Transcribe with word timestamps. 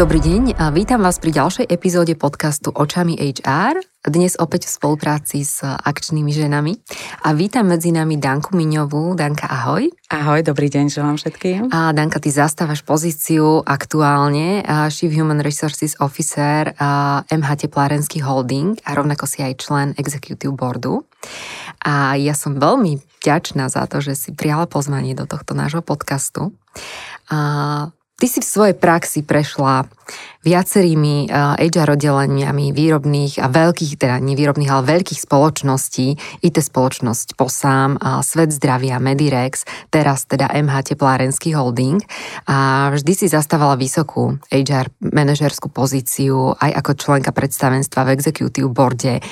Dobrý 0.00 0.16
deň 0.16 0.56
a 0.56 0.72
vítam 0.72 1.04
vás 1.04 1.20
pri 1.20 1.28
ďalšej 1.28 1.68
epizóde 1.68 2.16
podcastu 2.16 2.72
Očami 2.72 3.20
HR. 3.20 3.84
Dnes 4.00 4.32
opäť 4.40 4.64
v 4.64 4.72
spolupráci 4.80 5.44
s 5.44 5.60
akčnými 5.60 6.32
ženami. 6.32 6.72
A 7.28 7.36
vítam 7.36 7.68
medzi 7.68 7.92
nami 7.92 8.16
Danku 8.16 8.56
Miňovú. 8.56 9.12
Danka, 9.12 9.44
ahoj. 9.44 9.92
Ahoj, 10.08 10.40
dobrý 10.40 10.72
deň, 10.72 10.88
želám 10.88 11.20
všetkým. 11.20 11.68
A 11.68 11.92
Danka, 11.92 12.16
ty 12.16 12.32
zastávaš 12.32 12.80
pozíciu 12.80 13.60
aktuálne 13.60 14.64
Chief 14.88 15.12
Human 15.12 15.44
Resources 15.44 15.92
Officer 16.00 16.72
MH 17.28 17.68
Teplárenský 17.68 18.24
holding 18.24 18.80
a 18.88 18.96
rovnako 18.96 19.28
si 19.28 19.44
aj 19.44 19.60
člen 19.60 19.88
Executive 20.00 20.56
Boardu. 20.56 21.04
A 21.84 22.16
ja 22.16 22.32
som 22.32 22.56
veľmi 22.56 23.04
vďačná 23.20 23.68
za 23.68 23.84
to, 23.84 24.00
že 24.00 24.16
si 24.16 24.32
prijala 24.32 24.64
pozvanie 24.64 25.12
do 25.12 25.28
tohto 25.28 25.52
nášho 25.52 25.84
podcastu. 25.84 26.56
A 27.28 27.92
Ty 28.20 28.28
si 28.28 28.44
v 28.44 28.52
svojej 28.52 28.76
praxi 28.76 29.24
prešla 29.24 29.88
viacerými 30.44 31.32
HR 31.56 31.96
oddeleniami 31.96 32.68
výrobných 32.68 33.40
a 33.40 33.48
veľkých, 33.48 33.96
teda 33.96 34.20
nevýrobných, 34.20 34.68
ale 34.68 35.00
veľkých 35.00 35.24
spoločností, 35.24 36.20
IT 36.44 36.56
spoločnosť 36.60 37.40
POSAM, 37.40 37.96
Svet 38.20 38.52
zdravia, 38.52 39.00
Medirex, 39.00 39.64
teraz 39.88 40.28
teda 40.28 40.52
MH 40.52 40.92
Teplárenský 40.92 41.56
holding 41.56 42.04
a 42.44 42.92
vždy 42.92 43.24
si 43.24 43.26
zastávala 43.32 43.80
vysokú 43.80 44.36
HR 44.52 44.92
manažerskú 45.00 45.72
pozíciu 45.72 46.52
aj 46.60 46.76
ako 46.76 46.90
členka 47.00 47.32
predstavenstva 47.32 48.04
v 48.04 48.20
executive 48.20 48.68
boarde. 48.68 49.24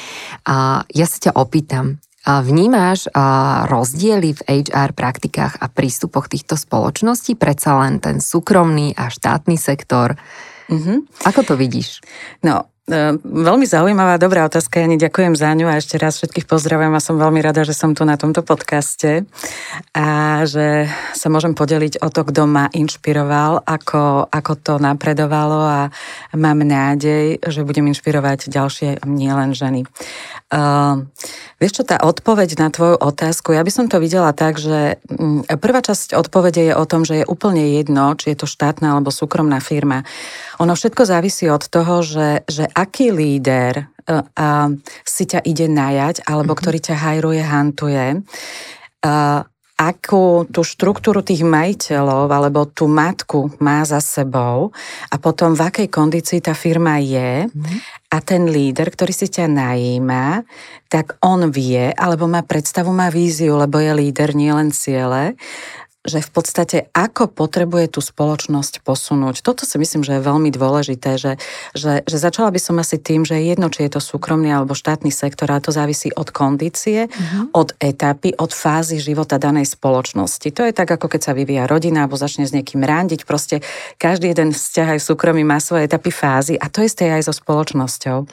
A 0.49 0.81
ja 0.97 1.05
sa 1.05 1.29
ťa 1.29 1.37
opýtam, 1.37 2.01
Vnímáš 2.29 3.09
rozdiely 3.73 4.37
v 4.37 4.45
HR 4.69 4.93
praktikách 4.93 5.65
a 5.65 5.73
prístupoch 5.73 6.29
týchto 6.29 6.61
spoločností? 6.61 7.41
Predsa 7.41 7.81
len 7.81 8.05
ten 8.05 8.21
súkromný 8.21 8.93
a 8.93 9.09
štátny 9.09 9.57
sektor. 9.57 10.13
Mm-hmm. 10.69 11.25
Ako 11.25 11.41
to 11.41 11.57
vidíš? 11.57 12.05
No, 12.45 12.69
veľmi 13.21 13.69
zaujímavá, 13.69 14.17
dobrá 14.17 14.49
otázka, 14.49 14.81
ja 14.81 14.89
ďakujem 14.89 15.37
za 15.37 15.53
ňu 15.53 15.69
a 15.69 15.77
ešte 15.77 16.01
raz 16.01 16.17
všetkých 16.17 16.49
pozdravujem 16.49 16.97
a 16.97 17.05
som 17.05 17.21
veľmi 17.21 17.45
rada, 17.45 17.61
že 17.61 17.77
som 17.77 17.93
tu 17.93 18.09
na 18.09 18.17
tomto 18.17 18.41
podcaste 18.41 19.29
a 19.93 20.09
že 20.49 20.89
sa 21.13 21.29
môžem 21.29 21.53
podeliť 21.53 22.01
o 22.01 22.09
to, 22.09 22.25
kto 22.25 22.49
ma 22.49 22.73
inšpiroval, 22.73 23.61
ako, 23.69 24.33
ako 24.33 24.53
to 24.57 24.75
napredovalo 24.81 25.61
a 25.69 25.81
mám 26.33 26.65
nádej, 26.65 27.45
že 27.45 27.61
budem 27.69 27.93
inšpirovať 27.93 28.49
ďalšie, 28.49 29.05
nielen 29.05 29.53
ženy. 29.53 29.85
Uh, 30.49 31.05
vieš 31.61 31.81
čo, 31.81 31.83
tá 31.85 32.01
odpoveď 32.01 32.57
na 32.57 32.73
tvoju 32.73 32.97
otázku, 32.97 33.53
ja 33.53 33.61
by 33.61 33.69
som 33.69 33.85
to 33.93 34.01
videla 34.01 34.33
tak, 34.33 34.57
že 34.57 34.97
mm, 35.13 35.61
prvá 35.61 35.85
časť 35.85 36.17
odpovede 36.17 36.73
je 36.73 36.75
o 36.75 36.89
tom, 36.89 37.05
že 37.05 37.21
je 37.21 37.29
úplne 37.29 37.77
jedno, 37.77 38.17
či 38.17 38.33
je 38.33 38.41
to 38.41 38.49
štátna 38.49 38.97
alebo 38.97 39.13
súkromná 39.13 39.61
firma. 39.61 40.09
Ono 40.57 40.73
všetko 40.73 41.05
závisí 41.05 41.53
od 41.53 41.69
toho, 41.69 42.01
že, 42.01 42.49
že 42.49 42.65
aký 42.79 43.11
líder 43.11 43.91
uh, 44.07 44.23
uh, 44.23 44.71
si 45.03 45.27
ťa 45.27 45.43
ide 45.43 45.67
najať, 45.67 46.23
alebo 46.31 46.55
mm-hmm. 46.55 46.63
ktorý 46.63 46.79
ťa 46.79 46.97
hajruje, 46.97 47.43
hantuje. 47.43 48.07
Uh, 49.03 49.43
akú 49.79 50.43
tú 50.51 50.67
štruktúru 50.67 51.23
tých 51.23 51.47
majiteľov 51.47 52.27
alebo 52.27 52.67
tú 52.67 52.91
matku 52.91 53.55
má 53.63 53.87
za 53.87 54.03
sebou 54.03 54.75
a 55.07 55.15
potom 55.23 55.55
v 55.55 55.71
akej 55.71 55.87
kondícii 55.87 56.43
tá 56.43 56.51
firma 56.51 56.99
je 56.99 57.47
mm. 57.47 57.79
a 58.11 58.19
ten 58.19 58.51
líder, 58.51 58.91
ktorý 58.91 59.15
si 59.15 59.31
ťa 59.31 59.47
najíma, 59.47 60.43
tak 60.91 61.15
on 61.23 61.55
vie 61.55 61.95
alebo 61.95 62.27
má 62.27 62.43
predstavu, 62.43 62.91
má 62.91 63.07
víziu, 63.07 63.55
lebo 63.55 63.79
je 63.79 63.95
líder, 63.95 64.35
nie 64.35 64.51
len 64.51 64.75
ciele 64.75 65.39
že 66.09 66.25
v 66.25 66.31
podstate 66.33 66.91
ako 66.97 67.31
potrebuje 67.31 67.95
tú 67.95 68.01
spoločnosť 68.01 68.83
posunúť. 68.83 69.45
Toto 69.45 69.69
si 69.69 69.77
myslím, 69.77 70.03
že 70.03 70.19
je 70.19 70.27
veľmi 70.27 70.51
dôležité, 70.51 71.21
že, 71.21 71.37
že, 71.77 72.03
že 72.09 72.17
začala 72.17 72.51
by 72.51 72.61
som 72.61 72.81
asi 72.81 72.97
tým, 72.99 73.23
že 73.29 73.39
jedno, 73.39 73.69
či 73.69 73.87
je 73.87 73.95
to 73.95 74.01
súkromný 74.01 74.51
alebo 74.51 74.73
štátny 74.73 75.13
sektor, 75.13 75.47
a 75.53 75.61
to 75.61 75.71
závisí 75.71 76.09
od 76.17 76.33
kondície, 76.33 77.07
uh-huh. 77.07 77.53
od 77.53 77.77
etapy, 77.79 78.35
od 78.41 78.51
fázy 78.51 78.99
života 78.99 79.37
danej 79.37 79.69
spoločnosti. 79.71 80.49
To 80.51 80.65
je 80.65 80.73
tak, 80.73 80.89
ako 80.89 81.07
keď 81.07 81.21
sa 81.31 81.33
vyvíja 81.37 81.69
rodina 81.69 82.09
alebo 82.09 82.17
začne 82.17 82.49
s 82.49 82.57
niekým 82.57 82.81
randiť. 82.81 83.29
Proste 83.29 83.61
každý 84.01 84.33
jeden 84.33 84.57
vzťah 84.57 84.97
aj 84.97 84.99
v 84.99 85.09
súkromí 85.13 85.43
má 85.45 85.61
svoje 85.61 85.87
etapy 85.87 86.11
fázy 86.11 86.57
a 86.57 86.73
to 86.73 86.81
isté 86.81 87.13
aj 87.13 87.29
so 87.29 87.35
spoločnosťou. 87.37 88.25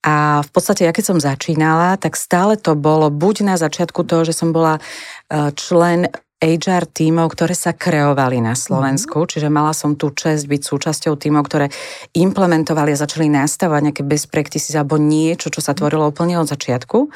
A 0.00 0.40
v 0.40 0.50
podstate, 0.56 0.88
ja 0.88 0.96
keď 0.96 1.12
som 1.12 1.18
začínala, 1.20 2.00
tak 2.00 2.16
stále 2.16 2.56
to 2.56 2.72
bolo 2.72 3.12
buď 3.12 3.44
na 3.44 3.56
začiatku 3.60 4.00
toho, 4.08 4.24
že 4.24 4.32
som 4.32 4.48
bola 4.48 4.80
e, 4.80 5.52
člen 5.52 6.08
HR 6.40 6.88
tímov, 6.88 7.36
ktoré 7.36 7.52
sa 7.52 7.76
kreovali 7.76 8.40
na 8.40 8.56
Slovensku, 8.56 9.12
mm-hmm. 9.12 9.32
čiže 9.36 9.48
mala 9.52 9.76
som 9.76 9.92
tú 9.92 10.08
čest 10.08 10.48
byť 10.48 10.62
súčasťou 10.64 11.12
tímov, 11.20 11.44
ktoré 11.44 11.68
implementovali 12.16 12.96
a 12.96 13.00
začali 13.04 13.28
nastavovať 13.28 13.92
nejaké 13.92 14.02
best 14.08 14.32
practices 14.32 14.72
alebo 14.72 14.96
niečo, 14.96 15.52
čo 15.52 15.60
sa 15.60 15.76
tvorilo 15.76 16.08
úplne 16.08 16.40
od 16.40 16.48
začiatku. 16.48 17.12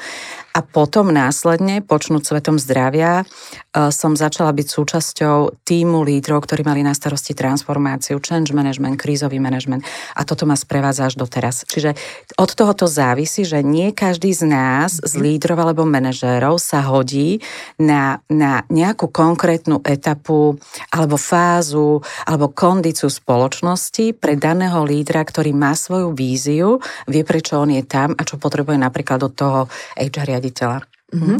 A 0.55 0.63
potom 0.63 1.09
následne, 1.11 1.81
počnúť 1.81 2.21
svetom 2.21 2.55
zdravia, 2.61 3.25
e, 3.73 3.91
som 3.91 4.15
začala 4.15 4.55
byť 4.55 4.67
súčasťou 4.71 5.67
týmu 5.67 6.05
lídrov, 6.05 6.45
ktorí 6.47 6.63
mali 6.63 6.79
na 6.85 6.95
starosti 6.95 7.35
transformáciu, 7.35 8.23
change 8.23 8.55
management, 8.55 8.95
krízový 8.95 9.41
management. 9.41 9.83
A 10.15 10.23
toto 10.23 10.47
ma 10.47 10.55
sprevádza 10.55 11.11
až 11.11 11.19
doteraz. 11.19 11.67
Čiže 11.67 11.97
od 12.39 12.55
toho 12.55 12.71
to 12.71 12.87
závisí, 12.87 13.43
že 13.43 13.65
nie 13.65 13.91
každý 13.91 14.31
z 14.31 14.47
nás, 14.47 15.01
z 15.01 15.13
mhm. 15.17 15.21
lídrov 15.25 15.57
alebo 15.59 15.83
manažérov 15.83 16.55
sa 16.61 16.85
hodí 16.87 17.43
na, 17.75 18.23
na 18.31 18.63
nejakú 18.71 19.11
konkrétnu 19.15 19.79
etapu 19.87 20.59
alebo 20.91 21.15
fázu 21.15 22.03
alebo 22.27 22.51
kondíciu 22.51 23.07
spoločnosti 23.07 24.11
pre 24.19 24.35
daného 24.35 24.83
lídra, 24.83 25.23
ktorý 25.23 25.55
má 25.55 25.71
svoju 25.71 26.11
víziu, 26.11 26.83
vie 27.07 27.23
prečo 27.23 27.55
on 27.55 27.71
je 27.71 27.83
tam 27.87 28.11
a 28.11 28.21
čo 28.27 28.35
potrebuje 28.35 28.75
napríklad 28.75 29.23
od 29.23 29.31
toho 29.31 29.59
HR 29.95 30.35
riaditeľa. 30.35 30.83
Mm-hmm. 31.15 31.37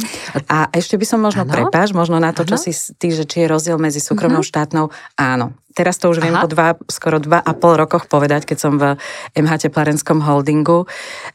A 0.48 0.72
ešte 0.72 0.96
by 0.96 1.06
som 1.10 1.20
možno, 1.20 1.44
ano? 1.44 1.68
možno 1.92 2.16
na 2.16 2.32
to, 2.32 2.48
ano? 2.48 2.56
čo 2.56 2.56
si 2.56 2.72
ty, 2.96 3.12
že 3.12 3.28
či 3.28 3.44
je 3.44 3.52
rozdiel 3.52 3.76
medzi 3.76 4.00
súkromnou 4.00 4.40
mm-hmm. 4.40 4.56
štátnou, 4.56 4.86
áno. 5.20 5.52
Teraz 5.76 6.00
to 6.00 6.08
už 6.08 6.24
Aha. 6.24 6.26
viem 6.26 6.36
po 6.40 6.48
dva, 6.48 6.80
skoro 6.88 7.20
dva 7.20 7.44
a 7.44 7.52
pol 7.52 7.76
rokoch 7.76 8.08
povedať, 8.08 8.48
keď 8.48 8.58
som 8.58 8.80
v 8.80 8.96
MH 9.36 9.68
Teplarenskom 9.68 10.24
holdingu. 10.24 10.88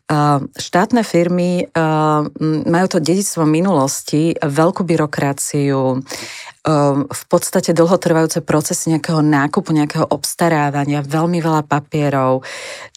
Uh, 0.09 0.49
štátne 0.57 1.05
firmy 1.05 1.69
uh, 1.69 2.25
majú 2.65 2.87
to 2.89 3.05
dedictvo 3.05 3.45
minulosti, 3.45 4.33
veľkú 4.41 4.81
byrokraciu, 4.89 6.01
Ehm, 6.61 7.09
v 7.09 7.25
podstate 7.25 7.73
dlhotrvajúce 7.73 8.45
procesy 8.45 8.93
nejakého 8.93 9.25
nákupu, 9.25 9.73
nejakého 9.73 10.05
obstarávania, 10.13 11.01
veľmi 11.01 11.41
veľa 11.41 11.65
papierov, 11.65 12.45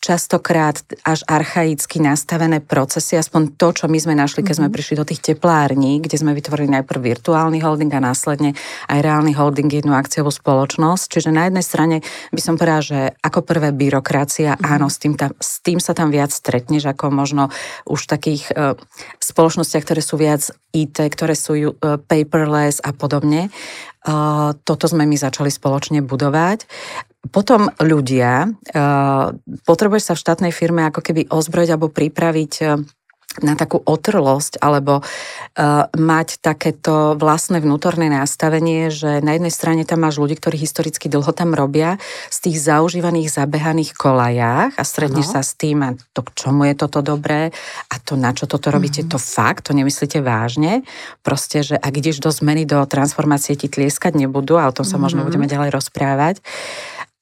častokrát 0.04 0.84
až 1.08 1.24
archaicky 1.24 2.04
nastavené 2.04 2.60
procesy, 2.60 3.16
aspoň 3.16 3.56
to, 3.56 3.72
čo 3.72 3.86
my 3.88 3.96
sme 3.96 4.20
našli, 4.20 4.44
keď 4.44 4.52
mm-hmm. 4.52 4.60
sme 4.60 4.68
mhm. 4.68 4.76
prišli 4.76 4.96
do 5.00 5.08
tých 5.08 5.22
teplární, 5.24 6.04
kde 6.04 6.20
sme 6.20 6.36
vytvorili 6.36 6.76
najprv 6.76 7.00
virtuálny 7.16 7.64
holding 7.64 7.88
a 7.96 8.04
následne 8.04 8.52
aj 8.92 9.00
reálny 9.00 9.32
holding, 9.32 9.72
jednu 9.72 9.96
akciovú 9.96 10.28
spoločnosť. 10.28 11.06
Čiže 11.08 11.32
na 11.34 11.50
jednej 11.50 11.66
strane 11.66 11.96
by 12.30 12.42
som 12.42 12.56
povedala, 12.56 12.86
že 12.86 13.00
ako 13.26 13.40
prvé 13.42 13.74
byrokracia, 13.74 14.54
mm-hmm. 14.54 14.74
áno, 14.78 14.88
s 14.88 15.02
tým, 15.02 15.18
tam, 15.18 15.34
s 15.42 15.60
tým 15.66 15.82
sa 15.82 15.98
tam 15.98 16.14
viac 16.14 16.30
stretneš, 16.30 16.86
ako 16.86 17.10
možno 17.10 17.50
už 17.90 18.06
v 18.06 18.12
takých 18.14 18.44
uh, 18.54 18.78
spoločnostiach, 19.18 19.82
ktoré 19.82 20.02
sú 20.06 20.22
viac 20.22 20.54
IT, 20.72 21.02
ktoré 21.02 21.34
sú 21.34 21.54
uh, 21.58 21.98
paperless 21.98 22.78
a 22.86 22.94
podobne. 22.94 23.50
Toto 24.68 24.86
sme 24.92 25.08
my 25.08 25.16
začali 25.16 25.48
spoločne 25.48 26.04
budovať. 26.04 26.68
Potom 27.32 27.72
ľudia, 27.80 28.52
potrebuješ 29.64 30.04
sa 30.04 30.14
v 30.20 30.24
štátnej 30.28 30.52
firme 30.52 30.84
ako 30.92 31.00
keby 31.00 31.32
ozbrojiť 31.32 31.70
alebo 31.72 31.88
pripraviť 31.88 32.84
na 33.42 33.58
takú 33.58 33.82
otrlosť 33.82 34.62
alebo 34.62 35.02
uh, 35.02 35.90
mať 35.98 36.38
takéto 36.38 37.18
vlastné 37.18 37.64
vnútorné 37.64 38.06
nastavenie, 38.12 38.94
že 38.94 39.26
na 39.26 39.34
jednej 39.34 39.50
strane 39.50 39.82
tam 39.88 40.06
máš 40.06 40.22
ľudí, 40.22 40.38
ktorí 40.38 40.62
historicky 40.62 41.10
dlho 41.10 41.34
tam 41.34 41.58
robia 41.58 41.98
z 42.30 42.50
tých 42.50 42.62
zaužívaných 42.62 43.34
zabehaných 43.34 43.98
kolajách 43.98 44.78
a 44.78 44.84
stretneš 44.86 45.34
ano. 45.34 45.34
sa 45.34 45.42
s 45.42 45.58
tým 45.58 45.82
a 45.82 45.98
to 46.14 46.22
k 46.22 46.30
čomu 46.38 46.70
je 46.70 46.76
toto 46.78 47.02
dobré 47.02 47.50
a 47.90 47.96
to 47.98 48.14
na 48.14 48.38
čo 48.38 48.46
toto 48.46 48.70
robíte, 48.70 49.02
mm-hmm. 49.02 49.18
to 49.18 49.20
fakt, 49.22 49.66
to 49.66 49.74
nemyslíte 49.74 50.22
vážne. 50.22 50.86
Proste, 51.26 51.66
že 51.66 51.76
ak 51.80 51.94
ideš 51.98 52.22
do 52.22 52.30
zmeny, 52.30 52.70
do 52.70 52.86
transformácie 52.86 53.58
ti 53.58 53.66
tlieskať 53.66 54.14
nebudú 54.14 54.62
a 54.62 54.70
o 54.70 54.76
tom 54.76 54.86
sa 54.86 54.96
mm-hmm. 54.96 55.02
možno 55.02 55.20
mhm. 55.24 55.28
budeme 55.32 55.48
ďalej 55.50 55.70
rozprávať. 55.74 56.36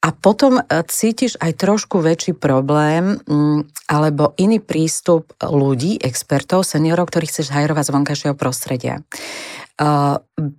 A 0.01 0.09
potom 0.09 0.57
e, 0.57 0.63
cítiš 0.89 1.37
aj 1.37 1.61
trošku 1.61 2.01
väčší 2.01 2.33
problém 2.33 3.21
mm, 3.21 3.85
alebo 3.85 4.33
iný 4.41 4.57
prístup 4.57 5.29
ľudí, 5.37 6.01
expertov, 6.01 6.65
seniorov, 6.65 7.13
ktorých 7.13 7.29
chceš 7.29 7.53
hajrovať 7.53 7.85
z 7.85 7.93
vonkajšieho 7.93 8.35
prostredia. 8.35 9.05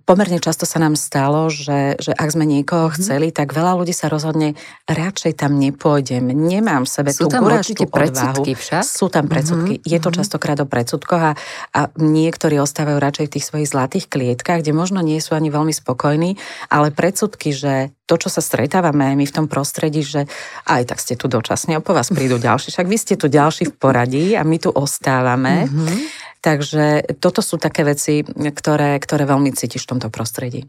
Pomerne 0.03 0.39
často 0.43 0.67
sa 0.67 0.83
nám 0.83 0.99
stalo, 0.99 1.47
že, 1.47 1.95
že 1.99 2.11
ak 2.11 2.29
sme 2.33 2.43
niekoho 2.43 2.91
mm-hmm. 2.91 2.99
chceli, 2.99 3.27
tak 3.31 3.55
veľa 3.55 3.79
ľudí 3.79 3.95
sa 3.95 4.11
rozhodne, 4.11 4.55
radšej 4.87 5.39
tam 5.39 5.55
nepôjdem, 5.59 6.27
nemám 6.27 6.83
v 6.83 6.91
sebe 6.91 7.11
Sú 7.15 7.27
tú 7.27 7.39
tam 7.39 7.47
určite 7.47 7.87
predsudky 7.87 8.55
však? 8.55 8.83
Sú 8.83 9.07
tam 9.07 9.31
predsudky. 9.31 9.79
Mm-hmm. 9.79 9.89
Je 9.89 9.99
to 9.99 10.09
častokrát 10.11 10.59
o 10.59 10.67
predsudkoch 10.67 11.23
a, 11.23 11.33
a 11.71 11.79
niektorí 11.95 12.59
ostávajú 12.59 12.97
radšej 12.99 13.25
v 13.27 13.33
tých 13.39 13.47
svojich 13.47 13.71
zlatých 13.71 14.05
klietkách, 14.11 14.59
kde 14.59 14.75
možno 14.75 14.99
nie 14.99 15.19
sú 15.23 15.35
ani 15.35 15.47
veľmi 15.47 15.71
spokojní, 15.71 16.35
ale 16.67 16.91
predsudky, 16.91 17.55
že 17.55 17.95
to, 18.03 18.19
čo 18.19 18.27
sa 18.27 18.43
stretávame 18.43 19.15
my 19.15 19.23
v 19.23 19.35
tom 19.35 19.47
prostredí, 19.47 20.03
že 20.03 20.27
aj 20.67 20.91
tak 20.91 20.99
ste 20.99 21.15
tu 21.15 21.31
dočasne, 21.31 21.79
po 21.79 21.95
vás 21.95 22.11
prídu 22.11 22.35
ďalší, 22.43 22.75
však 22.75 22.87
vy 22.87 22.97
ste 22.99 23.15
tu 23.15 23.31
ďalší 23.31 23.71
v 23.71 23.75
poradí 23.79 24.25
a 24.35 24.43
my 24.43 24.59
tu 24.59 24.69
ostávame. 24.69 25.71
Mm-hmm. 25.71 26.22
Takže 26.43 27.15
toto 27.23 27.39
sú 27.39 27.55
také 27.55 27.87
veci, 27.87 28.19
ktoré, 28.27 28.99
ktoré 28.99 29.23
veľmi 29.23 29.55
cítiš 29.55 29.87
v 29.87 29.95
tomto 29.95 30.11
prostredí. 30.11 30.67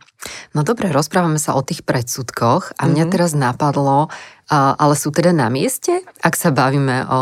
No 0.54 0.62
dobre, 0.62 0.94
rozprávame 0.94 1.42
sa 1.42 1.58
o 1.58 1.66
tých 1.66 1.82
predsudkoch 1.82 2.78
a 2.78 2.82
mňa 2.86 2.94
mm-hmm. 2.94 3.10
teraz 3.10 3.34
napadlo, 3.34 4.06
ale 4.54 4.94
sú 4.94 5.10
teda 5.10 5.34
na 5.34 5.50
mieste, 5.50 6.06
ak 6.22 6.38
sa 6.38 6.54
bavíme 6.54 7.10
o 7.10 7.20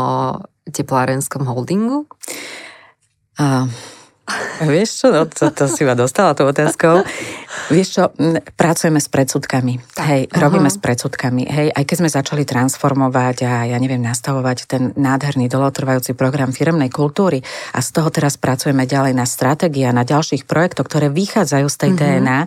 teplárenskom 0.69 1.49
holdingu? 1.49 2.05
Uh, 3.41 3.65
vieš 4.63 5.03
čo, 5.03 5.07
no, 5.11 5.25
to, 5.25 5.49
to 5.51 5.65
si 5.69 5.83
ma 5.83 5.97
dostala 5.97 6.37
tou 6.37 6.49
otázkou. 6.49 7.03
Vieš 7.69 7.87
čo, 7.95 8.03
pracujeme 8.57 8.97
s 8.97 9.07
predsudkami. 9.07 9.79
Tak, 9.93 10.05
hej, 10.07 10.21
uh-huh. 10.27 10.41
robíme 10.41 10.69
s 10.69 10.77
predsudkami. 10.77 11.43
Hej, 11.47 11.67
aj 11.73 11.83
keď 11.85 11.95
sme 12.01 12.09
začali 12.09 12.43
transformovať 12.43 13.37
a 13.45 13.53
ja 13.69 13.77
neviem, 13.77 14.01
nastavovať 14.01 14.57
ten 14.65 14.83
nádherný 14.97 15.47
dolotrvajúci 15.47 16.17
program 16.17 16.51
firemnej 16.51 16.89
kultúry 16.89 17.41
a 17.73 17.79
z 17.79 17.89
toho 17.93 18.09
teraz 18.09 18.35
pracujeme 18.37 18.83
ďalej 18.89 19.13
na 19.13 19.25
stratégii 19.27 19.85
a 19.85 19.95
na 19.95 20.05
ďalších 20.05 20.49
projektoch, 20.49 20.89
ktoré 20.89 21.07
vychádzajú 21.13 21.67
z 21.69 21.77
tej 21.77 21.91
uh-huh. 21.93 22.03
Mhm. 22.03 22.21
DNA, 22.21 22.39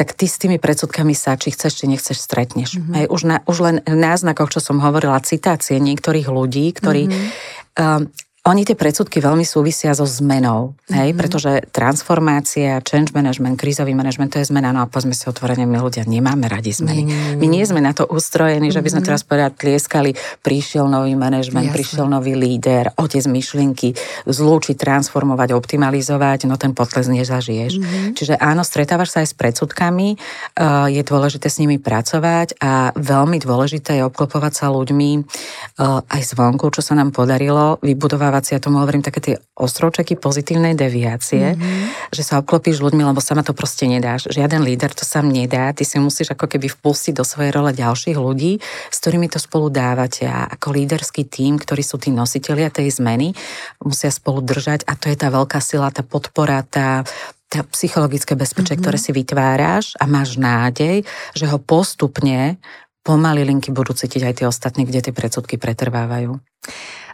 tak 0.00 0.16
ty 0.16 0.24
s 0.24 0.40
tými 0.40 0.56
predsudkami 0.56 1.12
sa, 1.12 1.36
či 1.36 1.52
chceš, 1.52 1.84
či 1.84 1.84
nechceš, 1.84 2.16
stretneš. 2.16 2.80
Mm-hmm. 2.80 2.94
Hej, 2.96 3.06
už, 3.12 3.20
na, 3.28 3.36
už 3.44 3.56
len 3.60 3.76
v 3.84 4.00
náznakoch, 4.00 4.48
čo 4.48 4.56
som 4.64 4.80
hovorila, 4.80 5.20
citácie 5.20 5.76
niektorých 5.76 6.24
ľudí, 6.24 6.72
ktorí 6.72 7.04
mm-hmm. 7.04 7.28
um, 7.76 8.08
oni 8.40 8.64
tie 8.64 8.72
predsudky 8.72 9.20
veľmi 9.20 9.44
súvisia 9.44 9.92
so 9.92 10.08
zmenou, 10.08 10.72
hej, 10.88 11.12
mm-hmm. 11.12 11.20
pretože 11.20 11.60
transformácia, 11.76 12.80
change 12.80 13.12
management, 13.12 13.60
krízový 13.60 13.92
management, 13.92 14.32
to 14.32 14.40
je 14.40 14.48
zmena, 14.48 14.72
no 14.72 14.80
a 14.80 14.88
povedzme 14.88 15.12
si 15.12 15.28
otvorene, 15.28 15.68
my 15.68 15.76
ľudia 15.76 16.08
nemáme 16.08 16.48
radi 16.48 16.72
zmeny. 16.72 17.04
Nie. 17.04 17.36
My 17.36 17.44
nie 17.44 17.60
sme 17.68 17.84
na 17.84 17.92
to 17.92 18.08
ustrojení, 18.08 18.72
mm-hmm. 18.72 18.80
že 18.80 18.80
by 18.80 18.88
sme 18.96 19.02
mhm. 19.04 19.08
teraz 19.12 19.22
povedať, 19.28 19.50
tlieskali, 19.60 20.10
prišiel 20.40 20.88
nový 20.88 21.12
management, 21.20 21.68
Jasne. 21.68 21.76
prišiel 21.76 22.06
nový 22.08 22.32
líder, 22.32 22.96
otec 22.96 23.28
myšlienky, 23.28 23.92
zlúčiť, 24.24 24.76
transformovať, 24.80 25.52
optimalizovať, 25.52 26.48
no 26.48 26.56
ten 26.56 26.72
potles 26.72 27.12
nezažiješ. 27.12 27.76
Mm-hmm. 27.76 28.16
Čiže 28.16 28.40
áno, 28.40 28.64
stretávaš 28.64 29.12
sa 29.12 29.18
aj 29.20 29.28
s 29.28 29.34
predsudkami, 29.36 30.16
uh, 30.16 30.88
je 30.88 31.04
dôležité 31.04 31.52
s 31.52 31.60
nimi 31.60 31.76
pracovať 31.76 32.56
a 32.56 32.96
veľmi 32.96 33.36
dôležité 33.36 34.00
je 34.00 34.08
obklopovať 34.08 34.64
sa 34.64 34.72
ľuďmi 34.72 35.10
uh, 35.20 36.00
aj 36.08 36.20
zvonku, 36.24 36.72
čo 36.72 36.80
sa 36.80 36.96
nám 36.96 37.12
podarilo 37.12 37.76
vybudovať 37.84 38.29
si, 38.38 38.54
ja 38.54 38.62
tomu 38.62 38.78
hovorím, 38.78 39.02
také 39.02 39.18
tie 39.18 39.34
ostrovčeky 39.58 40.14
pozitívnej 40.14 40.78
deviácie, 40.78 41.58
mm-hmm. 41.58 42.14
že 42.14 42.22
sa 42.22 42.38
obklopíš 42.38 42.78
ľuďmi, 42.78 43.02
lebo 43.02 43.18
sama 43.18 43.42
to 43.42 43.50
proste 43.50 43.90
nedáš. 43.90 44.30
Žiaden 44.30 44.62
líder 44.62 44.94
to 44.94 45.02
sám 45.02 45.26
nedá, 45.26 45.74
ty 45.74 45.82
si 45.82 45.98
musíš 45.98 46.38
ako 46.38 46.46
keby 46.46 46.70
vpustiť 46.70 47.18
do 47.18 47.26
svojej 47.26 47.50
role 47.50 47.74
ďalších 47.74 48.14
ľudí, 48.14 48.62
s 48.62 48.96
ktorými 49.02 49.26
to 49.26 49.42
spolu 49.42 49.66
dávate 49.68 50.30
a 50.30 50.46
ako 50.46 50.70
líderský 50.70 51.26
tím, 51.26 51.58
ktorí 51.58 51.82
sú 51.82 51.98
tí 51.98 52.14
nositelia 52.14 52.70
tej 52.70 52.94
zmeny, 52.94 53.34
musia 53.82 54.14
spolu 54.14 54.38
držať 54.46 54.86
a 54.86 54.94
to 54.94 55.10
je 55.10 55.16
tá 55.18 55.28
veľká 55.34 55.58
sila, 55.58 55.90
tá 55.90 56.06
podpora, 56.06 56.62
tá, 56.62 57.02
tá 57.50 57.66
psychologické 57.74 58.38
bezpečie, 58.38 58.78
mm-hmm. 58.78 58.86
ktoré 58.86 58.98
si 59.02 59.10
vytváraš 59.10 59.98
a 59.98 60.06
máš 60.06 60.38
nádej, 60.38 61.02
že 61.34 61.50
ho 61.50 61.58
postupne 61.58 62.62
pomaly 63.00 63.48
linky 63.48 63.72
budú 63.72 63.96
cítiť 63.96 64.22
aj 64.28 64.34
tie 64.36 64.46
ostatní, 64.46 64.84
kde 64.84 65.08
tie 65.08 65.14
predsudky 65.16 65.56
pretrvávajú. 65.56 66.36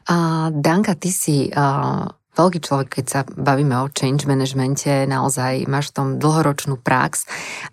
A 0.06 0.48
Danka, 0.54 0.94
ty 0.94 1.10
si 1.10 1.50
uh, 1.50 2.06
veľký 2.36 2.60
človek, 2.60 3.00
keď 3.00 3.06
sa 3.08 3.20
bavíme 3.24 3.72
o 3.80 3.88
change 3.88 4.28
managemente, 4.28 5.08
naozaj 5.08 5.64
máš 5.66 5.90
v 5.90 5.94
tom 5.96 6.08
dlhoročnú 6.20 6.76
prax 6.76 7.24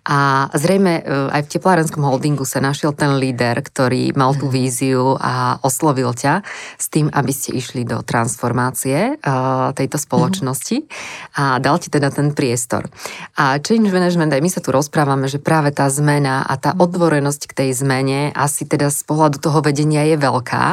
a 0.08 0.48
zrejme 0.56 0.92
e, 0.98 1.02
aj 1.30 1.40
v 1.44 1.52
teplárenskom 1.52 2.00
holdingu 2.00 2.48
sa 2.48 2.64
našiel 2.64 2.96
ten 2.96 3.20
líder, 3.20 3.60
ktorý 3.60 4.16
mal 4.16 4.32
tú 4.32 4.48
mhm. 4.48 4.54
víziu 4.56 5.04
a 5.20 5.60
oslovil 5.60 6.16
ťa 6.16 6.40
s 6.80 6.88
tým, 6.88 7.12
aby 7.12 7.32
ste 7.36 7.52
išli 7.54 7.84
do 7.84 8.00
transformácie 8.00 9.20
e, 9.20 9.32
tejto 9.76 10.00
spoločnosti 10.00 10.88
a 11.36 11.60
dal 11.60 11.76
ti 11.76 11.92
teda 11.92 12.08
ten 12.08 12.32
priestor. 12.32 12.88
A 13.36 13.60
change 13.60 13.92
management, 13.92 14.32
aj 14.32 14.42
my 14.42 14.50
sa 14.50 14.64
tu 14.64 14.72
rozprávame, 14.72 15.28
že 15.28 15.36
práve 15.36 15.76
tá 15.76 15.92
zmena 15.92 16.40
a 16.48 16.56
tá 16.56 16.72
mhm. 16.72 16.80
otvorenosť 16.88 17.52
k 17.52 17.52
tej 17.52 17.70
zmene 17.76 18.32
asi 18.32 18.64
teda 18.64 18.88
z 18.88 19.04
pohľadu 19.04 19.44
toho 19.44 19.60
vedenia 19.60 20.08
je 20.08 20.16
veľká 20.16 20.64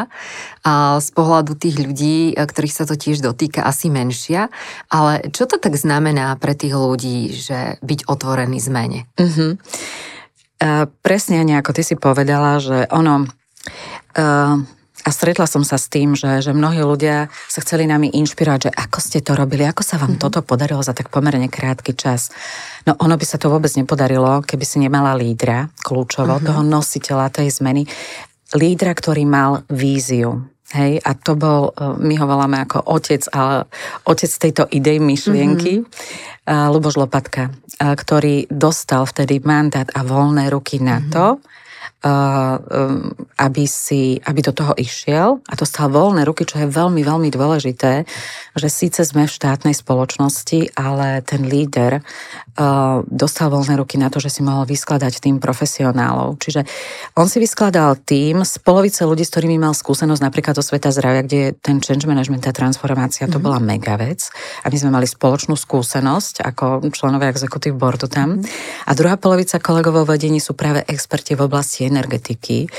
a 0.61 0.61
z 1.02 1.10
pohľadu 1.18 1.58
tých 1.58 1.82
ľudí, 1.82 2.18
e, 2.32 2.34
ktorých 2.38 2.76
sa 2.76 2.86
to 2.86 2.94
tiež 2.94 3.26
dotýka, 3.26 3.66
asi 3.66 3.90
menšia, 3.90 4.54
ale 4.94 5.26
čo 5.34 5.50
to 5.50 5.58
tak 5.58 5.74
znamená 5.74 6.38
pre 6.38 6.54
tých 6.54 6.78
ľudí, 6.78 7.34
že 7.34 7.82
byť 7.82 8.06
otvorený 8.06 8.62
zmene? 8.62 9.10
Uh-huh. 9.18 9.58
Uh, 10.62 10.86
presne, 11.02 11.42
ako 11.58 11.74
ty 11.74 11.82
si 11.82 11.96
povedala, 11.98 12.62
že 12.62 12.86
ono... 12.94 13.26
Uh, 14.14 14.62
a 15.02 15.10
stretla 15.10 15.50
som 15.50 15.66
sa 15.66 15.82
s 15.82 15.90
tým, 15.90 16.14
že, 16.14 16.46
že 16.46 16.54
mnohí 16.54 16.78
ľudia 16.86 17.34
sa 17.50 17.60
chceli 17.66 17.90
nami 17.90 18.14
inšpirovať, 18.14 18.70
že 18.70 18.72
ako 18.72 18.98
ste 19.02 19.20
to 19.26 19.34
robili, 19.34 19.66
ako 19.66 19.82
sa 19.82 19.98
vám 19.98 20.14
mm-hmm. 20.18 20.24
toto 20.30 20.46
podarilo 20.46 20.86
za 20.86 20.94
tak 20.94 21.10
pomerne 21.10 21.50
krátky 21.50 21.98
čas. 21.98 22.30
No 22.86 22.94
ono 23.02 23.18
by 23.18 23.26
sa 23.26 23.42
to 23.42 23.50
vôbec 23.50 23.74
nepodarilo, 23.74 24.46
keby 24.46 24.62
si 24.62 24.78
nemala 24.78 25.18
lídra, 25.18 25.74
kľúčovo, 25.82 26.38
mm-hmm. 26.38 26.48
toho 26.54 26.62
nositeľa 26.62 27.34
tej 27.34 27.50
zmeny. 27.50 27.90
Lídra, 28.56 28.92
ktorý 28.92 29.24
mal 29.28 29.64
víziu. 29.72 30.48
Hej, 30.72 31.04
a 31.04 31.12
to 31.20 31.36
bol, 31.36 31.76
e, 31.76 32.00
my 32.00 32.16
ho 32.16 32.26
voláme 32.28 32.64
ako 32.64 32.88
otec, 32.96 33.28
ale 33.36 33.68
otec 34.08 34.32
tejto 34.32 34.64
idei 34.72 35.04
myšlienky, 35.04 35.84
mm-hmm. 35.84 36.72
Luboš 36.72 36.98
Lopatka, 36.98 37.54
ktorý 37.78 38.50
dostal 38.50 39.06
vtedy 39.06 39.40
mandát 39.46 39.88
a 39.94 40.02
voľné 40.02 40.50
ruky 40.50 40.82
na 40.82 40.98
mm-hmm. 41.00 41.14
to, 41.14 41.40
aby, 42.02 43.64
si, 43.70 44.18
aby 44.26 44.40
do 44.42 44.50
toho 44.50 44.74
išiel 44.74 45.38
a 45.46 45.54
dostal 45.54 45.94
voľné 45.94 46.26
ruky, 46.26 46.50
čo 46.50 46.58
je 46.58 46.66
veľmi, 46.66 47.06
veľmi 47.06 47.30
dôležité, 47.30 48.10
že 48.58 48.68
síce 48.74 49.06
sme 49.06 49.30
v 49.30 49.36
štátnej 49.38 49.78
spoločnosti, 49.78 50.74
ale 50.74 51.22
ten 51.22 51.46
líder 51.46 52.02
uh, 52.02 53.06
dostal 53.06 53.54
voľné 53.54 53.78
ruky 53.78 54.02
na 54.02 54.10
to, 54.10 54.18
že 54.18 54.34
si 54.34 54.42
mohol 54.42 54.66
vyskladať 54.66 55.22
tým 55.22 55.38
profesionálov. 55.38 56.42
Čiže 56.42 56.66
on 57.22 57.30
si 57.30 57.38
vyskladal 57.38 58.02
tým 58.02 58.42
z 58.42 58.54
polovice 58.66 59.06
ľudí, 59.06 59.22
s 59.22 59.32
ktorými 59.38 59.62
mal 59.62 59.78
skúsenosť 59.78 60.22
napríklad 60.26 60.58
do 60.58 60.66
sveta 60.66 60.90
zdravia, 60.90 61.22
kde 61.22 61.42
ten 61.62 61.78
change 61.86 62.10
management, 62.10 62.50
tá 62.50 62.54
transformácia, 62.54 63.30
to 63.30 63.38
mm-hmm. 63.38 63.46
bola 63.46 63.62
mega 63.62 63.94
vec. 63.94 64.34
A 64.66 64.74
my 64.74 64.78
sme 64.82 64.90
mali 64.90 65.06
spoločnú 65.06 65.54
skúsenosť 65.54 66.42
ako 66.42 66.90
členovia 66.90 67.30
executive 67.30 67.78
boardu 67.78 68.10
tam. 68.10 68.42
Mm-hmm. 68.42 68.90
A 68.90 68.92
druhá 68.98 69.22
polovica 69.22 69.62
kolegov 69.62 70.02
vo 70.02 70.10
vedení 70.10 70.42
sú 70.42 70.58
práve 70.58 70.82
experti 70.90 71.38
v 71.38 71.46
oblasti 71.46 71.91
energetiky. 71.92 72.72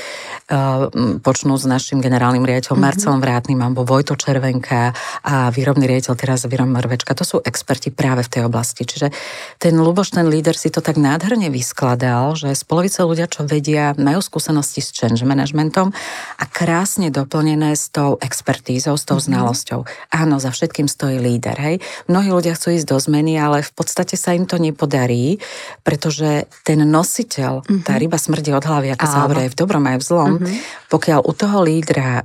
Počnú 1.21 1.53
s 1.55 1.65
našim 1.69 2.01
generálnym 2.01 2.43
riaditeľom 2.43 2.81
mm-hmm. 2.81 2.97
Marcelom 2.97 3.21
Vrátnym 3.21 3.59
alebo 3.61 3.85
Vojto 3.85 4.17
Červenka 4.17 4.91
a 5.23 5.53
výrobný 5.53 5.85
riaditeľ 5.85 6.13
teraz 6.17 6.43
Virom 6.49 6.73
Marvečka. 6.73 7.13
To 7.13 7.23
sú 7.23 7.37
experti 7.45 7.93
práve 7.93 8.25
v 8.25 8.29
tej 8.33 8.41
oblasti. 8.49 8.83
Čiže 8.83 9.13
ten 9.61 9.77
Luboš, 9.77 10.17
ten 10.17 10.25
líder 10.25 10.57
si 10.57 10.73
to 10.73 10.81
tak 10.81 10.97
nádherne 10.97 11.53
vyskladal, 11.53 12.33
že 12.33 12.51
z 12.57 12.63
polovice 12.65 13.05
ľudia, 13.05 13.29
čo 13.29 13.45
vedia, 13.45 13.93
majú 13.95 14.19
skúsenosti 14.19 14.81
s 14.81 14.89
change 14.91 15.21
managementom 15.23 15.93
a 16.41 16.43
krásne 16.49 17.13
doplnené 17.13 17.77
s 17.77 17.93
tou 17.93 18.17
expertízou, 18.19 18.97
s 18.97 19.05
tou 19.05 19.21
mm-hmm. 19.21 19.29
znalosťou. 19.29 19.79
Áno, 20.11 20.41
za 20.41 20.49
všetkým 20.49 20.89
stojí 20.89 21.21
líder. 21.21 21.55
Hej. 21.55 21.75
Mnohí 22.09 22.33
ľudia 22.33 22.57
chcú 22.57 22.73
ísť 22.73 22.87
do 22.89 22.97
zmeny, 22.97 23.37
ale 23.37 23.61
v 23.61 23.71
podstate 23.75 24.17
sa 24.17 24.33
im 24.33 24.49
to 24.49 24.57
nepodarí, 24.57 25.37
pretože 25.85 26.49
ten 26.65 26.81
nositeľ, 26.83 27.63
mm-hmm. 27.63 27.83
tá 27.85 27.99
ryba 27.99 28.17
smrdí 28.17 28.51
od 28.55 28.63
hlavy, 28.63 28.95
ako 28.95 29.02
sa 29.07 29.23
hovorí 29.25 29.47
aj 29.47 29.51
v 29.53 29.59
dobrom, 29.59 29.83
aj 29.87 29.97
v 29.99 30.05
zlom, 30.05 30.31
mm-hmm. 30.39 30.57
pokiaľ 30.89 31.19
u 31.23 31.31
toho 31.33 31.57
lídra 31.63 32.09
e, 32.19 32.23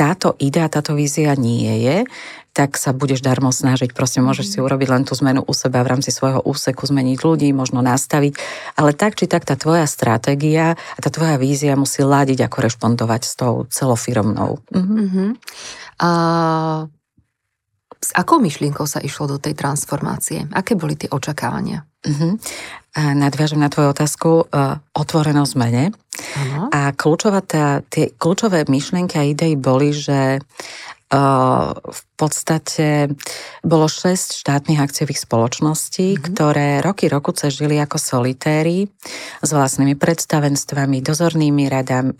táto 0.00 0.32
idea, 0.40 0.72
táto 0.72 0.96
vízia 0.96 1.36
nie 1.36 1.84
je, 1.84 2.08
tak 2.56 2.80
sa 2.80 2.96
budeš 2.96 3.20
darmo 3.20 3.52
snažiť. 3.52 3.92
Proste 3.92 4.24
môžeš 4.24 4.56
si 4.56 4.58
mhm. 4.58 4.64
urobiť 4.64 4.88
len 4.90 5.02
tú 5.04 5.12
zmenu 5.20 5.44
u 5.44 5.52
seba 5.52 5.84
v 5.84 5.96
rámci 5.96 6.10
svojho 6.10 6.40
úseku, 6.42 6.88
zmeniť 6.88 7.18
ľudí, 7.20 7.48
možno 7.52 7.84
nastaviť, 7.84 8.34
ale 8.80 8.96
tak 8.96 9.14
či 9.20 9.28
tak 9.28 9.44
tá 9.44 9.54
tvoja 9.60 9.84
stratégia 9.84 10.74
a 10.74 10.98
tá 10.98 11.12
tvoja 11.12 11.36
vízia 11.36 11.76
musí 11.76 12.00
ládiť 12.00 12.38
a 12.42 12.48
korešpondovať 12.48 13.22
s 13.22 13.32
tou 13.36 13.54
celofirmnou. 13.68 14.64
Mm-hmm. 14.72 15.28
A 16.00 16.10
s 18.00 18.10
akou 18.16 18.40
myšlienkou 18.40 18.88
sa 18.88 19.04
išlo 19.04 19.36
do 19.36 19.36
tej 19.36 19.52
transformácie? 19.52 20.48
Aké 20.56 20.72
boli 20.72 20.96
tie 20.96 21.12
očakávania? 21.12 21.89
Uh-huh. 22.00 22.40
A 22.96 23.14
nadviažem 23.14 23.60
na 23.60 23.68
tvoju 23.68 23.92
otázku 23.92 24.30
uh, 24.48 24.80
otvorenou 24.96 25.44
zmene. 25.44 25.92
Uh-huh. 25.92 26.72
A 26.72 26.96
kľúčová 26.96 27.44
tá, 27.44 27.84
tie 27.86 28.10
kľúčové 28.16 28.64
myšlienky 28.66 29.14
a 29.20 29.28
idei 29.28 29.54
boli, 29.56 29.92
že 29.92 30.40
v 31.10 32.02
podstate 32.14 33.10
bolo 33.66 33.90
šesť 33.90 34.46
štátnych 34.46 34.78
akciových 34.78 35.26
spoločností, 35.26 36.14
mm-hmm. 36.14 36.26
ktoré 36.30 36.78
roky 36.78 37.10
roku 37.10 37.34
žili 37.34 37.82
ako 37.82 37.98
solitéri 37.98 38.86
s 39.42 39.50
vlastnými 39.50 39.98
predstavenstvami, 39.98 41.02
dozornými 41.02 41.66
radami, 41.66 42.14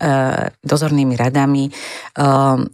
dozornými 0.59 1.15
radami 1.15 1.71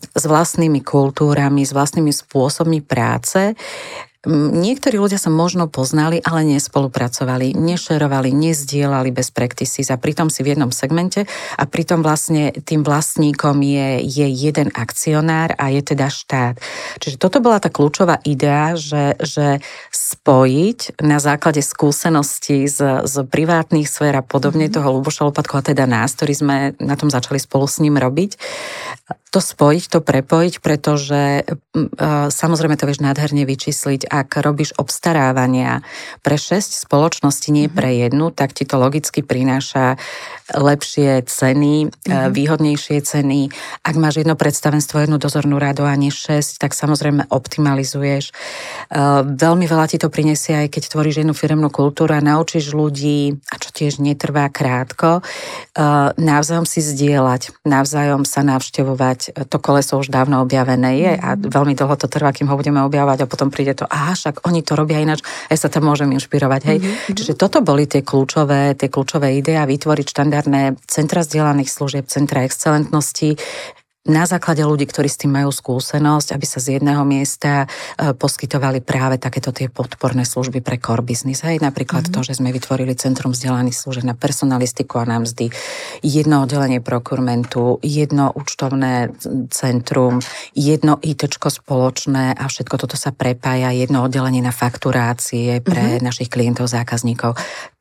s 0.02 0.24
vlastnými 0.26 0.82
kultúrami, 0.82 1.62
s 1.62 1.78
vlastnými 1.78 2.10
spôsobmi 2.10 2.82
práce 2.82 3.54
Niektorí 4.28 5.00
ľudia 5.00 5.16
sa 5.16 5.32
možno 5.32 5.72
poznali, 5.72 6.20
ale 6.20 6.44
nespolupracovali, 6.44 7.56
nešerovali, 7.56 8.36
nezdielali 8.36 9.16
bez 9.16 9.32
practices 9.32 9.88
a 9.88 9.96
pritom 9.96 10.28
si 10.28 10.44
v 10.44 10.52
jednom 10.52 10.68
segmente 10.68 11.24
a 11.56 11.64
pritom 11.64 12.04
vlastne 12.04 12.52
tým 12.52 12.84
vlastníkom 12.84 13.64
je, 13.64 14.04
je 14.04 14.28
jeden 14.28 14.68
akcionár 14.76 15.56
a 15.56 15.72
je 15.72 15.80
teda 15.80 16.12
štát. 16.12 16.60
Čiže 17.00 17.16
toto 17.16 17.40
bola 17.40 17.64
tá 17.64 17.72
kľúčová 17.72 18.20
idea, 18.28 18.76
že, 18.76 19.16
že 19.24 19.64
spojiť 19.96 21.00
na 21.08 21.24
základe 21.24 21.64
skúseností 21.64 22.68
z, 22.68 23.08
z 23.08 23.16
privátnych 23.24 23.88
sfér 23.88 24.20
a 24.20 24.28
podobne 24.28 24.68
mm. 24.68 24.76
toho 24.76 25.00
Luboša 25.00 25.24
Lopatko 25.32 25.64
a 25.64 25.68
teda 25.72 25.88
nás, 25.88 26.20
ktorí 26.20 26.34
sme 26.36 26.56
na 26.84 27.00
tom 27.00 27.08
začali 27.08 27.40
spolu 27.40 27.64
s 27.64 27.80
ním 27.80 27.96
robiť, 27.96 28.36
to 29.28 29.40
spojiť, 29.44 29.84
to 29.92 30.00
prepojiť, 30.00 30.54
pretože 30.64 31.44
samozrejme 32.32 32.80
to 32.80 32.88
vieš 32.88 33.04
nádherne 33.04 33.44
vyčísliť, 33.44 34.08
ak 34.08 34.40
robíš 34.40 34.74
obstarávania 34.80 35.84
pre 36.24 36.40
6 36.40 36.88
spoločností, 36.88 37.52
nie 37.52 37.68
pre 37.68 37.92
mhm. 37.92 37.98
jednu, 38.08 38.26
tak 38.32 38.56
ti 38.56 38.64
to 38.64 38.80
logicky 38.80 39.22
prináša 39.22 40.00
lepšie 40.56 41.28
ceny, 41.28 41.92
mm-hmm. 41.92 42.32
výhodnejšie 42.32 43.04
ceny. 43.04 43.52
Ak 43.84 44.00
máš 44.00 44.24
jedno 44.24 44.40
predstavenstvo, 44.40 45.04
jednu 45.04 45.20
dozornú 45.20 45.60
radu 45.60 45.84
a 45.84 45.92
nie 46.00 46.08
6, 46.08 46.56
tak 46.56 46.72
samozrejme 46.72 47.28
optimalizuješ. 47.28 48.32
Veľmi 49.28 49.66
veľa 49.68 49.86
ti 49.92 50.00
to 50.00 50.08
prinesie, 50.08 50.56
aj 50.56 50.72
keď 50.72 50.84
tvoríš 50.96 51.20
jednu 51.24 51.36
firemnú 51.36 51.68
kultúru 51.68 52.16
a 52.16 52.24
naučíš 52.24 52.72
ľudí, 52.72 53.36
a 53.52 53.60
čo 53.60 53.70
tiež 53.76 54.00
netrvá 54.00 54.48
krátko, 54.48 55.20
navzájom 56.16 56.64
si 56.64 56.80
zdieľať, 56.80 57.68
navzájom 57.68 58.24
sa 58.24 58.40
navštevovať. 58.48 59.27
To 59.34 59.58
koleso 59.60 60.00
už 60.00 60.08
dávno 60.14 60.44
objavené 60.44 60.92
je 61.00 61.14
a 61.18 61.36
mhm. 61.36 61.52
veľmi 61.52 61.74
dlho 61.74 61.96
to 62.00 62.08
trvá, 62.08 62.32
kým 62.32 62.48
ho 62.48 62.56
budeme 62.56 62.84
objavovať 62.86 63.24
a 63.24 63.30
potom 63.30 63.52
príde 63.52 63.76
to, 63.76 63.86
aha, 63.90 64.14
však 64.16 64.48
oni 64.48 64.64
to 64.64 64.78
robia 64.78 65.02
ináč, 65.02 65.26
ja 65.50 65.58
sa 65.58 65.68
tam 65.68 65.90
môžem 65.90 66.12
inšpirovať. 66.16 66.62
Hej. 66.68 66.78
Mm-hmm. 66.82 67.16
Čiže 67.16 67.34
toto 67.36 67.60
boli 67.64 67.88
tie 67.88 68.04
kľúčové, 68.04 68.76
tie 68.76 68.88
kľúčové 68.92 69.36
ide 69.38 69.56
a 69.60 69.68
vytvoriť 69.68 70.06
štandardné 70.08 70.62
centra 70.88 71.22
zdieľaných 71.24 71.70
služieb, 71.70 72.06
centra 72.08 72.44
excelentnosti, 72.44 73.40
na 74.08 74.24
základe 74.24 74.64
ľudí, 74.64 74.88
ktorí 74.88 75.12
s 75.12 75.20
tým 75.20 75.36
majú 75.36 75.52
skúsenosť, 75.52 76.34
aby 76.34 76.46
sa 76.48 76.64
z 76.64 76.80
jedného 76.80 77.04
miesta 77.04 77.68
e, 77.68 78.16
poskytovali 78.16 78.80
práve 78.82 79.20
takéto 79.20 79.52
tie 79.52 79.68
podporné 79.68 80.24
služby 80.24 80.64
pre 80.64 80.80
core 80.80 81.04
business. 81.04 81.44
Hej, 81.44 81.60
napríklad 81.60 82.08
mm-hmm. 82.08 82.16
to, 82.16 82.28
že 82.28 82.40
sme 82.40 82.56
vytvorili 82.56 82.96
Centrum 82.96 83.36
vzdelaných 83.36 83.76
služieb 83.76 84.08
na 84.08 84.16
personalistiku 84.16 85.04
a 85.04 85.06
na 85.06 85.20
mzdy, 85.20 85.52
jedno 86.02 86.48
oddelenie 86.48 86.80
prokurementu, 86.80 87.84
jedno 87.84 88.32
účtovné 88.32 89.12
centrum, 89.52 90.24
jedno 90.56 90.98
IT 91.04 91.28
spoločné 91.38 92.34
a 92.36 92.44
všetko 92.48 92.76
toto 92.80 92.96
sa 92.96 93.12
prepája, 93.12 93.76
jedno 93.76 94.08
oddelenie 94.08 94.40
na 94.40 94.56
fakturácie 94.56 95.60
pre 95.60 96.00
mm-hmm. 96.00 96.06
našich 96.08 96.32
klientov, 96.32 96.72
zákazníkov 96.72 97.36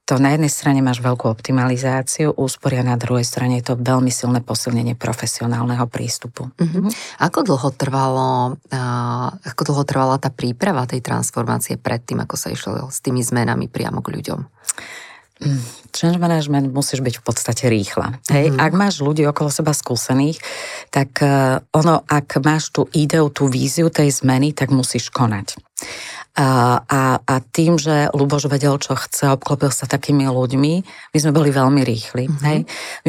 to 0.06 0.22
na 0.22 0.38
jednej 0.38 0.48
strane 0.48 0.78
máš 0.86 1.02
veľkú 1.02 1.26
optimalizáciu 1.26 2.30
úspory 2.30 2.78
a 2.78 2.86
na 2.86 2.94
druhej 2.94 3.26
strane 3.26 3.58
je 3.58 3.75
to 3.75 3.75
veľmi 3.75 4.08
silné 4.14 4.38
posilnenie 4.38 4.94
profesionálneho 4.94 5.90
prístupu. 5.90 6.46
Uh-huh. 6.46 6.86
Ako 7.18 7.42
dlho 7.42 7.75
trvalo, 7.75 8.54
uh, 8.54 9.28
ako 9.34 9.62
dlho 9.66 9.82
trvala 9.82 10.22
tá 10.22 10.30
príprava 10.30 10.86
tej 10.86 11.02
transformácie 11.02 11.75
predtým, 11.75 12.22
ako 12.22 12.38
sa 12.38 12.54
išlo 12.54 12.86
s 12.86 13.02
tými 13.02 13.18
zmenami 13.18 13.66
priamo 13.66 13.98
k 13.98 14.14
ľuďom? 14.14 14.40
Mm, 15.36 15.60
change 15.92 16.16
management 16.16 16.72
musíš 16.72 17.04
byť 17.04 17.20
v 17.20 17.25
podstate 17.26 17.64
rýchla. 17.68 18.22
Hej? 18.32 18.54
Mm-hmm. 18.54 18.62
Ak 18.62 18.72
máš 18.72 19.04
ľudí 19.04 19.26
okolo 19.28 19.52
seba 19.52 19.76
skúsených, 19.76 20.40
tak 20.88 21.18
uh, 21.20 21.60
ono, 21.75 22.06
ak 22.06 22.40
máš 22.46 22.72
tú 22.72 22.86
ideu, 22.94 23.26
tú 23.28 23.50
víziu 23.50 23.90
tej 23.90 24.14
zmeny, 24.22 24.54
tak 24.54 24.72
musíš 24.72 25.10
konať. 25.10 25.58
A, 26.37 26.85
a, 26.85 27.16
a 27.25 27.35
tým, 27.40 27.81
že 27.81 28.12
Luboš 28.12 28.52
vedel, 28.52 28.76
čo 28.76 28.93
chce, 28.93 29.33
obklopil 29.33 29.73
sa 29.73 29.88
takými 29.88 30.28
ľuďmi, 30.28 30.73
my 30.85 31.19
sme 31.19 31.33
boli 31.33 31.49
veľmi 31.49 31.81
rýchli. 31.81 32.28
Mm-hmm. 32.28 32.45
Hej? 32.45 32.59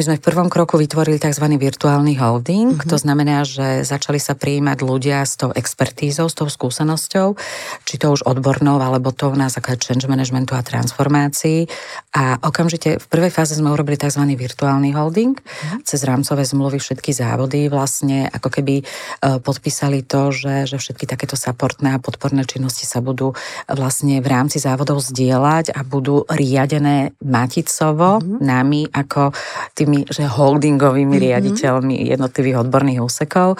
sme 0.00 0.14
v 0.16 0.24
prvom 0.24 0.48
kroku 0.48 0.80
vytvorili 0.80 1.20
tzv. 1.20 1.44
virtuálny 1.44 2.16
holding, 2.16 2.72
mm-hmm. 2.72 2.88
to 2.88 2.96
znamená, 2.96 3.44
že 3.44 3.84
začali 3.84 4.16
sa 4.16 4.32
prijímať 4.32 4.80
ľudia 4.80 5.20
s 5.28 5.36
tou 5.36 5.52
expertízou, 5.52 6.32
s 6.32 6.40
tou 6.40 6.48
skúsenosťou, 6.48 7.36
či 7.84 7.94
to 8.00 8.16
už 8.16 8.24
odbornou, 8.24 8.80
alebo 8.80 9.12
to 9.12 9.28
na 9.36 9.52
základe 9.52 9.84
change 9.84 10.08
managementu 10.08 10.56
a 10.56 10.64
transformácií. 10.64 11.68
A 12.16 12.40
okamžite 12.40 12.96
v 12.96 13.06
prvej 13.12 13.28
fáze 13.28 13.52
sme 13.52 13.68
urobili 13.68 14.00
tzv. 14.00 14.24
virtuálny 14.24 14.96
holding, 14.96 15.36
mm-hmm. 15.36 15.84
cez 15.84 16.00
rámcové 16.00 16.48
zmluvy 16.48 16.80
všetky 16.80 17.12
závody 17.12 17.68
vlastne 17.68 18.32
ako 18.32 18.48
keby 18.48 18.80
uh, 18.80 19.36
podpísali 19.36 20.00
to, 20.00 20.32
že, 20.32 20.64
že 20.64 20.80
všetky 20.80 21.04
takéto 21.04 21.36
supportné 21.36 21.92
a 21.92 22.00
podporné 22.00 22.48
činnosti 22.48 22.88
sa 22.88 23.04
budú 23.04 23.17
budú 23.18 23.34
vlastne 23.66 24.22
v 24.22 24.30
rámci 24.30 24.62
závodov 24.62 25.02
zdieľať 25.02 25.74
a 25.74 25.82
budú 25.82 26.22
riadené 26.30 27.18
Maticovo 27.26 28.22
mm-hmm. 28.22 28.38
nami 28.38 28.86
ako 28.86 29.34
tými 29.74 30.06
že 30.06 30.30
holdingovými 30.30 31.10
mm-hmm. 31.10 31.26
riaditeľmi 31.26 31.94
jednotlivých 32.14 32.62
odborných 32.62 33.02
úsekov. 33.02 33.58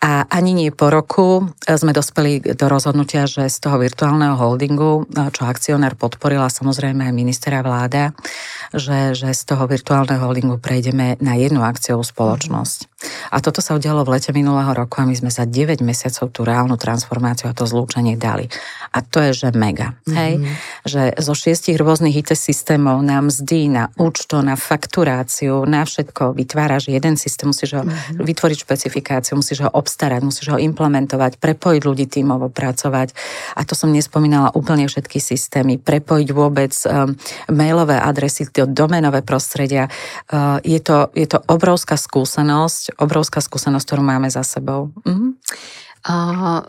A 0.00 0.24
ani 0.32 0.56
nie 0.56 0.72
po 0.72 0.88
roku 0.88 1.52
sme 1.68 1.92
dospeli 1.92 2.40
do 2.56 2.66
rozhodnutia, 2.72 3.28
že 3.28 3.52
z 3.52 3.58
toho 3.60 3.76
virtuálneho 3.76 4.32
holdingu, 4.32 5.04
čo 5.12 5.44
akcionár 5.44 5.92
podporila 5.92 6.48
samozrejme 6.48 7.04
aj 7.04 7.12
ministera 7.12 7.60
vláda, 7.60 8.16
že, 8.72 9.12
že 9.12 9.28
z 9.36 9.42
toho 9.44 9.68
virtuálneho 9.68 10.24
holdingu 10.24 10.56
prejdeme 10.56 11.20
na 11.20 11.36
jednu 11.36 11.60
akciovú 11.60 12.00
spoločnosť. 12.00 12.88
A 13.32 13.40
toto 13.40 13.64
sa 13.64 13.76
udialo 13.76 14.04
v 14.04 14.16
lete 14.16 14.32
minulého 14.32 14.72
roku 14.76 15.00
a 15.00 15.08
my 15.08 15.16
sme 15.16 15.32
za 15.32 15.48
9 15.48 15.80
mesiacov 15.80 16.28
tú 16.32 16.44
reálnu 16.44 16.76
transformáciu 16.76 17.48
a 17.48 17.56
to 17.56 17.64
zlúčenie 17.64 18.20
dali. 18.20 18.48
A 18.92 19.00
to 19.00 19.24
je, 19.24 19.32
že 19.32 19.48
mega. 19.56 19.96
Mm-hmm. 20.04 20.16
Hej? 20.16 20.32
Že 20.84 21.02
zo 21.16 21.34
šiestich 21.36 21.76
rôznych 21.80 22.12
IT 22.20 22.36
systémov 22.36 23.00
na 23.00 23.24
mzdy, 23.24 23.72
na 23.72 23.84
účto, 23.96 24.44
na 24.44 24.56
fakturáciu, 24.56 25.64
na 25.64 25.88
všetko 25.88 26.36
vytváraš 26.36 26.92
jeden 26.92 27.16
systém, 27.16 27.48
musíš 27.48 27.80
ho 27.80 27.82
mm-hmm. 27.88 28.20
vytvoriť 28.20 28.58
špecifikáciu, 28.60 29.32
musíš 29.40 29.64
ho 29.64 29.70
obstarať, 29.90 30.22
musíš 30.22 30.54
ho 30.54 30.58
implementovať, 30.62 31.42
prepojiť 31.42 31.82
ľudí 31.82 32.06
tímovo 32.06 32.46
pracovať. 32.46 33.10
A 33.58 33.66
to 33.66 33.74
som 33.74 33.90
nespomínala 33.90 34.54
úplne 34.54 34.86
všetky 34.86 35.18
systémy. 35.18 35.82
Prepojiť 35.82 36.28
vôbec 36.30 36.70
um, 36.86 37.18
mailové 37.50 37.98
adresy, 37.98 38.46
to 38.46 38.70
domenové 38.70 39.26
prostredia. 39.26 39.90
Uh, 40.30 40.62
je, 40.62 40.78
to, 40.78 41.10
je 41.18 41.26
to 41.26 41.42
obrovská 41.50 41.98
skúsenosť, 41.98 43.02
obrovská 43.02 43.42
skúsenosť, 43.42 43.82
ktorú 43.82 44.02
máme 44.06 44.30
za 44.30 44.46
sebou. 44.46 44.94
Mm-hmm. 45.02 45.30
Uh, 46.06 46.62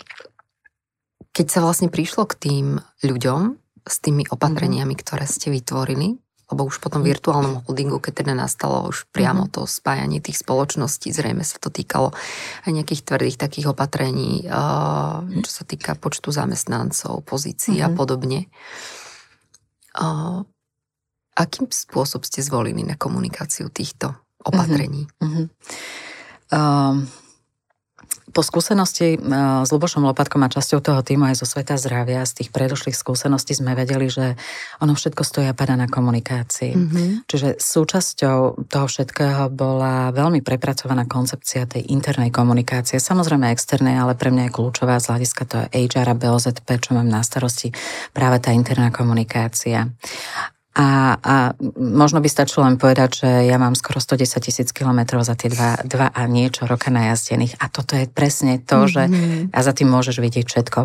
keď 1.29 1.45
sa 1.45 1.59
vlastne 1.61 1.93
prišlo 1.93 2.25
k 2.25 2.33
tým 2.41 2.65
ľuďom 3.05 3.53
s 3.85 3.95
tými 4.01 4.25
opatreniami, 4.33 4.97
ktoré 4.97 5.29
ste 5.29 5.53
vytvorili, 5.53 6.17
lebo 6.51 6.67
už 6.67 6.84
po 6.84 6.91
tom 6.91 7.01
virtuálnom 7.01 7.63
holdingu, 7.63 8.03
keď 8.03 8.24
teda 8.24 8.34
nastalo 8.36 8.91
už 8.91 9.08
priamo 9.15 9.48
mhm. 9.48 9.51
to 9.55 9.62
spájanie 9.63 10.20
tých 10.20 10.43
spoločností, 10.43 11.15
zrejme 11.15 11.48
sa 11.48 11.58
to 11.58 11.72
týkalo 11.72 12.12
aj 12.67 12.72
nejakých 12.72 13.08
tvrdých 13.08 13.38
takých 13.39 13.72
opatrení, 13.72 14.46
čo 15.41 15.51
sa 15.51 15.63
týka 15.63 15.96
počtu 15.96 16.29
zamestnancov, 16.36 17.24
pozícií 17.24 17.79
mm-hmm. 17.79 17.88
a 17.88 17.89
mhm. 17.89 17.98
podobne. 17.98 18.39
Akým 21.31 21.67
spôsob 21.72 22.27
ste 22.27 22.43
zvolili 22.43 22.84
na 22.84 23.00
komunikáciu 23.00 23.72
týchto 23.72 24.12
opatrení? 24.43 25.08
Mm-hmm. 25.24 25.46
Um, 26.51 27.08
po 28.31 28.41
skúsenosti 28.41 29.15
e, 29.15 29.17
s 29.61 29.69
Lubošom 29.69 30.07
Lopatkom 30.07 30.41
a 30.41 30.50
časťou 30.50 30.79
toho 30.79 31.01
týmu 31.03 31.27
aj 31.27 31.43
zo 31.43 31.47
sveta 31.47 31.75
zdravia, 31.75 32.23
z 32.23 32.43
tých 32.43 32.50
predošlých 32.50 32.95
skúseností 32.95 33.53
sme 33.53 33.75
vedeli, 33.75 34.07
že 34.07 34.39
ono 34.79 34.95
všetko 34.95 35.21
stojí 35.21 35.45
a 35.51 35.55
pada 35.55 35.75
na 35.75 35.91
komunikácii. 35.91 36.71
Mm-hmm. 36.73 37.07
Čiže 37.27 37.59
súčasťou 37.59 38.65
toho 38.71 38.88
všetkého 38.88 39.51
bola 39.51 40.15
veľmi 40.15 40.39
prepracovaná 40.41 41.03
koncepcia 41.05 41.67
tej 41.67 41.91
internej 41.91 42.31
komunikácie, 42.31 42.97
samozrejme 42.97 43.51
externej, 43.51 44.00
ale 44.00 44.15
pre 44.15 44.31
mňa 44.31 44.50
je 44.50 44.55
kľúčová 44.55 44.97
z 44.97 45.11
hľadiska 45.11 45.43
toho 45.45 45.63
HR 45.69 46.07
a 46.11 46.15
BOZP, 46.15 46.67
čo 46.79 46.95
mám 46.95 47.11
na 47.11 47.21
starosti 47.21 47.75
práve 48.15 48.39
tá 48.39 48.55
interná 48.55 48.89
komunikácia. 48.89 49.91
A, 50.71 51.19
a 51.19 51.35
možno 51.75 52.23
by 52.23 52.31
stačilo 52.31 52.63
len 52.63 52.79
povedať, 52.79 53.27
že 53.27 53.29
ja 53.51 53.59
mám 53.59 53.75
skoro 53.75 53.99
110 53.99 54.39
tisíc 54.39 54.71
kilometrov 54.71 55.19
za 55.19 55.35
tie 55.35 55.51
dva, 55.51 55.75
dva 55.83 56.07
a 56.07 56.23
niečo 56.31 56.63
roka 56.63 56.87
najazdených. 56.87 57.59
A 57.59 57.67
toto 57.67 57.99
je 57.99 58.07
presne 58.07 58.55
to, 58.63 58.87
mm-hmm. 58.87 58.93
že 58.95 59.03
a 59.51 59.59
za 59.59 59.75
tým 59.75 59.91
môžeš 59.91 60.23
vidieť 60.23 60.47
všetko. 60.47 60.79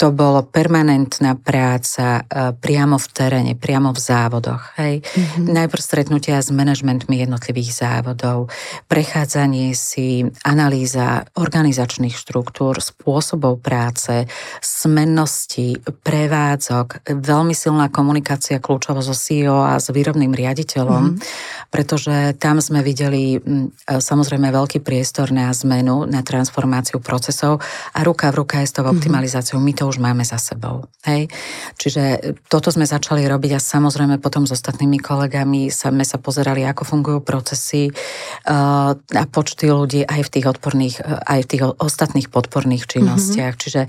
to 0.00 0.08
bolo 0.16 0.40
permanentná 0.40 1.36
práca 1.36 2.24
e, 2.24 2.56
priamo 2.56 2.96
v 2.96 3.06
teréne, 3.12 3.52
priamo 3.60 3.92
v 3.92 4.00
závodoch. 4.00 4.72
Hej. 4.80 5.04
Mm-hmm. 5.04 5.52
Najprv 5.52 5.82
stretnutia 5.84 6.40
s 6.40 6.48
manažmentmi 6.48 7.20
jednotlivých 7.20 7.76
závodov, 7.76 8.48
prechádzanie 8.88 9.76
si, 9.76 10.24
analýza 10.48 11.28
organizačných 11.36 12.16
štruktúr, 12.16 12.80
spôsobov 12.80 13.60
práce, 13.60 14.24
smennosti, 14.64 15.76
prevádzok, 15.84 17.04
veľmi 17.20 17.52
silná 17.52 17.92
komunikácia 17.92 18.56
kľúčovo 18.56 19.09
so 19.10 19.14
CEO 19.18 19.58
a 19.66 19.82
s 19.82 19.90
výrobným 19.90 20.30
riaditeľom, 20.30 21.18
mm-hmm. 21.18 21.68
pretože 21.74 22.38
tam 22.38 22.62
sme 22.62 22.86
videli 22.86 23.36
e, 23.36 23.38
samozrejme 23.86 24.46
veľký 24.54 24.78
priestor 24.86 25.34
na 25.34 25.50
zmenu, 25.50 26.06
na 26.06 26.22
transformáciu 26.22 27.02
procesov 27.02 27.58
a 27.90 28.06
ruka 28.06 28.30
v 28.30 28.38
ruka 28.46 28.62
je 28.62 28.70
s 28.70 28.74
tou 28.78 28.86
mhm. 28.86 28.94
optimalizáciou. 28.94 29.58
My 29.58 29.74
to 29.74 29.90
už 29.90 29.98
máme 29.98 30.22
za 30.22 30.38
sebou. 30.38 30.86
Hej? 31.02 31.26
Čiže 31.74 32.36
toto 32.46 32.70
sme 32.70 32.86
začali 32.86 33.26
robiť 33.26 33.58
a 33.58 33.60
samozrejme 33.60 34.22
potom 34.22 34.46
s 34.46 34.54
ostatnými 34.54 35.02
kolegami 35.02 35.72
sme 35.72 36.06
sa 36.06 36.22
pozerali, 36.22 36.62
ako 36.62 36.82
fungujú 36.86 37.18
procesy 37.24 37.90
uh, 37.90 38.92
a 38.94 39.24
počty 39.26 39.72
ľudí 39.72 40.06
aj 40.06 40.20
v 40.26 40.32
tých 40.32 40.46
odporných, 40.46 40.96
aj 41.26 41.40
v 41.44 41.48
tých 41.48 41.62
ostatných 41.80 42.28
podporných 42.28 42.84
činnostiach. 42.86 43.54
Mm-hmm. 43.56 43.64
Čiže 43.64 43.82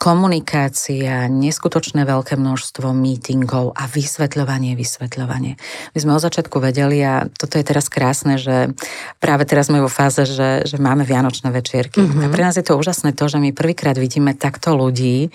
komunikácia, 0.00 1.28
neskutočné 1.28 2.08
veľké 2.08 2.40
množstvo 2.40 2.96
meetingov 2.96 3.76
a 3.76 3.84
vysvetľovanie, 3.84 4.72
vysvetľovanie. 4.72 5.60
My 5.92 5.98
sme 6.00 6.16
od 6.16 6.24
začiatku 6.24 6.56
vedeli 6.56 7.04
a 7.04 7.28
toto 7.28 7.60
je 7.60 7.68
teraz 7.68 7.92
krásne, 7.92 8.40
že 8.40 8.72
práve 9.20 9.44
teraz 9.44 9.68
sme 9.68 9.84
vo 9.84 9.92
fáze, 9.92 10.24
že, 10.24 10.64
že 10.64 10.80
máme 10.80 11.04
vianočné 11.04 11.52
večierky. 11.52 12.00
Mm-hmm. 12.00 12.24
A 12.24 12.32
pre 12.32 12.42
nás 12.48 12.56
je 12.56 12.64
to 12.64 12.80
úžasné 12.80 13.12
to, 13.12 13.28
že 13.28 13.36
my 13.44 13.52
prvýkrát 13.52 14.00
vidíme 14.00 14.32
takto 14.32 14.72
ľudí, 14.72 15.28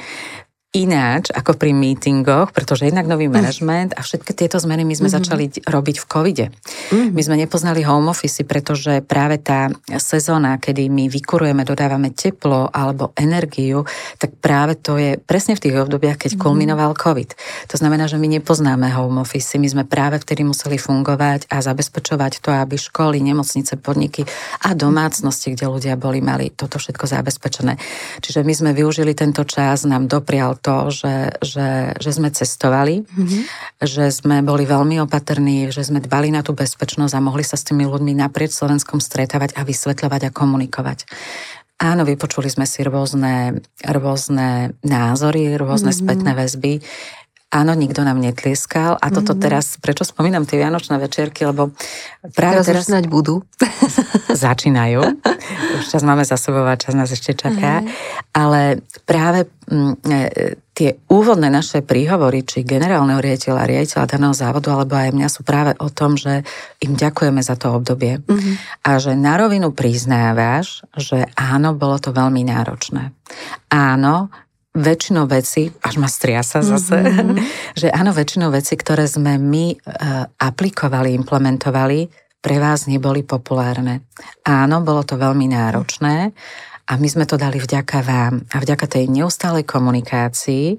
ináč 0.75 1.31
ako 1.31 1.55
pri 1.55 1.71
meetingoch, 1.71 2.51
pretože 2.51 2.83
jednak 2.83 3.07
nový 3.07 3.31
management 3.31 3.95
a 3.95 4.03
všetky 4.03 4.35
tieto 4.35 4.59
zmeny 4.59 4.83
my 4.83 4.91
sme 4.91 5.07
mm-hmm. 5.07 5.23
začali 5.23 5.45
robiť 5.63 5.95
v 6.03 6.05
covide. 6.05 6.45
Mm-hmm. 6.51 7.15
My 7.15 7.21
sme 7.23 7.35
nepoznali 7.39 7.79
home 7.87 8.11
office, 8.11 8.43
pretože 8.43 8.99
práve 8.99 9.39
tá 9.39 9.71
sezóna, 9.95 10.59
kedy 10.59 10.91
my 10.91 11.07
vykurujeme, 11.07 11.63
dodávame 11.63 12.11
teplo 12.11 12.67
alebo 12.67 13.15
energiu, 13.15 13.87
tak 14.19 14.35
práve 14.43 14.75
to 14.75 14.99
je 14.99 15.15
presne 15.15 15.55
v 15.55 15.63
tých 15.63 15.75
obdobiach, 15.79 16.19
keď 16.19 16.35
mm-hmm. 16.35 16.43
kulminoval 16.43 16.91
covid. 16.99 17.31
To 17.71 17.79
znamená, 17.79 18.11
že 18.11 18.19
my 18.19 18.27
nepoznáme 18.35 18.91
home 18.91 19.23
office, 19.23 19.55
my 19.55 19.71
sme 19.71 19.83
práve 19.87 20.19
vtedy 20.19 20.43
museli 20.43 20.75
fungovať 20.75 21.47
a 21.47 21.63
zabezpečovať 21.63 22.43
to, 22.43 22.51
aby 22.51 22.75
školy, 22.75 23.23
nemocnice, 23.23 23.79
podniky 23.79 24.27
a 24.67 24.75
domácnosti, 24.75 25.55
kde 25.55 25.71
ľudia 25.71 25.95
boli, 25.95 26.19
mali 26.19 26.51
toto 26.51 26.75
všetko 26.75 27.07
zabezpečené. 27.07 27.79
Čiže 28.19 28.43
my 28.43 28.53
sme 28.53 28.71
využili 28.75 29.15
tento 29.15 29.47
čas, 29.47 29.87
nám 29.87 30.11
doprial 30.11 30.57
to, 30.65 30.89
že, 30.89 31.37
že, 31.45 31.93
že 32.01 32.09
sme 32.09 32.33
cestovali, 32.33 33.05
mm-hmm. 33.05 33.41
že 33.85 34.09
sme 34.09 34.41
boli 34.41 34.65
veľmi 34.65 34.97
opatrní, 35.05 35.69
že 35.69 35.85
sme 35.85 36.01
dbali 36.01 36.33
na 36.33 36.41
tú 36.41 36.57
bezpečnosť 36.57 37.13
a 37.13 37.21
mohli 37.21 37.45
sa 37.45 37.53
s 37.53 37.69
tými 37.69 37.85
ľuďmi 37.85 38.17
naprieč 38.17 38.57
Slovenskom 38.57 38.97
stretávať 38.97 39.53
a 39.53 39.61
vysvetľovať 39.61 40.21
a 40.25 40.33
komunikovať. 40.33 41.05
Áno, 41.75 42.07
vypočuli 42.07 42.47
sme 42.47 42.63
si 42.65 42.81
rôzne, 42.87 43.61
rôzne 43.83 44.73
názory, 44.81 45.53
rôzne 45.59 45.91
mm-hmm. 45.93 46.07
spätné 46.07 46.31
väzby. 46.33 46.73
Áno, 47.55 47.71
nikto 47.71 48.03
nám 48.03 48.19
netlieskal 48.19 48.99
a 48.99 49.07
toto 49.07 49.31
mm-hmm. 49.31 49.45
teraz, 49.47 49.79
prečo 49.79 50.03
spomínam 50.03 50.43
tie 50.43 50.59
Vianočné 50.59 50.99
večierky, 50.99 51.47
lebo 51.47 51.71
práve 52.35 52.59
teraz... 52.59 52.67
Teraz 52.67 52.83
snáď 52.91 53.07
budú. 53.07 53.47
Začínajú. 54.47 54.99
Už 55.79 55.85
čas 55.87 56.03
máme 56.03 56.27
za 56.27 56.35
sebou 56.35 56.67
a 56.67 56.75
čas 56.75 56.91
nás 56.99 57.07
ešte 57.15 57.31
čaká. 57.31 57.79
Mm-hmm. 57.79 58.35
Ale 58.35 58.83
práve 59.07 59.47
m, 59.71 59.95
mm, 59.95 60.03
e, 60.03 60.59
tie 60.75 60.99
úvodné 61.07 61.47
naše 61.47 61.79
príhovory, 61.79 62.43
či 62.43 62.67
generálneho 62.67 63.23
riaditeľa, 63.23 63.63
riaditeľa 63.63 64.11
daného 64.11 64.35
závodu, 64.35 64.75
alebo 64.75 64.99
aj 64.99 65.15
mňa 65.15 65.29
sú 65.31 65.47
práve 65.47 65.71
o 65.79 65.87
tom, 65.87 66.19
že 66.19 66.43
im 66.83 66.99
ďakujeme 66.99 67.39
za 67.39 67.55
to 67.55 67.71
obdobie. 67.71 68.19
Mm-hmm. 68.19 68.55
A 68.83 68.99
že 68.99 69.15
na 69.15 69.39
rovinu 69.39 69.71
priznávaš, 69.71 70.83
že 70.99 71.23
áno, 71.39 71.71
bolo 71.71 71.95
to 72.03 72.11
veľmi 72.11 72.43
náročné. 72.43 73.15
Áno, 73.71 74.27
väčšinou 74.75 75.25
veci, 75.25 75.71
až 75.71 75.95
ma 75.97 76.11
striasa 76.11 76.59
zase, 76.59 76.99
mm-hmm. 76.99 77.37
že 77.81 77.87
áno, 77.89 78.11
väčšinou 78.11 78.51
veci, 78.51 78.75
ktoré 78.75 79.07
sme 79.07 79.39
my 79.39 79.65
e, 79.71 79.77
aplikovali, 80.35 81.15
implementovali, 81.15 82.11
pre 82.43 82.61
vás 82.61 82.85
neboli 82.85 83.25
populárne. 83.25 84.05
Áno, 84.45 84.85
bolo 84.85 85.01
to 85.01 85.17
veľmi 85.17 85.49
náročné 85.49 86.29
a 86.85 86.93
my 87.01 87.07
sme 87.09 87.25
to 87.25 87.41
dali 87.41 87.57
vďaka 87.57 88.05
vám 88.05 88.45
a 88.53 88.55
vďaka 88.61 88.85
tej 88.85 89.09
neustálej 89.09 89.65
komunikácii 89.65 90.77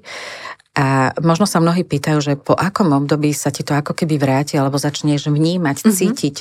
a 0.77 1.09
možno 1.25 1.49
sa 1.49 1.57
mnohí 1.57 1.81
pýtajú, 1.81 2.21
že 2.21 2.33
po 2.37 2.53
akom 2.53 2.93
období 2.93 3.33
sa 3.33 3.49
ti 3.49 3.65
to 3.65 3.73
ako 3.73 3.97
keby 3.97 4.21
vráti, 4.21 4.61
alebo 4.61 4.77
začneš 4.77 5.25
vnímať, 5.25 5.81
mm-hmm. 5.81 5.97
cítiť 5.97 6.35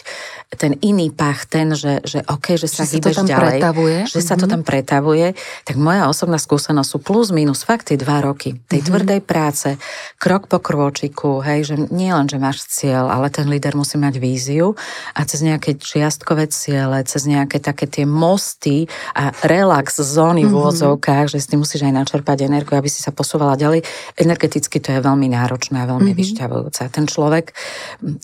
ten 0.61 0.77
iný 0.85 1.09
pach, 1.09 1.49
ten, 1.49 1.73
že, 1.73 2.05
že 2.05 2.21
OK, 2.29 2.61
že 2.61 2.69
sa 2.69 2.85
že 2.85 3.01
hýbeš 3.01 3.25
ďalej, 3.25 3.65
pretavuje. 3.65 3.99
že 4.05 4.21
mm-hmm. 4.21 4.29
sa 4.29 4.35
to 4.37 4.45
mhm. 4.45 4.53
tam 4.53 4.61
pretavuje, 4.61 5.27
tak 5.65 5.81
moja 5.81 6.05
osobná 6.13 6.37
skúsenosť 6.37 6.85
sú 6.85 6.99
plus 7.01 7.33
minus 7.33 7.65
fakt 7.65 7.89
tie 7.89 7.97
dva 7.97 8.21
roky 8.21 8.61
tej 8.69 8.85
mm-hmm. 8.85 8.89
tvrdej 8.93 9.21
práce, 9.25 9.69
krok 10.21 10.53
po 10.53 10.61
krôčiku, 10.61 11.41
hej, 11.41 11.73
že 11.73 11.75
nie 11.89 12.13
len, 12.13 12.29
že 12.29 12.37
máš 12.37 12.69
cieľ, 12.69 13.09
ale 13.09 13.33
ten 13.33 13.49
líder 13.49 13.73
musí 13.73 13.97
mať 13.97 14.21
víziu 14.21 14.77
a 15.17 15.25
cez 15.25 15.41
nejaké 15.41 15.81
čiastkové 15.81 16.53
ciele, 16.53 17.01
cez 17.09 17.25
nejaké 17.25 17.57
také 17.57 17.89
tie 17.89 18.05
mosty 18.05 18.85
a 19.17 19.33
relax 19.49 19.97
zóny 19.97 20.45
mm-hmm. 20.45 20.53
v 20.53 20.53
mhm. 20.53 20.61
úvodzovkách, 20.61 21.33
že 21.33 21.41
si 21.41 21.57
musíš 21.57 21.89
aj 21.89 22.05
načerpať 22.05 22.45
energiu, 22.45 22.77
aby 22.77 22.93
si 22.93 23.01
sa 23.01 23.17
posúvala 23.17 23.57
ďalej 23.57 23.81
energeticky 24.27 24.83
to 24.83 24.91
je 24.91 25.01
veľmi 25.01 25.31
náročné 25.31 25.79
a 25.79 25.87
veľmi 25.87 26.11
mm-hmm. 26.11 26.21
vyšťavujúce. 26.21 26.83
Ten 26.91 27.07
človek, 27.07 27.55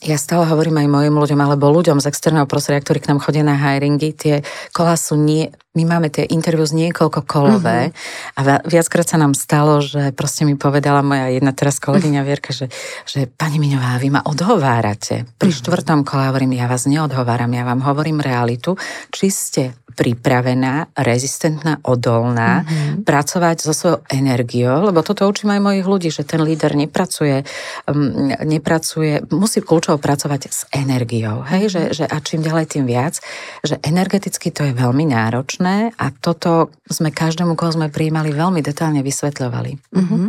ja 0.03 0.19
stále 0.19 0.51
hovorím 0.51 0.83
aj 0.83 0.89
mojim 0.91 1.15
ľuďom, 1.15 1.39
alebo 1.39 1.71
ľuďom 1.71 2.03
z 2.03 2.11
externého 2.11 2.51
prostredia, 2.51 2.83
ktorí 2.83 2.99
k 2.99 3.15
nám 3.15 3.23
chodia 3.23 3.47
na 3.47 3.55
hiringy, 3.55 4.11
tie 4.11 4.35
kola 4.75 4.99
sú 4.99 5.15
nie, 5.15 5.47
my 5.73 5.89
máme 5.89 6.13
tie 6.13 6.29
interviu 6.29 6.69
z 6.69 6.77
niekoľko 6.77 7.25
kolové 7.25 7.89
mm-hmm. 7.89 8.37
a 8.37 8.61
viackrát 8.69 9.09
sa 9.09 9.17
nám 9.17 9.33
stalo, 9.33 9.81
že 9.81 10.13
proste 10.13 10.45
mi 10.45 10.59
povedala 10.59 11.01
moja 11.01 11.33
jedna 11.33 11.57
teraz 11.57 11.81
kolegyňa 11.81 12.21
Vierka, 12.29 12.53
že, 12.53 12.69
že 13.09 13.25
pani 13.25 13.57
Miňová, 13.57 13.97
vy 13.97 14.13
ma 14.13 14.21
odhovárate. 14.21 15.25
Pri 15.41 15.49
mm-hmm. 15.49 15.65
štvrtom 15.65 16.01
kole 16.05 16.29
hovorím, 16.29 16.61
ja 16.61 16.69
vás 16.69 16.85
neodhováram, 16.85 17.49
ja 17.57 17.65
vám 17.65 17.81
hovorím 17.89 18.21
realitu, 18.21 18.77
či 19.09 19.33
ste 19.33 19.63
pripravená, 19.93 20.97
rezistentná, 20.97 21.81
odolná, 21.85 22.65
mm-hmm. 22.65 23.05
pracovať 23.05 23.57
so 23.61 23.73
svojou 23.77 24.01
energiou, 24.09 24.89
lebo 24.89 25.05
toto 25.05 25.29
učím 25.29 25.53
aj 25.53 25.61
mojich 25.61 25.87
ľudí, 25.93 26.09
že 26.09 26.25
ten 26.25 26.41
líder 26.41 26.73
nepracuje, 26.73 27.45
um, 27.87 28.33
nepracuje, 28.41 29.21
musí 29.29 29.61
kľúčovo 29.61 30.01
pracovať 30.01 30.43
s 30.49 30.65
energiou, 30.73 31.45
hej, 31.45 31.69
že, 31.69 31.83
že 31.93 32.05
a 32.09 32.17
čím 32.25 32.41
ďalej, 32.41 32.65
tým 32.73 32.85
viac, 32.89 33.21
že 33.61 33.77
energeticky 33.85 34.49
to 34.49 34.65
je 34.67 34.73
veľmi 34.73 35.13
náročné 35.13 35.93
a 36.01 36.07
toto 36.11 36.73
sme 36.89 37.13
každému, 37.13 37.53
koho 37.55 37.77
sme 37.77 37.93
prijímali, 37.93 38.33
veľmi 38.33 38.65
detálne 38.65 39.05
vysvetľovali. 39.05 39.73
Mm-hmm. 39.93 40.25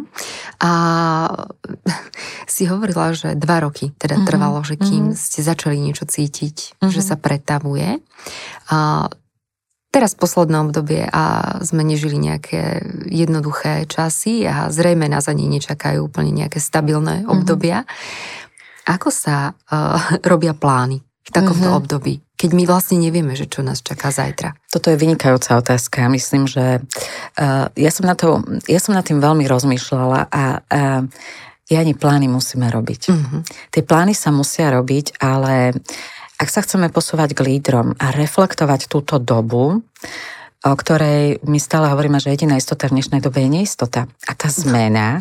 A 0.64 0.72
si 2.54 2.64
hovorila, 2.68 3.16
že 3.16 3.40
dva 3.40 3.64
roky 3.64 3.96
teda 3.96 4.20
mm-hmm. 4.20 4.28
trvalo, 4.28 4.60
že 4.68 4.76
kým 4.76 5.16
mm-hmm. 5.16 5.20
ste 5.20 5.40
začali 5.42 5.80
niečo 5.80 6.04
cítiť, 6.04 6.78
mm-hmm. 6.80 6.92
že 6.92 7.02
sa 7.02 7.16
pretavuje. 7.16 8.04
A 8.72 9.08
teraz 9.94 10.18
posledné 10.18 10.58
obdobie 10.66 11.06
a 11.06 11.56
sme 11.62 11.86
nežili 11.86 12.18
nejaké 12.18 12.82
jednoduché 13.14 13.86
časy 13.86 14.50
a 14.50 14.74
zrejme 14.74 15.06
nás 15.06 15.30
ani 15.30 15.46
nečakajú 15.46 16.10
úplne 16.10 16.34
nejaké 16.34 16.58
stabilné 16.58 17.22
mhm. 17.22 17.28
obdobia. 17.30 17.86
Mm-hmm. 17.86 18.42
Ako 18.84 19.14
sa 19.14 19.54
uh, 19.54 20.20
robia 20.26 20.58
plány 20.58 21.00
v 21.24 21.30
takomto 21.32 21.72
mm-hmm. 21.72 21.80
období, 21.80 22.14
keď 22.36 22.52
my 22.52 22.64
vlastne 22.68 23.00
nevieme, 23.00 23.32
že 23.32 23.48
čo 23.48 23.64
nás 23.64 23.80
čaká 23.80 24.12
zajtra? 24.12 24.60
Toto 24.68 24.92
je 24.92 25.00
vynikajúca 25.00 25.56
otázka. 25.56 26.12
Myslím, 26.12 26.52
že 26.52 26.84
uh, 26.84 27.72
ja, 27.72 27.92
som 27.96 28.04
na 28.04 28.20
to, 28.20 28.44
ja 28.68 28.84
som 28.84 28.92
nad 28.92 29.08
tým 29.08 29.24
veľmi 29.24 29.48
rozmýšľala 29.48 30.28
a 30.28 30.44
uh, 30.60 31.02
ja 31.72 31.80
ani 31.80 31.96
plány 31.96 32.28
musíme 32.28 32.68
robiť. 32.68 33.02
Mm-hmm. 33.08 33.42
Tie 33.72 33.84
plány 33.88 34.12
sa 34.12 34.36
musia 34.36 34.68
robiť, 34.68 35.16
ale 35.24 35.80
ak 36.38 36.50
sa 36.50 36.66
chceme 36.66 36.90
posúvať 36.90 37.38
k 37.38 37.46
lídrom 37.46 37.94
a 37.98 38.12
reflektovať 38.12 38.90
túto 38.90 39.22
dobu, 39.22 39.86
o 40.64 40.76
ktorej 40.80 41.44
my 41.44 41.60
stále 41.60 41.92
hovoríme, 41.92 42.24
že 42.24 42.32
jediná 42.32 42.56
istota 42.56 42.88
v 42.88 42.96
dnešnej 42.96 43.20
dobe 43.20 43.44
je 43.44 43.52
neistota. 43.52 44.08
A 44.24 44.32
tá 44.32 44.48
zmena 44.48 45.20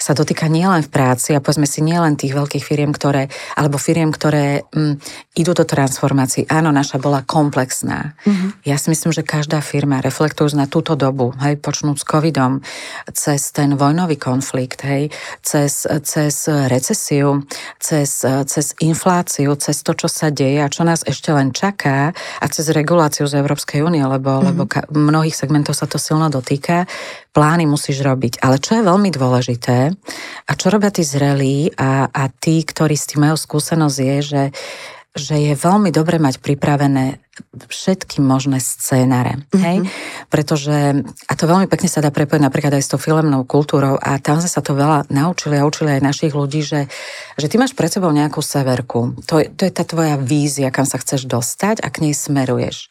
sa 0.00 0.16
dotýka 0.16 0.48
nielen 0.48 0.80
v 0.80 0.88
práci 0.88 1.36
a 1.36 1.44
povedzme 1.44 1.68
si 1.68 1.84
nielen 1.84 2.16
tých 2.16 2.32
veľkých 2.32 2.64
firiem, 2.64 2.96
ktoré, 2.96 3.28
alebo 3.52 3.76
firiem, 3.76 4.08
ktoré 4.08 4.64
m, 4.72 4.96
mm, 4.96 5.36
idú 5.36 5.52
do 5.52 5.68
transformácií. 5.68 6.48
Áno, 6.48 6.72
naša 6.72 6.96
bola 6.96 7.20
komplexná. 7.20 8.16
Mm-hmm. 8.24 8.64
Ja 8.64 8.80
si 8.80 8.88
myslím, 8.88 9.12
že 9.12 9.28
každá 9.28 9.60
firma 9.60 10.00
reflektuje 10.00 10.56
na 10.56 10.64
túto 10.64 10.96
dobu, 10.96 11.36
hej, 11.44 11.60
počnúť 11.60 12.00
s 12.00 12.08
covidom, 12.08 12.64
cez 13.12 13.52
ten 13.52 13.76
vojnový 13.76 14.16
konflikt, 14.16 14.88
hej, 14.88 15.12
cez, 15.44 15.84
cez 15.84 16.48
recesiu, 16.48 17.44
cez, 17.76 18.24
cez 18.24 18.66
infláciu, 18.80 19.52
cez 19.60 19.84
to, 19.84 19.92
čo 19.92 20.08
sa 20.08 20.32
deje 20.32 20.64
a 20.64 20.72
čo 20.72 20.88
nás 20.88 21.04
ešte 21.04 21.28
len 21.28 21.52
čaká 21.52 22.16
a 22.40 22.44
cez 22.48 22.72
reguláciu 22.72 23.28
z 23.28 23.36
Európskej 23.36 23.84
únie, 23.84 24.00
lebo, 24.00 24.40
mm-hmm. 24.40 24.48
lebo 24.48 24.62
mnohých 24.86 25.34
segmentov 25.34 25.74
sa 25.74 25.90
to 25.90 25.98
silno 25.98 26.30
dotýka, 26.30 26.86
plány 27.34 27.66
musíš 27.66 28.02
robiť. 28.04 28.42
Ale 28.42 28.62
čo 28.62 28.78
je 28.78 28.86
veľmi 28.86 29.10
dôležité 29.10 29.94
a 30.46 30.52
čo 30.54 30.66
robia 30.70 30.94
tí 30.94 31.02
zrelí 31.02 31.72
a, 31.74 32.06
a 32.06 32.22
tí, 32.30 32.62
ktorí 32.62 32.94
s 32.94 33.10
tým 33.10 33.26
majú 33.26 33.36
skúsenosť 33.36 33.98
je, 33.98 34.16
že 34.22 34.42
že 35.18 35.34
je 35.34 35.52
veľmi 35.58 35.90
dobre 35.90 36.22
mať 36.22 36.38
pripravené 36.38 37.18
všetky 37.54 38.18
možné 38.18 38.58
scénare. 38.62 39.38
Mm-hmm. 39.38 39.62
Hej? 39.62 39.78
Pretože, 40.30 41.06
a 41.26 41.32
to 41.34 41.44
veľmi 41.46 41.70
pekne 41.70 41.90
sa 41.90 42.02
dá 42.02 42.10
prepojiť 42.10 42.42
napríklad 42.42 42.74
aj 42.78 42.82
s 42.82 42.90
tou 42.90 42.98
filmnou 42.98 43.46
kultúrou 43.46 43.98
a 43.98 44.18
tam 44.18 44.42
sme 44.42 44.50
sa 44.50 44.62
to 44.62 44.74
veľa 44.74 45.10
naučili 45.10 45.58
a 45.58 45.66
učili 45.66 45.98
aj 45.98 46.06
našich 46.06 46.32
ľudí, 46.34 46.62
že, 46.62 46.90
že 47.38 47.46
ty 47.46 47.58
máš 47.58 47.78
pred 47.78 47.90
sebou 47.90 48.10
nejakú 48.10 48.42
severku. 48.42 49.18
To, 49.30 49.42
to 49.42 49.62
je 49.66 49.72
tá 49.74 49.86
tvoja 49.86 50.18
vízia, 50.18 50.74
kam 50.74 50.86
sa 50.86 50.98
chceš 50.98 51.26
dostať 51.30 51.82
a 51.82 51.88
k 51.90 52.10
nej 52.10 52.14
smeruješ. 52.14 52.90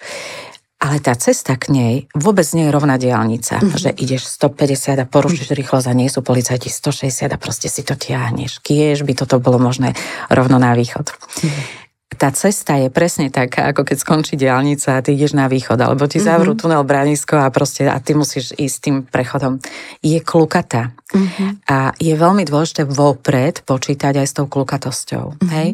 Ale 0.77 1.01
tá 1.01 1.17
cesta 1.17 1.57
k 1.57 1.73
nej 1.73 1.95
vôbec 2.13 2.45
nie 2.53 2.69
je 2.69 2.75
rovná 2.75 3.01
diálnica, 3.01 3.57
mm-hmm. 3.57 3.81
že 3.81 3.89
ideš 3.97 4.29
150 4.29 5.01
a 5.01 5.05
porušíš 5.09 5.49
mm-hmm. 5.49 5.59
rýchlosť 5.65 5.87
a 5.89 5.97
nie 5.97 6.05
sú 6.05 6.21
policajti 6.21 6.69
160 6.69 7.33
a 7.33 7.37
proste 7.41 7.65
si 7.65 7.81
to 7.81 7.97
tiahneš. 7.97 8.61
Kiež 8.61 9.01
by 9.01 9.17
toto 9.17 9.41
bolo 9.41 9.57
možné 9.57 9.97
rovno 10.29 10.61
na 10.61 10.77
východ. 10.77 11.09
Mm-hmm 11.09 11.86
tá 12.15 12.31
cesta 12.31 12.79
je 12.79 12.87
presne 12.87 13.27
taká, 13.27 13.67
ako 13.75 13.83
keď 13.83 13.97
skončí 13.99 14.39
diálnica 14.39 14.95
a 14.95 15.03
ty 15.03 15.11
ideš 15.13 15.35
na 15.35 15.51
východ, 15.51 15.75
alebo 15.75 16.07
ti 16.07 16.23
zavrú 16.23 16.55
mm-hmm. 16.55 16.63
tunel 16.63 16.83
Branisko 16.87 17.35
a 17.35 17.51
proste 17.51 17.83
a 17.83 17.99
ty 17.99 18.15
musíš 18.15 18.55
ísť 18.55 18.77
tým 18.79 18.97
prechodom. 19.03 19.59
Je 19.99 20.17
klukatá. 20.23 20.95
Mm-hmm. 21.11 21.67
A 21.67 21.91
je 21.99 22.15
veľmi 22.15 22.47
dôležité 22.47 22.87
vopred 22.87 23.59
počítať 23.67 24.23
aj 24.23 24.27
s 24.27 24.33
tou 24.39 24.47
klukatosťou. 24.47 25.35
Mm-hmm. 25.35 25.51
Hej? 25.51 25.69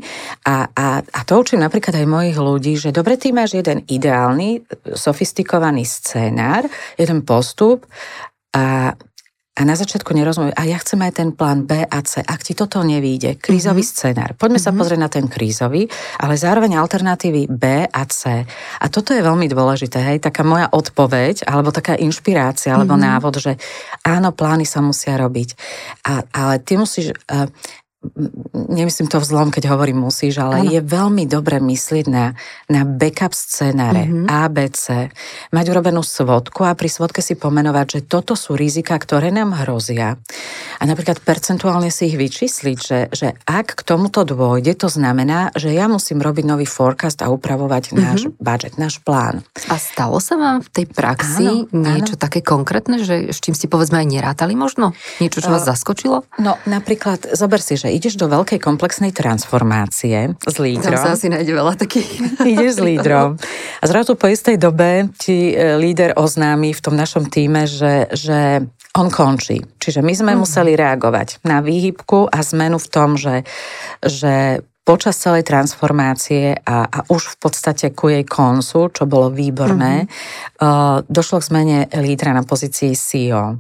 A, 0.50 0.68
a, 0.74 0.88
a 1.06 1.20
to 1.22 1.38
učím 1.38 1.62
napríklad 1.62 2.02
aj 2.02 2.10
mojich 2.10 2.38
ľudí, 2.38 2.74
že 2.82 2.90
dobre, 2.90 3.14
ty 3.16 3.30
máš 3.30 3.54
jeden 3.54 3.86
ideálny, 3.86 4.66
sofistikovaný 4.90 5.86
scénár, 5.86 6.66
jeden 6.98 7.22
postup 7.22 7.86
a 8.58 8.98
a 9.54 9.62
na 9.70 9.78
začiatku 9.78 10.18
nerozumiem, 10.18 10.50
a 10.58 10.66
ja 10.66 10.82
chcem 10.82 10.98
aj 11.06 11.14
ten 11.14 11.30
plán 11.30 11.70
B 11.70 11.86
a 11.86 12.00
C. 12.02 12.26
Ak 12.26 12.42
ti 12.42 12.58
toto 12.58 12.82
nevíde, 12.82 13.38
krízový 13.38 13.86
mm-hmm. 13.86 14.02
scenár. 14.02 14.30
Poďme 14.34 14.58
mm-hmm. 14.58 14.66
sa 14.66 14.74
mhm. 14.74 14.80
pozrieť 14.82 15.00
na 15.06 15.10
ten 15.14 15.26
krízový, 15.30 15.86
ale 16.18 16.34
zároveň 16.42 16.82
alternatívy 16.82 17.54
B 17.54 17.86
a 17.86 18.04
C. 18.10 18.42
A 18.82 18.86
toto 18.90 19.14
je 19.14 19.22
veľmi 19.22 19.46
dôležité, 19.46 20.02
hej, 20.02 20.26
taká 20.26 20.42
moja 20.42 20.74
odpoveď, 20.74 21.46
alebo 21.46 21.70
taká 21.70 21.94
inšpirácia, 21.94 22.74
alebo 22.74 22.98
mm-hmm. 22.98 23.10
návod, 23.14 23.34
že 23.38 23.54
áno, 24.02 24.34
plány 24.34 24.66
sa 24.66 24.82
musia 24.82 25.22
robiť. 25.22 25.50
A, 26.10 26.26
ale 26.34 26.58
ty 26.66 26.74
musíš, 26.74 27.14
uh, 27.30 27.46
nemyslím 28.54 29.08
to 29.08 29.24
vzlom, 29.24 29.50
keď 29.50 29.72
hovorím 29.72 30.04
musíš, 30.04 30.44
ale 30.44 30.68
ano. 30.68 30.70
je 30.70 30.82
veľmi 30.84 31.24
dobre 31.24 31.64
myslieť 31.64 32.06
na, 32.12 32.36
na 32.68 32.84
backup 32.84 33.32
scenáre, 33.32 34.06
mm-hmm. 34.06 34.28
ABC, 34.28 35.08
mať 35.56 35.66
urobenú 35.72 36.04
svodku 36.04 36.68
a 36.68 36.76
pri 36.76 36.92
svodke 36.92 37.24
si 37.24 37.40
pomenovať, 37.40 37.86
že 37.88 38.00
toto 38.04 38.36
sú 38.36 38.60
rizika, 38.60 39.00
ktoré 39.00 39.32
nám 39.32 39.56
hrozia. 39.64 40.20
A 40.78 40.84
napríklad 40.84 41.24
percentuálne 41.24 41.88
si 41.88 42.12
ich 42.12 42.20
vyčísliť, 42.20 42.78
že, 42.78 43.00
že 43.16 43.28
ak 43.48 43.80
k 43.80 43.82
tomuto 43.88 44.28
dôjde, 44.28 44.76
to 44.76 44.92
znamená, 44.92 45.56
že 45.56 45.72
ja 45.72 45.88
musím 45.88 46.20
robiť 46.20 46.44
nový 46.44 46.68
forecast 46.68 47.24
a 47.24 47.32
upravovať 47.32 47.96
mm-hmm. 47.96 48.04
náš 48.04 48.22
budget, 48.36 48.76
náš 48.76 49.00
plán. 49.00 49.48
A 49.72 49.80
stalo 49.80 50.20
sa 50.20 50.36
vám 50.36 50.60
v 50.60 50.70
tej 50.70 50.86
praxi 50.92 51.48
áno, 51.48 51.72
niečo 51.72 52.20
áno. 52.20 52.22
také 52.22 52.44
konkrétne, 52.44 53.00
že 53.00 53.32
s 53.32 53.40
čím 53.40 53.56
si 53.56 53.72
povedzme 53.72 54.04
aj 54.04 54.08
nerátali 54.12 54.60
možno? 54.60 54.92
Niečo, 55.24 55.40
čo 55.40 55.56
vás 55.56 55.64
zaskočilo? 55.64 56.28
No 56.42 56.60
napríklad, 56.68 57.32
zober 57.32 57.64
si, 57.64 57.80
že 57.80 57.93
ideš 57.94 58.18
do 58.18 58.26
veľkej 58.26 58.58
komplexnej 58.58 59.14
transformácie 59.14 60.34
s 60.34 60.56
lídrom. 60.58 60.98
Tam 60.98 60.98
sa 60.98 61.14
asi 61.14 61.30
nájde 61.30 61.54
veľa 61.54 61.74
takých. 61.78 62.10
ideš 62.54 62.78
s 62.78 62.82
lídrom. 62.82 63.38
A 63.80 63.86
zrazu 63.86 64.18
po 64.18 64.26
istej 64.26 64.58
dobe 64.58 65.14
ti 65.16 65.54
e, 65.54 65.78
líder 65.78 66.18
oznámi 66.18 66.74
v 66.74 66.82
tom 66.82 66.98
našom 66.98 67.30
týme, 67.30 67.70
že, 67.70 68.10
že 68.10 68.66
on 68.98 69.10
končí. 69.14 69.62
Čiže 69.78 70.02
my 70.02 70.14
sme 70.14 70.34
mm. 70.34 70.40
museli 70.42 70.74
reagovať 70.74 71.46
na 71.46 71.62
výhybku 71.62 72.30
a 72.30 72.38
zmenu 72.42 72.78
v 72.82 72.88
tom, 72.90 73.18
že, 73.18 73.46
že 74.02 74.66
počas 74.84 75.16
celej 75.16 75.48
transformácie 75.48 76.60
a, 76.60 76.84
a 76.84 77.00
už 77.08 77.36
v 77.36 77.38
podstate 77.40 77.96
ku 77.96 78.12
jej 78.12 78.28
koncu, 78.28 78.92
čo 78.92 79.04
bolo 79.08 79.32
výborné, 79.32 80.04
mm-hmm. 80.04 80.60
uh, 80.60 81.00
došlo 81.08 81.40
k 81.40 81.48
zmene 81.48 81.78
lídra 82.04 82.36
na 82.36 82.44
pozícii 82.44 82.92
CEO. 82.92 83.56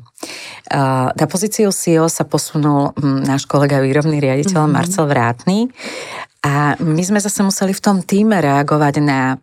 Uh, 0.67 1.09
na 1.15 1.25
pozíciu 1.31 1.71
CEO 1.71 2.11
sa 2.11 2.27
posunul 2.27 2.91
um, 2.99 3.23
náš 3.23 3.47
kolega 3.47 3.79
výrobný 3.79 4.19
riaditeľ 4.19 4.67
mm-hmm. 4.67 4.75
Marcel 4.75 5.07
Vrátny 5.07 5.71
a 6.43 6.75
my 6.83 7.03
sme 7.07 7.23
zase 7.23 7.39
museli 7.39 7.71
v 7.71 7.83
tom 7.83 8.03
týme 8.03 8.35
reagovať 8.43 8.99
na 8.99 9.39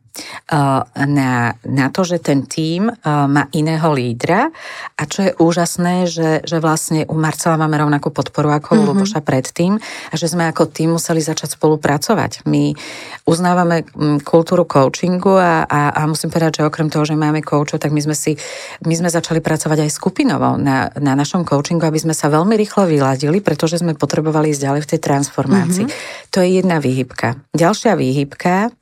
na, 1.07 1.55
na 1.65 1.87
to, 1.95 2.03
že 2.03 2.19
ten 2.19 2.45
tím 2.45 2.91
má 3.07 3.47
iného 3.55 3.89
lídra 3.95 4.51
a 4.99 5.03
čo 5.07 5.31
je 5.31 5.33
úžasné, 5.39 6.11
že, 6.11 6.43
že 6.43 6.59
vlastne 6.59 7.07
u 7.07 7.17
Marcela 7.17 7.55
máme 7.57 7.79
rovnakú 7.79 8.11
podporu 8.11 8.51
ako 8.51 8.69
u 8.69 8.75
mm-hmm. 8.75 8.89
Luboša 8.91 9.21
predtým 9.23 9.79
a 9.81 10.15
že 10.19 10.27
sme 10.27 10.51
ako 10.51 10.67
tým 10.67 10.99
museli 10.99 11.23
začať 11.23 11.55
spolupracovať. 11.55 12.45
My 12.51 12.75
uznávame 13.25 13.87
mm, 13.87 14.27
kultúru 14.27 14.67
coachingu 14.67 15.39
a, 15.39 15.65
a, 15.65 15.81
a 15.95 16.01
musím 16.11 16.35
povedať, 16.35 16.61
že 16.61 16.67
okrem 16.67 16.91
toho, 16.91 17.07
že 17.07 17.15
máme 17.15 17.41
coachov, 17.47 17.79
tak 17.79 17.95
my 17.95 18.03
sme 18.03 18.17
si 18.19 18.35
my 18.87 18.95
sme 18.97 19.09
začali 19.13 19.39
pracovať 19.39 19.87
aj 19.87 19.91
skupinovo 19.93 20.57
na, 20.59 20.91
na 20.99 21.13
našom 21.15 21.47
coachingu, 21.47 21.87
aby 21.87 22.01
sme 22.01 22.15
sa 22.17 22.33
veľmi 22.33 22.57
rýchlo 22.59 22.89
vyladili, 22.89 23.39
pretože 23.45 23.79
sme 23.79 23.95
potrebovali 23.95 24.51
ísť 24.51 24.63
ďalej 24.67 24.81
v 24.83 24.91
tej 24.97 25.01
transformácii. 25.01 25.85
Mm-hmm. 25.87 26.31
To 26.35 26.39
je 26.43 26.49
jedna 26.59 26.77
výhybka. 26.83 27.39
Ďalšia 27.55 27.95
výhybka 27.95 28.73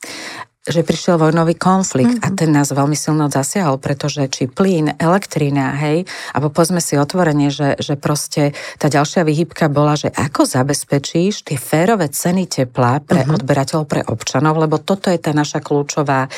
že 0.68 0.85
prišiel 0.85 1.16
vojnový 1.16 1.57
konflikt 1.57 2.20
mm-hmm. 2.20 2.33
a 2.33 2.37
ten 2.37 2.50
nás 2.52 2.68
veľmi 2.70 2.94
silno 2.94 3.33
zasiahol, 3.33 3.81
pretože 3.81 4.28
či 4.28 4.46
plyn, 4.46 4.94
elektrina, 5.00 5.74
hej, 5.81 6.04
alebo 6.37 6.52
povedzme 6.52 6.78
si 6.78 6.94
otvorenie, 7.00 7.48
že, 7.48 7.81
že 7.81 7.96
proste 7.96 8.52
tá 8.76 8.92
ďalšia 8.92 9.24
vyhybka 9.24 9.72
bola, 9.72 9.96
že 9.96 10.12
ako 10.12 10.44
zabezpečíš 10.44 11.48
tie 11.48 11.57
férové 11.57 12.12
ceny 12.12 12.46
tepla 12.48 13.00
pre 13.00 13.24
mm-hmm. 13.24 13.37
odberateľov, 13.40 13.85
pre 13.88 14.04
občanov, 14.04 14.61
lebo 14.61 14.76
toto 14.78 15.09
je 15.09 15.18
tá 15.18 15.33
naša 15.33 15.64
kľúčová 15.64 16.28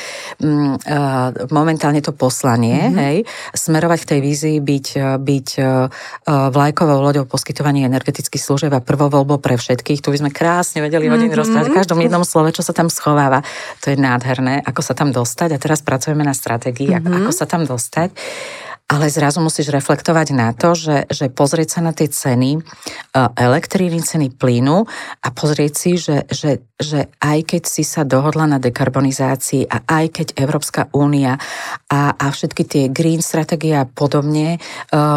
mm, 0.40 0.86
uh, 0.86 1.50
momentálne 1.50 2.00
to 2.00 2.14
poslanie, 2.14 2.88
mm-hmm. 2.88 3.02
hej, 3.02 3.16
smerovať 3.52 3.98
k 4.06 4.10
tej 4.16 4.20
vízii, 4.22 4.56
byť, 4.62 4.86
byť 5.18 5.48
uh, 5.58 5.90
vlajkovou 6.54 7.02
loďou 7.02 7.26
poskytovania 7.26 7.90
energetických 7.90 8.42
služieb 8.42 8.72
a 8.72 8.84
prvou 8.84 9.10
voľbou 9.10 9.42
pre 9.42 9.58
všetkých. 9.58 10.00
Tu 10.00 10.08
by 10.08 10.18
sme 10.22 10.30
krásne 10.30 10.84
vedeli 10.84 11.10
hodiny 11.10 11.28
mm-hmm. 11.28 11.40
rozprávať 11.40 11.66
v 11.70 11.76
každom 11.76 11.98
jednom 11.98 12.22
slove, 12.22 12.54
čo 12.54 12.62
sa 12.62 12.70
tam 12.70 12.86
schováva. 12.86 13.42
To 13.82 13.90
je 13.90 13.96
nádherné, 13.96 14.19
ako 14.62 14.80
sa 14.84 14.94
tam 14.94 15.10
dostať 15.10 15.56
a 15.56 15.58
teraz 15.58 15.80
pracujeme 15.80 16.22
na 16.22 16.36
stratégii, 16.36 16.92
mm-hmm. 16.92 17.24
ako 17.24 17.30
sa 17.32 17.48
tam 17.48 17.64
dostať 17.64 18.12
ale 18.90 19.06
zrazu 19.06 19.38
musíš 19.38 19.70
reflektovať 19.70 20.34
na 20.34 20.50
to, 20.50 20.74
že, 20.74 21.06
že 21.06 21.30
pozrieť 21.30 21.78
sa 21.78 21.80
na 21.86 21.94
tie 21.94 22.10
ceny 22.10 22.58
e, 22.58 22.60
elektriny, 23.38 24.02
ceny 24.02 24.34
plynu 24.34 24.82
a 25.22 25.28
pozrieť 25.30 25.72
si, 25.78 25.94
že, 25.94 26.26
že, 26.26 26.58
že 26.74 27.06
aj 27.22 27.54
keď 27.54 27.62
si 27.70 27.86
sa 27.86 28.02
dohodla 28.02 28.50
na 28.50 28.58
dekarbonizácii 28.58 29.70
a 29.70 29.86
aj 29.86 30.06
keď 30.10 30.26
Európska 30.42 30.90
únia 30.90 31.38
a, 31.86 32.18
a 32.18 32.26
všetky 32.34 32.62
tie 32.66 32.84
green 32.90 33.22
stratégie 33.22 33.78
a 33.78 33.86
podobne 33.86 34.58
e, 34.58 34.58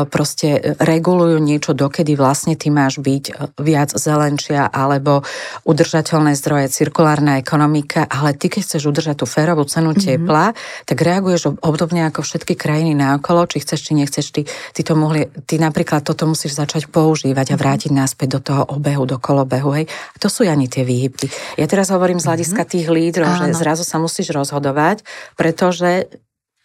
proste 0.06 0.78
regulujú 0.78 1.42
niečo, 1.42 1.74
dokedy 1.74 2.14
vlastne 2.14 2.54
ty 2.54 2.70
máš 2.70 3.02
byť 3.02 3.26
e, 3.26 3.34
viac 3.58 3.90
zelenčia 3.98 4.70
alebo 4.70 5.26
udržateľné 5.66 6.38
zdroje, 6.38 6.70
cirkulárna 6.70 7.42
ekonomika, 7.42 8.06
ale 8.06 8.38
ty 8.38 8.54
keď 8.54 8.70
chceš 8.70 8.94
udržať 8.94 9.16
tú 9.18 9.26
férovú 9.26 9.66
cenu 9.66 9.98
mm-hmm. 9.98 10.06
tepla, 10.06 10.54
tak 10.86 11.02
reaguješ 11.02 11.58
obdobne 11.66 12.06
ako 12.06 12.22
všetky 12.22 12.54
krajiny 12.54 12.94
naokolo, 12.94 13.50
či 13.50 13.62
chceš, 13.63 13.80
či 13.88 13.91
nechceš, 13.95 14.26
ty, 14.36 14.41
ty 14.45 14.82
to 14.84 14.93
mohli, 14.93 15.32
ty 15.47 15.56
napríklad 15.56 16.04
toto 16.04 16.28
musíš 16.28 16.60
začať 16.60 16.91
používať 16.91 17.54
a 17.54 17.58
mhm. 17.58 17.62
vrátiť 17.63 17.91
naspäť 17.95 18.28
do 18.38 18.39
toho 18.43 18.63
obehu, 18.67 19.08
do 19.08 19.17
kolobehu, 19.17 19.71
hej. 19.80 19.86
A 19.88 20.17
to 20.19 20.28
sú 20.28 20.43
ani 20.43 20.67
tie 20.67 20.84
výhybky. 20.84 21.32
Ja 21.56 21.65
teraz 21.65 21.89
hovorím 21.89 22.19
z 22.19 22.28
hľadiska 22.28 22.67
mhm. 22.67 22.69
tých 22.69 22.88
lídrov, 22.91 23.30
Áno. 23.32 23.39
že 23.47 23.56
zrazu 23.56 23.88
sa 23.88 23.97
musíš 23.97 24.36
rozhodovať, 24.36 25.08
pretože 25.39 26.12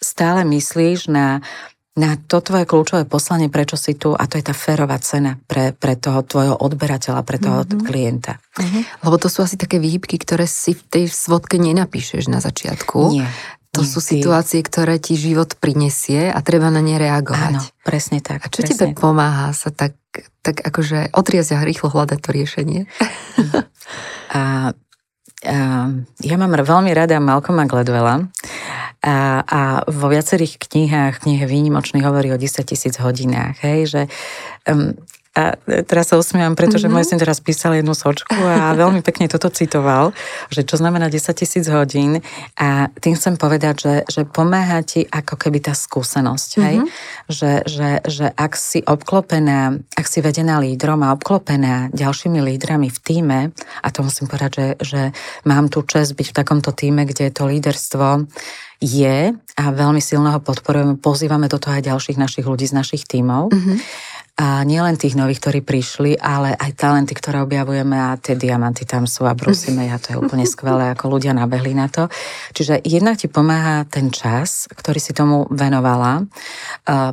stále 0.02 0.42
myslíš 0.46 1.10
na 1.10 1.42
na 1.98 2.14
to 2.14 2.38
tvoje 2.38 2.62
kľúčové 2.62 3.02
poslanie, 3.10 3.50
prečo 3.50 3.74
si 3.74 3.98
tu, 3.98 4.14
a 4.14 4.22
to 4.30 4.38
je 4.38 4.46
tá 4.46 4.54
férová 4.54 5.02
cena 5.02 5.34
pre, 5.50 5.74
pre 5.74 5.98
toho 5.98 6.22
tvojho 6.22 6.54
odberateľa, 6.54 7.26
pre 7.26 7.42
toho 7.42 7.66
mm-hmm. 7.66 7.82
klienta. 7.82 8.38
Mm-hmm. 8.54 8.82
Lebo 9.02 9.16
to 9.18 9.26
sú 9.26 9.42
asi 9.42 9.58
také 9.58 9.82
výhybky, 9.82 10.14
ktoré 10.22 10.46
si 10.46 10.78
v 10.78 10.82
tej 10.86 11.04
svodke 11.10 11.58
nenapíšeš 11.58 12.30
na 12.30 12.38
začiatku. 12.38 13.18
Nie. 13.18 13.26
To 13.78 13.86
sú 13.86 14.00
situácie, 14.02 14.60
ktoré 14.60 14.98
ti 14.98 15.14
život 15.14 15.54
prinesie 15.56 16.28
a 16.28 16.38
treba 16.42 16.68
na 16.68 16.82
ne 16.82 16.98
reagovať. 16.98 17.54
Áno, 17.54 17.62
presne 17.86 18.18
tak. 18.18 18.42
A 18.42 18.50
čo 18.50 18.66
tebe 18.66 18.92
tak. 18.92 18.98
pomáha 18.98 19.54
sa 19.54 19.70
tak, 19.70 19.94
tak 20.42 20.60
akože 20.60 21.14
otriasť 21.14 21.50
a 21.54 21.62
rýchlo 21.62 21.88
hľadať 21.94 22.18
to 22.18 22.30
riešenie? 22.34 22.80
a, 24.38 24.40
a, 24.40 24.42
ja 26.20 26.36
mám 26.36 26.52
veľmi 26.52 26.90
rada 26.90 27.22
Malcolma 27.22 27.64
Gladwella 27.70 28.26
a, 28.98 29.46
a 29.46 29.60
vo 29.86 30.10
viacerých 30.10 30.58
knihách, 30.58 31.22
knihe 31.22 31.46
výnimočných 31.46 32.02
hovorí 32.02 32.34
o 32.34 32.38
10 32.40 32.66
tisíc 32.66 32.98
hodinách, 32.98 33.62
hej, 33.62 33.80
že 33.86 34.02
um, 34.66 34.98
a 35.38 35.54
teraz 35.86 36.10
sa 36.10 36.18
usmievam, 36.18 36.58
pretože 36.58 36.90
mm-hmm. 36.90 36.98
môj 36.98 37.14
syn 37.14 37.22
teraz 37.22 37.38
písal 37.38 37.78
jednu 37.78 37.94
sočku 37.94 38.34
a 38.34 38.74
veľmi 38.82 39.06
pekne 39.06 39.30
toto 39.30 39.46
citoval, 39.54 40.10
že 40.50 40.66
čo 40.66 40.74
znamená 40.74 41.06
10 41.06 41.30
tisíc 41.38 41.70
hodín 41.70 42.18
a 42.58 42.90
tým 42.98 43.14
chcem 43.14 43.38
povedať, 43.38 43.74
že, 43.78 43.94
že 44.10 44.22
pomáha 44.26 44.82
ti 44.82 45.06
ako 45.06 45.38
keby 45.38 45.62
tá 45.62 45.78
skúsenosť, 45.78 46.50
hej? 46.58 46.76
Mm-hmm. 46.82 47.30
Že, 47.30 47.52
že, 47.70 47.88
že 48.02 48.26
ak 48.34 48.52
si 48.58 48.82
obklopená, 48.82 49.78
ak 49.94 50.06
si 50.10 50.18
vedená 50.18 50.58
lídrom 50.58 51.06
a 51.06 51.14
obklopená 51.14 51.94
ďalšími 51.94 52.42
lídrami 52.42 52.90
v 52.90 52.98
týme, 52.98 53.40
a 53.54 53.88
to 53.94 54.02
musím 54.02 54.26
povedať, 54.26 54.50
že, 54.50 54.68
že 54.82 55.02
mám 55.46 55.70
tu 55.70 55.86
čest 55.86 56.18
byť 56.18 56.34
v 56.34 56.36
takomto 56.36 56.74
týme, 56.74 57.06
kde 57.06 57.30
to 57.30 57.46
líderstvo 57.46 58.26
je 58.78 59.34
a 59.34 59.64
veľmi 59.74 59.98
silno 59.98 60.30
ho 60.30 60.38
podporujeme, 60.38 61.02
pozývame 61.02 61.50
do 61.50 61.58
toho 61.58 61.78
aj 61.78 61.90
ďalších 61.90 62.18
našich 62.18 62.46
ľudí 62.46 62.66
z 62.66 62.74
našich 62.74 63.02
tímov. 63.06 63.50
Mm-hmm 63.50 63.78
a 64.38 64.62
nielen 64.62 64.94
tých 64.94 65.18
nových, 65.18 65.42
ktorí 65.42 65.60
prišli, 65.66 66.14
ale 66.14 66.54
aj 66.54 66.78
talenty, 66.78 67.10
ktoré 67.10 67.42
objavujeme 67.42 67.98
a 67.98 68.14
tie 68.14 68.38
diamanty 68.38 68.86
tam 68.86 69.10
sú 69.10 69.26
a 69.26 69.34
brusíme 69.34 69.90
a 69.90 69.98
to 69.98 70.14
je 70.14 70.20
úplne 70.22 70.46
skvelé, 70.46 70.94
ako 70.94 71.18
ľudia 71.18 71.34
nabehli 71.34 71.74
na 71.74 71.90
to. 71.90 72.06
Čiže 72.54 72.86
jednak 72.86 73.18
ti 73.18 73.26
pomáha 73.26 73.82
ten 73.90 74.14
čas, 74.14 74.70
ktorý 74.70 75.02
si 75.02 75.10
tomu 75.10 75.50
venovala, 75.50 76.22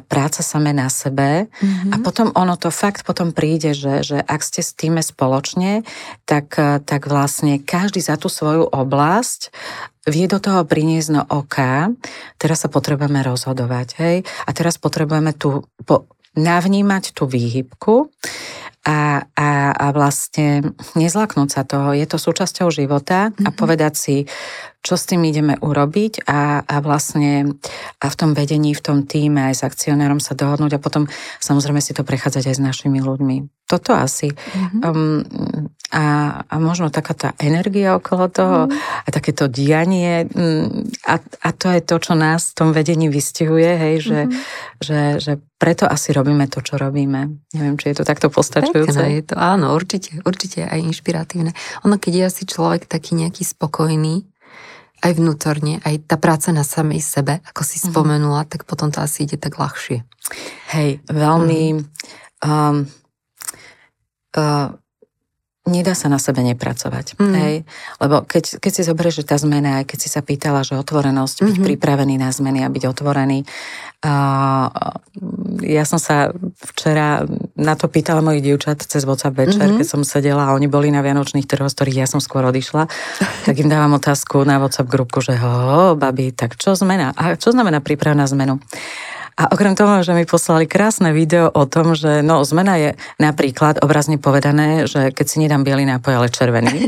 práca 0.06 0.46
samé 0.46 0.70
na 0.78 0.86
sebe 0.86 1.50
mm-hmm. 1.50 1.98
a 1.98 2.06
potom 2.06 2.30
ono 2.38 2.62
to 2.62 2.70
fakt 2.70 3.02
potom 3.02 3.34
príde, 3.34 3.74
že, 3.74 4.06
že 4.06 4.18
ak 4.22 4.46
ste 4.46 4.62
s 4.62 4.78
týme 4.78 5.02
spoločne, 5.02 5.82
tak, 6.30 6.54
tak 6.86 7.02
vlastne 7.10 7.58
každý 7.58 8.06
za 8.06 8.22
tú 8.22 8.30
svoju 8.30 8.70
oblasť 8.70 9.50
vie 10.06 10.30
do 10.30 10.38
toho 10.38 10.62
priniesť 10.62 11.10
no 11.10 11.26
oka, 11.26 11.90
teraz 12.38 12.62
sa 12.62 12.70
potrebujeme 12.70 13.26
rozhodovať, 13.26 13.88
hej, 13.98 14.18
a 14.46 14.50
teraz 14.54 14.78
potrebujeme 14.78 15.34
tu 15.34 15.66
po, 15.82 16.06
navnímať 16.36 17.16
tú 17.16 17.28
výhybku 17.28 18.12
a, 18.86 19.26
a, 19.34 19.50
a 19.74 19.88
vlastne 19.90 20.78
nezlaknúť 20.94 21.50
sa 21.50 21.66
toho. 21.66 21.98
Je 21.98 22.06
to 22.06 22.22
súčasťou 22.22 22.70
života 22.70 23.34
mm-hmm. 23.34 23.46
a 23.48 23.50
mhm. 23.50 23.58
povedať 23.58 23.94
si, 23.98 24.18
čo 24.86 24.94
s 24.94 25.10
tým 25.10 25.26
ideme 25.26 25.58
urobiť 25.58 26.30
a, 26.30 26.62
a 26.62 26.76
vlastne 26.86 27.58
a 27.98 28.06
v 28.06 28.16
tom 28.16 28.38
vedení, 28.38 28.78
v 28.78 28.86
tom 28.86 29.02
týme 29.10 29.50
aj 29.50 29.56
s 29.58 29.66
akcionárom 29.66 30.22
sa 30.22 30.38
dohodnúť 30.38 30.78
a 30.78 30.84
potom 30.84 31.10
samozrejme 31.42 31.82
si 31.82 31.98
to 31.98 32.06
prechádzať 32.06 32.54
aj 32.54 32.56
s 32.56 32.62
našimi 32.62 33.02
ľuďmi. 33.02 33.65
Toto 33.66 33.98
asi. 33.98 34.30
Mm-hmm. 34.30 34.80
Um, 34.86 35.26
a, 35.90 36.06
a 36.46 36.56
možno 36.62 36.94
taká 36.94 37.14
tá 37.18 37.30
energia 37.42 37.98
okolo 37.98 38.30
toho 38.30 38.70
mm-hmm. 38.70 39.06
a 39.06 39.08
takéto 39.10 39.50
dianie 39.50 40.30
um, 40.34 40.86
a, 41.06 41.18
a 41.18 41.50
to 41.50 41.74
je 41.74 41.82
to, 41.82 41.96
čo 41.98 42.14
nás 42.14 42.54
v 42.54 42.58
tom 42.62 42.70
vedení 42.78 43.10
vystihuje, 43.10 43.70
hej, 43.74 43.96
že, 44.06 44.20
mm-hmm. 44.26 44.82
že, 44.82 45.00
že 45.18 45.34
preto 45.58 45.90
asi 45.90 46.14
robíme 46.14 46.46
to, 46.46 46.62
čo 46.62 46.78
robíme. 46.78 47.42
Neviem, 47.58 47.78
či 47.82 47.90
je 47.94 48.02
to 48.02 48.06
takto 48.06 48.30
postačujúce. 48.30 49.02
Pekné 49.02 49.22
je 49.22 49.34
to, 49.34 49.36
áno, 49.38 49.74
určite, 49.74 50.22
určite 50.22 50.62
aj 50.66 50.86
inšpiratívne. 50.86 51.54
Ono, 51.90 51.96
keď 51.98 52.14
je 52.14 52.24
asi 52.30 52.44
človek 52.46 52.86
taký 52.86 53.18
nejaký 53.18 53.42
spokojný, 53.42 54.30
aj 55.06 55.12
vnútorne, 55.22 55.82
aj 55.86 56.06
tá 56.10 56.18
práca 56.18 56.50
na 56.50 56.66
samej 56.66 57.02
sebe, 57.02 57.42
ako 57.50 57.62
si 57.62 57.78
mm-hmm. 57.78 57.94
spomenula, 57.94 58.42
tak 58.46 58.70
potom 58.70 58.94
to 58.94 59.02
asi 59.02 59.26
ide 59.26 59.42
tak 59.42 59.58
ľahšie. 59.58 60.06
Hej, 60.74 61.02
veľmi... 61.10 61.62
Mm. 61.82 61.86
Um, 62.46 62.86
uh, 64.38 64.76
nedá 65.66 65.98
sa 65.98 66.08
na 66.14 66.22
sebe 66.22 66.46
nepracovať. 66.46 67.18
Mm. 67.18 67.34
Hej? 67.42 67.56
Lebo 67.98 68.22
keď, 68.22 68.62
keď 68.62 68.72
si 68.72 68.82
zoberieš, 68.86 69.26
že 69.26 69.30
tá 69.34 69.36
zmena, 69.42 69.82
aj 69.82 69.90
keď 69.90 70.00
si 70.06 70.10
sa 70.14 70.22
pýtala, 70.22 70.62
že 70.62 70.78
otvorenosť, 70.78 71.42
mm-hmm. 71.42 71.50
byť 71.50 71.58
mhm. 71.58 71.66
pripravený 71.74 72.16
na 72.22 72.30
zmeny 72.30 72.62
a 72.62 72.70
byť 72.70 72.84
otvorený. 72.86 73.42
Uh, 74.06 74.70
ja 75.66 75.82
som 75.82 75.98
sa 75.98 76.30
včera 76.62 77.26
na 77.58 77.74
to 77.74 77.90
pýtala 77.90 78.22
mojich 78.22 78.46
dievčat 78.46 78.86
cez 78.86 79.02
WhatsApp 79.02 79.34
večer, 79.34 79.66
mm-hmm. 79.66 79.82
keď 79.82 79.88
som 79.90 80.06
sedela 80.06 80.46
a 80.46 80.54
oni 80.54 80.70
boli 80.70 80.94
na 80.94 81.02
Vianočných 81.02 81.50
trhoch, 81.50 81.74
z 81.74 81.78
ktorých 81.82 82.06
ja 82.06 82.08
som 82.08 82.22
skôr 82.22 82.46
odišla, 82.46 82.86
tak 83.50 83.56
im 83.58 83.66
dávam 83.66 83.98
otázku 83.98 84.46
na 84.46 84.62
WhatsApp 84.62 84.86
grupku, 84.86 85.26
že 85.26 85.34
ho, 85.34 85.98
babi, 85.98 86.30
tak 86.30 86.62
čo 86.62 86.78
zmena? 86.78 87.18
A 87.18 87.34
čo 87.34 87.50
znamená 87.50 87.82
príprava 87.82 88.14
na 88.14 88.30
zmenu? 88.30 88.62
A 89.36 89.52
okrem 89.52 89.76
toho, 89.76 90.00
že 90.00 90.16
mi 90.16 90.24
poslali 90.24 90.64
krásne 90.64 91.12
video 91.12 91.52
o 91.52 91.68
tom, 91.68 91.92
že 91.92 92.24
no, 92.24 92.48
zmena 92.48 92.80
je 92.80 92.90
napríklad 93.20 93.84
obrazne 93.84 94.16
povedané, 94.16 94.88
že 94.88 95.12
keď 95.12 95.26
si 95.28 95.44
nedám 95.44 95.68
biely 95.68 95.84
nápoj, 95.84 96.24
ale 96.24 96.32
červený. 96.32 96.88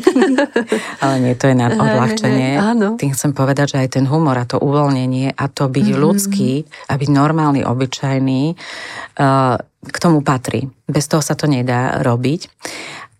ale 1.03 1.15
nie, 1.19 1.35
to 1.35 1.51
je 1.51 1.55
na 1.59 1.67
odľahčenie. 1.75 2.55
Áno. 2.55 2.95
Tým 2.95 3.11
chcem 3.11 3.35
povedať, 3.35 3.75
že 3.75 3.77
aj 3.83 3.99
ten 3.99 4.07
humor 4.07 4.39
a 4.39 4.47
to 4.47 4.63
uvoľnenie 4.63 5.35
a 5.35 5.45
to 5.51 5.67
byť 5.67 5.87
mm-hmm. 5.91 6.03
ľudský 6.07 6.51
a 6.87 6.95
byť 6.95 7.09
normálny, 7.11 7.67
obyčajný, 7.67 8.55
uh, 8.55 9.59
k 9.83 9.97
tomu 9.99 10.23
patrí. 10.23 10.71
Bez 10.87 11.11
toho 11.11 11.19
sa 11.19 11.35
to 11.35 11.51
nedá 11.51 11.99
robiť. 11.99 12.47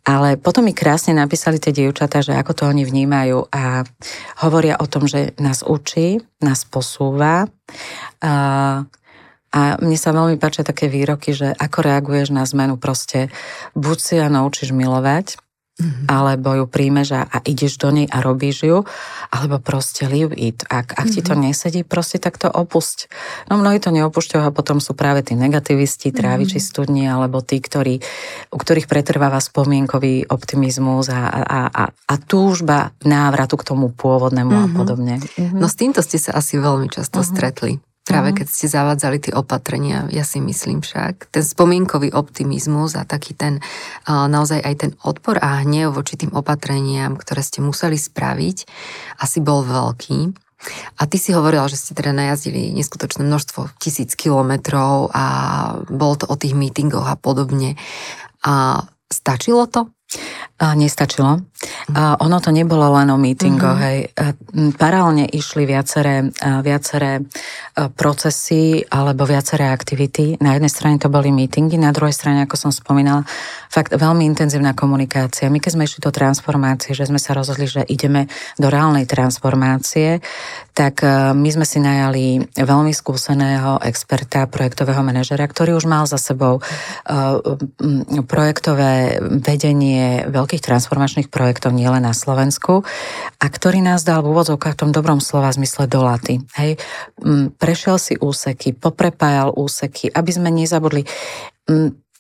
Ale 0.08 0.40
potom 0.40 0.64
mi 0.64 0.72
krásne 0.72 1.12
napísali 1.12 1.60
tie 1.60 1.76
dievčatá, 1.76 2.24
že 2.24 2.32
ako 2.32 2.56
to 2.56 2.64
oni 2.72 2.88
vnímajú 2.88 3.52
a 3.52 3.84
hovoria 4.40 4.80
o 4.80 4.88
tom, 4.88 5.04
že 5.04 5.36
nás 5.36 5.68
učí, 5.68 6.24
nás 6.40 6.64
posúva. 6.64 7.52
Uh, 8.24 8.88
a 9.52 9.80
mne 9.80 9.96
sa 9.96 10.12
veľmi 10.12 10.36
páčia 10.36 10.68
také 10.68 10.92
výroky, 10.92 11.32
že 11.32 11.56
ako 11.56 11.80
reaguješ 11.80 12.36
na 12.36 12.44
zmenu, 12.44 12.76
proste 12.76 13.32
buď 13.74 13.98
si 13.98 14.14
ja 14.20 14.28
naučíš 14.28 14.76
milovať, 14.76 15.40
Mm-hmm. 15.78 16.10
alebo 16.10 16.58
ju 16.58 16.66
príjmeš 16.66 17.14
a, 17.14 17.30
a 17.30 17.38
ideš 17.46 17.78
do 17.78 17.94
nej 17.94 18.10
a 18.10 18.18
robíš 18.26 18.66
ju, 18.66 18.82
alebo 19.30 19.62
proste 19.62 20.10
live 20.10 20.34
it. 20.34 20.66
Ak, 20.66 20.98
ak 20.98 21.06
mm-hmm. 21.06 21.14
ti 21.14 21.22
to 21.22 21.38
mhm. 21.38 21.42
nesedí, 21.46 21.82
proste 21.86 22.18
tak 22.18 22.42
to 22.42 22.50
opusť. 22.50 23.06
No 23.46 23.62
mnohí 23.62 23.78
to 23.78 23.94
neopúšťajú 23.94 24.42
a 24.42 24.50
potom 24.50 24.82
sú 24.82 24.98
práve 24.98 25.22
tí 25.22 25.38
negativisti, 25.38 26.10
tráviči 26.10 26.58
mm-hmm. 26.58 26.74
studni, 26.74 27.06
alebo 27.06 27.46
tí, 27.46 27.62
ktorí, 27.62 28.02
u 28.50 28.58
ktorých 28.58 28.90
pretrváva 28.90 29.38
spomienkový 29.38 30.26
optimizmus 30.34 31.14
a, 31.14 31.30
a, 31.30 31.60
a, 31.70 31.84
a 31.94 32.14
túžba 32.26 32.90
návratu 33.06 33.62
k 33.62 33.68
tomu 33.70 33.94
pôvodnému 33.94 34.50
mm-hmm. 34.50 34.66
a 34.66 34.74
mhm. 34.74 34.78
podobne. 34.82 35.16
Mm-hmm. 35.22 35.62
No 35.62 35.70
s 35.70 35.78
týmto 35.78 36.02
ste 36.02 36.18
sa 36.18 36.42
asi 36.42 36.58
veľmi 36.58 36.90
často 36.90 37.22
mm-hmm. 37.22 37.38
stretli. 37.38 37.78
Práve 38.08 38.32
mhm. 38.32 38.36
keď 38.40 38.48
ste 38.48 38.68
zavádzali 38.72 39.18
tie 39.20 39.34
opatrenia, 39.36 40.08
ja 40.16 40.24
si 40.24 40.40
myslím 40.40 40.80
však, 40.80 41.28
ten 41.28 41.44
spomienkový 41.44 42.16
optimizmus 42.16 42.96
a 42.96 43.04
taký 43.04 43.36
ten 43.36 43.60
naozaj 44.08 44.64
aj 44.64 44.76
ten 44.80 44.92
odpor 45.04 45.36
a 45.44 45.68
hnev 45.68 45.92
voči 45.92 46.16
tým 46.16 46.32
opatreniam, 46.32 47.20
ktoré 47.20 47.44
ste 47.44 47.60
museli 47.60 48.00
spraviť, 48.00 48.58
asi 49.20 49.44
bol 49.44 49.68
veľký. 49.68 50.32
A 50.98 51.06
ty 51.06 51.22
si 51.22 51.38
hovorila, 51.38 51.70
že 51.70 51.78
ste 51.78 51.94
teda 51.94 52.16
najazdili 52.16 52.74
neskutočné 52.74 53.22
množstvo 53.22 53.78
tisíc 53.78 54.18
kilometrov 54.18 55.14
a 55.14 55.26
bolo 55.86 56.18
to 56.18 56.26
o 56.26 56.36
tých 56.40 56.58
mítingoch 56.58 57.06
a 57.06 57.14
podobne. 57.14 57.78
A 58.42 58.82
stačilo 59.06 59.70
to? 59.70 59.94
A 60.58 60.74
nestačilo. 60.74 61.44
A 61.94 62.18
ono 62.18 62.38
to 62.42 62.50
nebolo 62.50 62.90
len 62.98 63.14
o 63.14 63.18
mítingoch, 63.20 63.78
mm-hmm. 63.78 63.86
hej. 63.86 64.00
Paralelne 64.74 65.30
išli 65.30 65.70
viaceré, 65.70 66.34
viaceré 66.66 67.22
procesy 67.94 68.82
alebo 68.90 69.28
viaceré 69.30 69.70
aktivity. 69.70 70.40
Na 70.42 70.58
jednej 70.58 70.72
strane 70.74 70.98
to 70.98 71.14
boli 71.14 71.30
mítingy, 71.30 71.78
na 71.78 71.94
druhej 71.94 72.16
strane, 72.16 72.42
ako 72.46 72.58
som 72.58 72.72
spomínala, 72.74 73.22
fakt 73.70 73.94
veľmi 73.94 74.26
intenzívna 74.26 74.74
komunikácia. 74.74 75.52
My 75.52 75.62
keď 75.62 75.72
sme 75.78 75.86
išli 75.86 76.02
do 76.02 76.10
transformácie, 76.10 76.98
že 76.98 77.06
sme 77.06 77.22
sa 77.22 77.38
rozhodli, 77.38 77.70
že 77.70 77.86
ideme 77.86 78.26
do 78.58 78.72
reálnej 78.72 79.06
transformácie, 79.06 80.26
tak 80.74 81.02
my 81.34 81.50
sme 81.54 81.66
si 81.66 81.82
najali 81.82 82.26
veľmi 82.54 82.94
skúseného 82.94 83.82
experta, 83.82 84.46
projektového 84.50 85.02
manažera, 85.02 85.46
ktorý 85.46 85.78
už 85.78 85.86
mal 85.90 86.06
za 86.06 86.22
sebou 86.22 86.62
projektové 88.30 89.22
vedenie 89.42 89.97
veľkých 90.28 90.64
transformačných 90.64 91.30
projektov 91.30 91.76
nielen 91.76 92.04
na 92.06 92.14
Slovensku 92.16 92.86
a 93.38 93.46
ktorý 93.46 93.84
nás 93.84 94.06
dal 94.08 94.24
v 94.24 94.32
úvodzovkách 94.34 94.76
v 94.76 94.82
tom 94.88 94.92
dobrom 94.96 95.20
slova 95.20 95.52
zmysle 95.54 95.86
do 95.90 96.02
laty. 96.04 96.44
Hej, 96.58 96.80
prešiel 97.58 97.98
si 98.02 98.14
úseky, 98.18 98.74
poprepájal 98.78 99.54
úseky, 99.54 100.10
aby 100.14 100.32
sme 100.34 100.50
nezabudli 100.54 101.04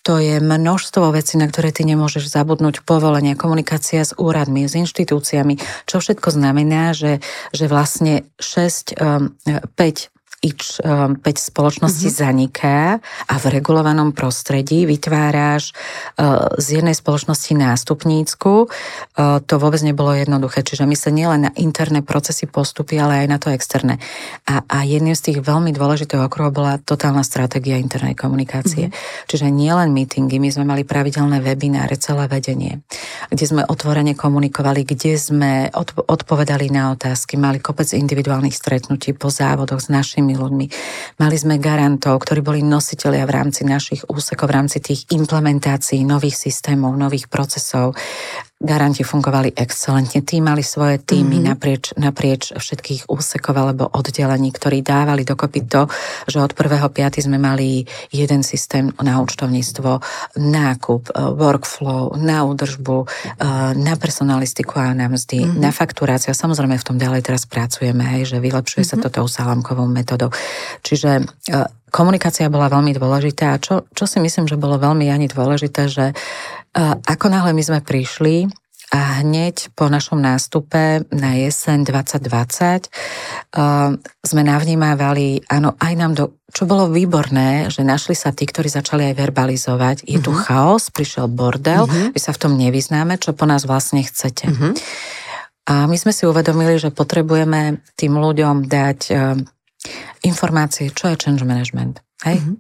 to 0.07 0.23
je 0.23 0.39
množstvo 0.39 1.11
vecí, 1.11 1.35
na 1.35 1.51
ktoré 1.51 1.75
ty 1.75 1.83
nemôžeš 1.83 2.31
zabudnúť. 2.31 2.87
Povolenia, 2.87 3.35
komunikácia 3.35 4.07
s 4.07 4.15
úradmi, 4.15 4.63
s 4.63 4.79
inštitúciami, 4.79 5.59
čo 5.83 5.99
všetko 5.99 6.31
znamená, 6.31 6.95
že, 6.95 7.19
že 7.51 7.67
vlastne 7.67 8.23
6, 8.39 8.95
5 8.95 10.16
ič 10.37 10.85
5 10.85 10.85
um, 10.85 11.17
spoločností 11.17 12.13
mm-hmm. 12.13 12.21
zaniká 12.21 13.01
a 13.01 13.33
v 13.41 13.45
regulovanom 13.57 14.13
prostredí 14.13 14.85
vytváráš 14.85 15.73
uh, 15.73 16.53
z 16.61 16.81
jednej 16.81 16.93
spoločnosti 16.93 17.57
nástupnícku. 17.57 18.69
Uh, 19.17 19.41
to 19.41 19.57
vôbec 19.57 19.81
nebolo 19.81 20.13
jednoduché, 20.13 20.61
čiže 20.61 20.85
my 20.85 20.93
sa 20.93 21.09
nielen 21.09 21.49
na 21.49 21.51
interné 21.57 22.05
procesy 22.05 22.45
postupy, 22.45 23.01
ale 23.01 23.25
aj 23.25 23.27
na 23.27 23.37
to 23.41 23.49
externé. 23.49 23.97
A, 24.45 24.61
a 24.61 24.85
jedným 24.85 25.17
z 25.17 25.33
tých 25.33 25.39
veľmi 25.41 25.73
dôležitých 25.73 26.21
okruhov 26.29 26.53
bola 26.53 26.77
totálna 26.77 27.25
stratégia 27.25 27.81
internej 27.81 28.13
komunikácie. 28.13 28.93
Mm-hmm. 28.93 29.25
Čiže 29.27 29.47
nielen 29.49 29.89
meetingy, 29.89 30.37
my 30.37 30.49
sme 30.53 30.69
mali 30.69 30.85
pravidelné 30.85 31.41
webináre, 31.41 31.97
celé 31.97 32.29
vedenie, 32.29 32.85
kde 33.33 33.45
sme 33.45 33.61
otvorene 33.65 34.13
komunikovali, 34.13 34.85
kde 34.85 35.17
sme 35.17 35.51
odpovedali 36.07 36.69
na 36.69 36.93
otázky, 36.95 37.35
mali 37.41 37.57
kopec 37.57 37.89
individuálnych 37.91 38.53
stretnutí 38.53 39.17
po 39.17 39.33
závodoch 39.33 39.83
s 39.83 39.89
našimi 39.89 40.26
inými 40.27 40.35
ľuďmi. 40.35 40.65
Mali 41.23 41.35
sme 41.39 41.55
garantov, 41.55 42.19
ktorí 42.19 42.43
boli 42.43 42.59
nositeľia 42.59 43.23
v 43.23 43.31
rámci 43.31 43.63
našich 43.63 44.03
úsekov, 44.11 44.51
v 44.51 44.55
rámci 44.59 44.83
tých 44.83 45.07
implementácií 45.15 46.03
nových 46.03 46.35
systémov, 46.35 46.91
nových 46.99 47.31
procesov 47.31 47.95
Garanti 48.57 49.05
fungovali 49.05 49.53
excelentne, 49.53 50.25
tí 50.25 50.41
mali 50.41 50.65
svoje 50.65 50.97
týmy 50.97 51.37
mm-hmm. 51.37 51.49
naprieč, 51.53 51.85
naprieč 51.93 52.57
všetkých 52.57 53.05
úsekov 53.05 53.53
alebo 53.53 53.85
oddelení, 53.85 54.49
ktorí 54.49 54.81
dávali 54.81 55.21
dokopy 55.21 55.69
to, 55.69 55.85
že 56.25 56.41
od 56.41 56.57
1.5. 56.57 56.89
sme 57.21 57.37
mali 57.37 57.85
jeden 58.09 58.41
systém 58.41 58.89
na 58.97 59.21
účtovníctvo, 59.21 60.01
nákup, 60.41 61.03
e, 61.05 61.11
workflow, 61.37 62.17
na 62.17 62.49
údržbu, 62.49 62.97
e, 62.97 63.07
na 63.77 63.93
personalistiku 63.93 64.81
a 64.81 64.89
na 64.97 65.05
mzdy, 65.05 65.45
mm-hmm. 65.45 65.61
na 65.61 65.69
fakturáciu. 65.69 66.33
Samozrejme 66.33 66.81
v 66.81 66.87
tom 66.89 66.97
ďalej 66.97 67.29
teraz 67.29 67.45
pracujeme, 67.45 68.01
hej, 68.17 68.33
že 68.33 68.37
vylepšuje 68.41 68.89
mm-hmm. 68.89 69.05
sa 69.05 69.05
to 69.05 69.13
tou 69.13 69.29
salamkovou 69.29 69.85
metodou. 69.85 70.33
Čiže 70.81 71.21
e, 71.21 71.23
komunikácia 71.93 72.49
bola 72.49 72.73
veľmi 72.73 72.91
dôležitá 72.97 73.53
a 73.53 73.61
čo, 73.61 73.85
čo 73.93 74.09
si 74.09 74.17
myslím, 74.17 74.49
že 74.49 74.59
bolo 74.59 74.81
veľmi 74.81 75.07
ani 75.13 75.29
dôležité, 75.29 75.87
že 75.87 76.17
ako 76.75 77.25
náhle 77.29 77.51
my 77.55 77.63
sme 77.63 77.79
prišli 77.83 78.47
a 78.87 79.19
hneď 79.19 79.75
po 79.75 79.91
našom 79.91 80.23
nástupe 80.23 81.03
na 81.11 81.35
jeseň 81.35 81.83
2020 81.83 82.87
sme 84.23 84.41
navnímávali, 84.47 85.43
áno, 85.51 85.75
aj 85.75 85.93
nám 85.99 86.11
do, 86.15 86.39
čo 86.55 86.63
bolo 86.63 86.87
výborné, 86.87 87.67
že 87.67 87.83
našli 87.83 88.15
sa 88.15 88.31
tí, 88.31 88.47
ktorí 88.47 88.71
začali 88.71 89.11
aj 89.11 89.15
verbalizovať. 89.19 89.97
Je 90.07 90.23
tu 90.23 90.31
uh-huh. 90.31 90.39
chaos, 90.39 90.87
prišiel 90.87 91.27
bordel, 91.27 91.83
uh-huh. 91.83 92.15
my 92.15 92.19
sa 92.19 92.31
v 92.31 92.39
tom 92.39 92.55
nevyznáme, 92.55 93.19
čo 93.19 93.35
po 93.35 93.43
nás 93.43 93.67
vlastne 93.67 94.07
chcete. 94.07 94.47
Uh-huh. 94.47 94.71
A 95.67 95.83
my 95.83 95.99
sme 95.99 96.15
si 96.15 96.23
uvedomili, 96.23 96.79
že 96.79 96.95
potrebujeme 96.95 97.83
tým 97.99 98.15
ľuďom 98.15 98.71
dať 98.71 99.11
informácie, 100.23 100.95
čo 100.95 101.11
je 101.11 101.19
change 101.19 101.43
management. 101.43 102.06
Hej? 102.25 102.41
Mm-hmm. 102.41 102.57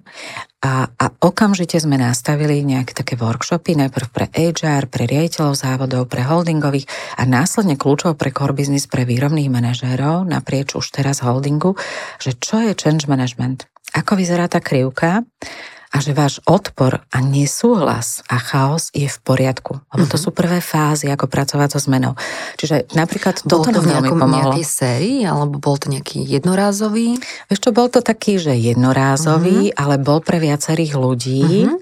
A, 0.69 0.85
a 0.85 1.05
okamžite 1.25 1.81
sme 1.81 1.97
nastavili 1.97 2.61
nejaké 2.61 2.93
také 2.93 3.17
workshopy, 3.17 3.73
najprv 3.73 4.07
pre 4.13 4.25
HR, 4.29 4.85
pre 4.85 5.09
riaditeľov 5.09 5.57
závodov, 5.57 6.05
pre 6.05 6.21
holdingových 6.21 6.85
a 7.17 7.25
následne 7.25 7.73
kľúčov 7.73 8.21
pre 8.21 8.29
core 8.29 8.53
business 8.53 8.85
pre 8.85 9.01
výrobných 9.09 9.49
manažérov 9.49 10.29
naprieč 10.29 10.77
už 10.77 10.93
teraz 10.93 11.25
holdingu, 11.25 11.73
že 12.21 12.37
čo 12.37 12.61
je 12.61 12.77
change 12.77 13.09
management, 13.09 13.65
ako 13.97 14.13
vyzerá 14.19 14.45
tá 14.45 14.61
krivka, 14.61 15.25
a 15.87 16.03
že 16.03 16.11
váš 16.11 16.43
odpor 16.43 16.99
a 17.07 17.17
nesúhlas 17.23 18.19
a 18.27 18.35
chaos 18.43 18.91
je 18.91 19.07
v 19.07 19.17
poriadku. 19.23 19.79
Lebo 19.95 20.03
to 20.03 20.19
mhm. 20.19 20.23
sú 20.27 20.29
prvé 20.35 20.59
fázy, 20.59 21.07
ako 21.07 21.31
pracovať 21.31 21.69
so 21.73 21.79
zmenou. 21.79 22.19
Čiže 22.59 22.91
napríklad 22.91 23.47
bol 23.47 23.63
toto 23.63 23.79
to 23.79 23.87
v 23.87 23.95
nejakom, 23.95 24.19
nejakej 24.19 24.65
sérii, 24.67 25.19
alebo 25.23 25.59
bol 25.63 25.79
to 25.79 25.87
nejaký 25.87 26.27
jednorázový? 26.27 27.15
Vieš 27.47 27.59
čo, 27.63 27.71
bol 27.71 27.87
to 27.87 28.03
taký, 28.03 28.35
že 28.35 28.51
jednorázový, 28.51 29.71
uh-huh. 29.71 29.79
ale 29.79 29.95
bol 29.95 30.19
pre 30.19 30.43
viacerých 30.43 30.99
ľudí. 30.99 31.71
Uh-huh. 31.71 31.79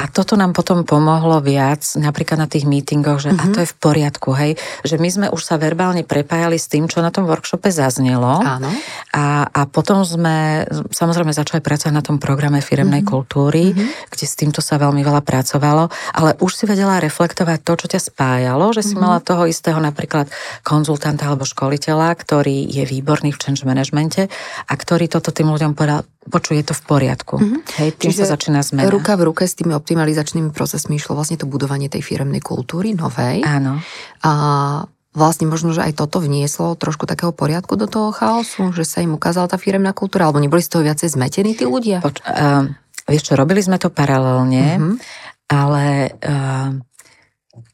A 0.00 0.08
toto 0.08 0.40
nám 0.40 0.56
potom 0.56 0.88
pomohlo 0.88 1.44
viac, 1.44 1.84
napríklad 2.00 2.40
na 2.40 2.48
tých 2.48 2.64
mítingoch, 2.64 3.20
že 3.20 3.36
uh-huh. 3.36 3.42
a 3.42 3.52
to 3.52 3.58
je 3.60 3.68
v 3.68 3.76
poriadku, 3.76 4.32
hej, 4.32 4.56
že 4.80 4.96
my 4.96 5.08
sme 5.12 5.26
už 5.28 5.42
sa 5.44 5.60
verbálne 5.60 6.08
prepájali 6.08 6.56
s 6.56 6.72
tým, 6.72 6.88
čo 6.88 7.04
na 7.04 7.12
tom 7.12 7.28
workshope 7.28 7.68
zaznelo. 7.68 8.40
Áno. 8.40 8.72
A, 9.12 9.44
a 9.44 9.60
potom 9.68 10.00
sme 10.08 10.64
samozrejme 10.88 11.36
začali 11.36 11.60
pracovať 11.60 11.92
na 11.92 12.00
tom 12.00 12.16
programe 12.16 12.64
firemnej 12.64 13.04
uh-huh. 13.04 13.12
kultúry 13.20 13.41
kultúry, 13.42 13.74
mm-hmm. 13.74 14.06
kde 14.06 14.24
s 14.24 14.34
týmto 14.38 14.60
sa 14.62 14.78
veľmi 14.78 15.02
veľa 15.02 15.22
pracovalo, 15.26 15.90
ale 16.14 16.30
už 16.38 16.52
si 16.54 16.64
vedela 16.70 17.02
reflektovať 17.02 17.58
to, 17.66 17.72
čo 17.74 17.86
ťa 17.90 18.00
spájalo, 18.00 18.70
že 18.70 18.86
si 18.86 18.94
mm-hmm. 18.94 19.02
mala 19.02 19.18
toho 19.18 19.50
istého 19.50 19.78
napríklad 19.82 20.30
konzultanta 20.62 21.26
alebo 21.26 21.42
školiteľa, 21.42 22.14
ktorý 22.14 22.70
je 22.70 22.86
výborný 22.86 23.34
v 23.34 23.40
change 23.42 23.66
managemente 23.66 24.30
a 24.66 24.72
ktorý 24.72 25.10
toto 25.10 25.34
tým 25.34 25.50
ľuďom 25.50 25.74
povedal, 25.74 26.06
počuje 26.30 26.62
to 26.62 26.70
v 26.70 26.82
poriadku. 26.86 27.34
Mm-hmm. 27.42 27.60
Hej, 27.82 27.88
tým 27.98 28.10
Čiže 28.14 28.20
sa 28.22 28.38
začína 28.38 28.62
zmena. 28.62 28.86
Ruka 28.86 29.18
v 29.18 29.26
ruke 29.26 29.42
s 29.42 29.58
tými 29.58 29.74
optimalizačnými 29.74 30.54
procesmi 30.54 30.94
išlo 30.94 31.18
vlastne 31.18 31.34
to 31.34 31.50
budovanie 31.50 31.90
tej 31.90 32.06
firemnej 32.06 32.38
kultúry 32.38 32.94
novej. 32.94 33.42
Áno. 33.42 33.82
A 34.22 34.32
vlastne 35.12 35.44
možno, 35.44 35.76
že 35.76 35.84
aj 35.84 36.00
toto 36.00 36.24
vnieslo 36.24 36.72
trošku 36.72 37.04
takého 37.04 37.36
poriadku 37.36 37.76
do 37.76 37.84
toho 37.84 38.16
chaosu, 38.16 38.72
že 38.72 38.88
sa 38.88 39.04
im 39.04 39.12
ukázala 39.12 39.44
tá 39.44 39.60
firemná 39.60 39.92
kultúra, 39.92 40.28
alebo 40.28 40.40
neboli 40.40 40.64
z 40.64 40.72
toho 40.72 40.82
viacej 40.88 41.12
zmetení 41.12 41.52
tí 41.52 41.68
ľudia? 41.68 42.00
Poč- 42.00 42.24
uh, 42.24 42.72
Vieš 43.08 43.22
čo, 43.28 43.32
robili 43.34 43.62
sme 43.62 43.78
to 43.82 43.90
paralelne, 43.90 44.78
mm-hmm. 44.78 44.94
ale 45.50 46.14
uh, 46.22 46.70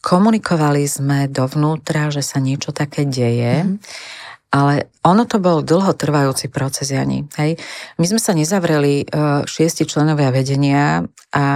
komunikovali 0.00 0.88
sme 0.88 1.28
dovnútra, 1.28 2.08
že 2.08 2.24
sa 2.24 2.40
niečo 2.40 2.72
také 2.72 3.04
deje. 3.04 3.64
Mm-hmm. 3.64 4.26
Ale 4.48 4.88
ono 5.04 5.28
to 5.28 5.44
bol 5.44 5.60
dlhotrvajúci 5.60 6.48
proces, 6.48 6.88
Jani. 6.88 7.28
Hej. 7.36 7.60
My 8.00 8.08
sme 8.08 8.16
sa 8.16 8.32
nezavreli 8.32 9.04
uh, 9.04 9.44
šiesti 9.44 9.84
členovia 9.84 10.32
vedenia 10.32 11.04
a 11.36 11.46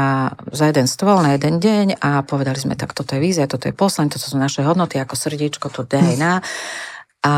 za 0.53 0.69
jeden 0.69 0.85
stôl 0.85 1.25
na 1.25 1.33
jeden 1.33 1.57
deň 1.57 2.05
a 2.05 2.21
povedali 2.21 2.61
sme, 2.61 2.77
tak 2.77 2.93
toto 2.93 3.17
je 3.17 3.25
vízia, 3.25 3.49
toto 3.49 3.65
je 3.65 3.73
poslanie, 3.73 4.13
toto 4.13 4.29
sú 4.29 4.37
naše 4.37 4.61
hodnoty 4.61 5.01
ako 5.01 5.17
srdíčko, 5.17 5.73
to 5.73 5.89
DNA. 5.89 6.45
A, 7.23 7.35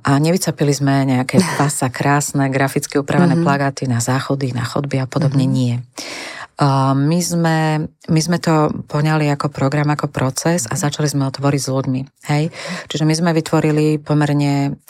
a 0.00 0.10
nevycapili 0.16 0.72
sme 0.72 1.04
nejaké 1.04 1.40
pasa 1.60 1.92
krásne, 1.92 2.48
graficky 2.48 2.96
upravené 2.96 3.36
mm-hmm. 3.36 3.46
plagáty 3.46 3.84
na 3.84 4.00
záchody, 4.00 4.56
na 4.56 4.64
chodby 4.64 5.00
a 5.00 5.06
podobne 5.06 5.44
mm-hmm. 5.44 5.60
nie. 5.60 5.74
My 6.96 7.20
sme, 7.20 7.84
my 8.08 8.20
sme 8.24 8.40
to 8.40 8.72
poňali 8.88 9.28
ako 9.28 9.52
program, 9.52 9.92
ako 9.92 10.08
proces 10.08 10.64
a 10.64 10.72
začali 10.72 11.04
sme 11.04 11.28
otvoriť 11.28 11.60
s 11.60 11.68
ľuďmi. 11.68 12.00
Hej? 12.32 12.48
Čiže 12.88 13.04
my 13.04 13.12
sme 13.12 13.30
vytvorili 13.36 14.00
pomerne 14.00 14.80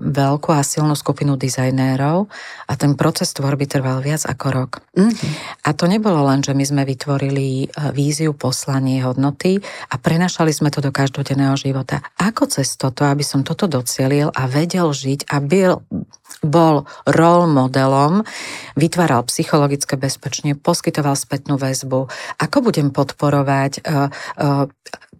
veľkú 0.00 0.48
a 0.56 0.64
silnú 0.64 0.96
skupinu 0.96 1.36
dizajnérov 1.36 2.32
a 2.64 2.72
ten 2.80 2.96
proces 2.96 3.28
tvorby 3.36 3.68
trval 3.68 4.00
viac 4.00 4.24
ako 4.24 4.46
rok. 4.48 4.70
Mm-hmm. 4.96 5.30
A 5.68 5.76
to 5.76 5.84
nebolo 5.84 6.24
len, 6.32 6.40
že 6.40 6.56
my 6.56 6.64
sme 6.64 6.82
vytvorili 6.88 7.68
víziu, 7.92 8.32
poslanie, 8.32 9.04
hodnoty 9.04 9.60
a 9.92 10.00
prenašali 10.00 10.48
sme 10.48 10.72
to 10.72 10.80
do 10.80 10.88
každodenného 10.96 11.60
života. 11.60 12.00
Ako 12.16 12.48
cez 12.48 12.72
toto, 12.80 13.04
aby 13.04 13.20
som 13.20 13.44
toto 13.44 13.68
docielil 13.68 14.32
a 14.32 14.48
vedel 14.48 14.88
žiť 14.88 15.28
a 15.28 15.44
byl, 15.44 15.84
bol 16.40 16.88
role 17.04 17.46
modelom, 17.50 18.24
vytváral 18.78 19.28
psychologické 19.28 20.00
bezpečne, 20.00 20.56
poskytoval 20.56 21.14
spätnú 21.14 21.60
väzbu, 21.60 22.08
ako 22.40 22.56
budem 22.64 22.88
podporovať 22.88 23.84
uh, 23.84 24.08
uh, 24.40 24.64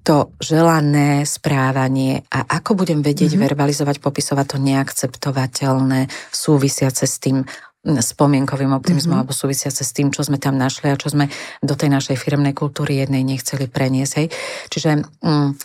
to 0.02 0.34
želané 0.42 1.22
správanie 1.22 2.26
a 2.26 2.42
ako 2.58 2.82
budem 2.82 3.06
vedieť 3.06 3.38
mm-hmm. 3.38 3.46
verbalizovať, 3.46 3.96
popisovať 4.02 4.46
to 4.50 4.58
neakceptovateľné, 4.58 6.10
súvisiace 6.34 7.06
s 7.06 7.22
tým 7.22 7.46
spomienkovým 7.82 8.70
optimizmom 8.78 9.18
mm-hmm. 9.18 9.26
alebo 9.26 9.34
súvisiace 9.34 9.82
s 9.82 9.94
tým, 9.94 10.14
čo 10.14 10.22
sme 10.22 10.38
tam 10.38 10.54
našli 10.54 10.90
a 10.90 10.98
čo 10.98 11.10
sme 11.10 11.26
do 11.62 11.74
tej 11.74 11.90
našej 11.90 12.14
firmnej 12.18 12.54
kultúry 12.54 12.98
jednej 13.02 13.26
nechceli 13.26 13.66
preniesť. 13.66 14.12
Hej. 14.22 14.26
Čiže... 14.70 14.90
Mm, 15.22 15.58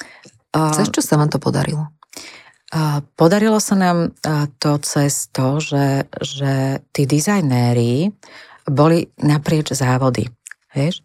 uh, 0.57 0.73
Cez 0.73 0.89
čo 0.89 1.01
sa 1.01 1.17
vám 1.17 1.29
to 1.29 1.37
podarilo? 1.37 1.96
Podarilo 3.15 3.63
sa 3.63 3.75
nám 3.79 4.11
to 4.59 4.71
cez 4.83 5.31
to, 5.31 5.63
že, 5.63 6.03
že 6.19 6.83
tí 6.91 7.07
dizajnéri 7.07 8.11
boli 8.67 9.07
naprieč 9.23 9.71
závody. 9.71 10.27
Vieš? 10.77 11.01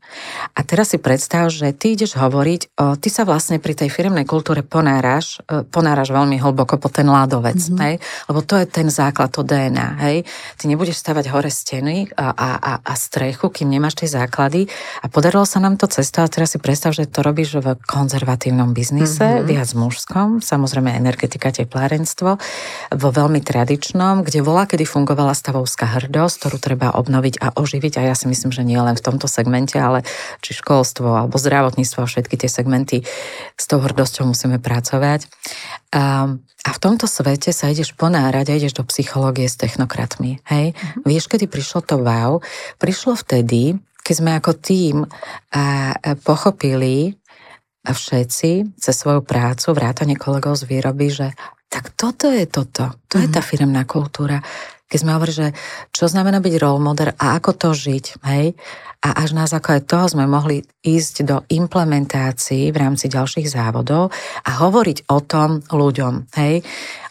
A 0.53 0.61
teraz 0.69 0.93
si 0.93 1.01
predstav, 1.01 1.49
že 1.49 1.73
ty 1.73 1.97
ideš 1.97 2.21
hovoriť, 2.21 2.77
o, 2.77 2.93
ty 3.01 3.09
sa 3.09 3.25
vlastne 3.25 3.57
pri 3.57 3.73
tej 3.73 3.89
firmnej 3.89 4.29
kultúre 4.29 4.61
ponáraš, 4.61 5.41
e, 5.49 5.65
ponáraš 5.65 6.13
veľmi 6.13 6.37
hlboko 6.37 6.77
po 6.77 6.93
ten 6.93 7.09
ľadovec, 7.09 7.57
mm-hmm. 7.57 7.81
hej? 7.81 7.95
lebo 8.29 8.45
to 8.45 8.61
je 8.61 8.69
ten 8.69 8.93
základ, 8.93 9.33
to 9.33 9.41
DNA. 9.41 9.89
Hej? 10.05 10.17
Ty 10.61 10.65
nebudeš 10.69 11.01
stavať 11.01 11.33
hore 11.33 11.49
steny 11.49 12.13
a, 12.21 12.37
a, 12.37 12.73
a 12.85 12.93
strechu, 12.93 13.49
kým 13.49 13.73
nemáš 13.73 14.05
tie 14.05 14.13
základy. 14.13 14.69
A 15.01 15.09
podarilo 15.09 15.49
sa 15.49 15.57
nám 15.57 15.81
to 15.81 15.89
cesto, 15.89 16.21
a 16.21 16.29
teraz 16.29 16.53
si 16.53 16.61
predstav, 16.61 16.93
že 16.93 17.09
to 17.09 17.25
robíš 17.25 17.57
v 17.65 17.73
konzervatívnom 17.89 18.77
biznise, 18.77 19.25
mm-hmm. 19.25 19.49
viac 19.49 19.73
mužskom, 19.73 20.45
samozrejme 20.45 20.93
energetika, 20.93 21.49
teplárenstvo, 21.49 22.37
vo 22.93 23.09
veľmi 23.09 23.41
tradičnom, 23.41 24.21
kde 24.21 24.45
volá, 24.45 24.69
kedy 24.69 24.85
fungovala 24.85 25.33
stavovská 25.33 25.89
hrdosť, 25.97 26.35
ktorú 26.43 26.57
treba 26.61 26.93
obnoviť 26.93 27.41
a 27.41 27.55
oživiť. 27.55 28.03
A 28.03 28.13
ja 28.13 28.15
si 28.19 28.27
myslím, 28.27 28.51
že 28.51 28.67
nie 28.67 28.77
len 28.77 28.99
v 28.99 29.05
tomto 29.05 29.31
segmente 29.31 29.62
segmente, 29.62 29.79
ale 29.79 30.03
či 30.42 30.59
školstvo 30.59 31.07
alebo 31.07 31.38
zdravotníctvo 31.38 32.03
a 32.03 32.11
všetky 32.11 32.35
tie 32.35 32.51
segmenty 32.51 33.07
s 33.55 33.64
tou 33.70 33.79
hrdosťou 33.79 34.27
musíme 34.27 34.59
pracovať. 34.59 35.31
A, 35.94 36.35
a 36.66 36.70
v 36.75 36.79
tomto 36.83 37.07
svete 37.07 37.55
sa 37.55 37.70
ideš 37.70 37.94
ponárať 37.94 38.51
a 38.51 38.57
ideš 38.59 38.75
do 38.75 38.85
psychológie 38.90 39.46
s 39.46 39.59
technokratmi. 39.59 40.42
Hej? 40.51 40.75
Mm-hmm. 40.75 41.03
Vieš, 41.07 41.31
kedy 41.31 41.46
prišlo 41.46 41.87
to 41.87 42.03
wow? 42.03 42.42
Prišlo 42.83 43.14
vtedy, 43.14 43.79
keď 44.03 44.14
sme 44.18 44.31
ako 44.35 44.53
tým 44.59 44.96
a, 45.55 45.94
a 45.94 46.18
pochopili 46.18 47.14
a 47.87 47.90
všetci 47.94 48.79
cez 48.79 48.94
svoju 48.94 49.22
prácu, 49.27 49.75
vrátane 49.75 50.14
kolegov 50.18 50.59
z 50.59 50.66
výroby, 50.70 51.07
že 51.11 51.29
tak 51.72 51.96
toto 51.96 52.29
je 52.29 52.44
toto, 52.44 53.01
to 53.09 53.16
mm-hmm. 53.16 53.22
je 53.25 53.29
tá 53.33 53.40
mhm. 53.40 53.48
firmná 53.48 53.83
kultúra. 53.88 54.38
Keď 54.93 54.99
sme 55.01 55.17
hovorili, 55.17 55.41
že 55.41 55.49
čo 55.89 56.05
znamená 56.05 56.45
byť 56.45 56.55
role 56.61 56.77
model 56.77 57.17
a 57.17 57.41
ako 57.41 57.57
to 57.57 57.69
žiť, 57.73 58.21
hej? 58.29 58.53
A 59.03 59.25
až 59.25 59.33
na 59.33 59.49
základe 59.49 59.89
toho 59.89 60.05
sme 60.05 60.29
mohli 60.29 60.63
ísť 60.85 61.15
do 61.25 61.37
implementácií 61.49 62.69
v 62.71 62.77
rámci 62.77 63.09
ďalších 63.09 63.49
závodov 63.49 64.13
a 64.45 64.51
hovoriť 64.61 65.09
o 65.09 65.19
tom 65.25 65.65
ľuďom, 65.65 66.29
hej? 66.37 66.61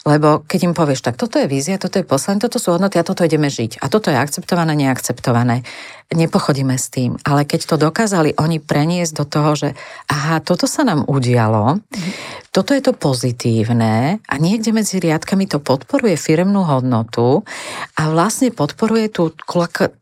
Lebo 0.02 0.42
keď 0.42 0.60
im 0.66 0.74
povieš, 0.74 1.06
tak 1.06 1.14
toto 1.14 1.38
je 1.38 1.46
vízia, 1.46 1.78
toto 1.78 2.02
je 2.02 2.06
poslanie, 2.06 2.42
toto 2.42 2.58
sú 2.58 2.74
hodnoty 2.74 2.98
a 2.98 3.06
toto 3.06 3.22
ideme 3.22 3.46
žiť. 3.46 3.78
A 3.78 3.86
toto 3.86 4.10
je 4.10 4.18
akceptované, 4.18 4.74
neakceptované. 4.74 5.62
Nepochodíme 6.12 6.74
s 6.74 6.90
tým. 6.90 7.16
Ale 7.22 7.46
keď 7.46 7.60
to 7.70 7.76
dokázali 7.78 8.34
oni 8.36 8.58
preniesť 8.58 9.12
do 9.14 9.24
toho, 9.24 9.54
že 9.54 9.68
aha, 10.10 10.42
toto 10.42 10.66
sa 10.66 10.82
nám 10.82 11.06
udialo, 11.06 11.78
toto 12.52 12.76
je 12.76 12.84
to 12.84 12.92
pozitívne 12.92 14.20
a 14.20 14.34
niekde 14.36 14.76
medzi 14.76 15.00
riadkami 15.00 15.48
to 15.48 15.56
podporuje 15.56 16.20
firemnú 16.20 16.68
hodnotu 16.68 17.48
a 17.96 18.12
vlastne 18.12 18.52
podporuje 18.52 19.08
tú, 19.08 19.32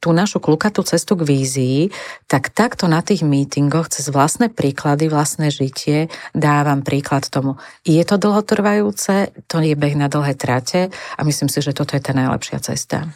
tú 0.03 0.11
našu 0.11 0.42
klukatú 0.42 0.82
cestu 0.82 1.14
k 1.14 1.30
vízii, 1.30 1.80
tak 2.26 2.51
takto 2.51 2.90
na 2.90 3.07
tých 3.07 3.22
mítingoch 3.22 3.86
cez 3.94 4.11
vlastné 4.11 4.51
príklady, 4.51 5.07
vlastné 5.07 5.55
žitie 5.55 6.11
dávam 6.34 6.82
príklad 6.82 7.30
tomu. 7.30 7.55
Je 7.86 8.03
to 8.03 8.18
dlhotrvajúce, 8.18 9.30
to 9.46 9.62
je 9.62 9.78
beh 9.91 9.99
na 9.99 10.07
dlhé 10.07 10.38
trate 10.38 10.95
a 11.18 11.20
myslím 11.26 11.51
si, 11.51 11.59
že 11.59 11.74
toto 11.74 11.99
je 11.99 12.03
tá 12.07 12.14
najlepšia 12.14 12.62
cesta. 12.62 13.11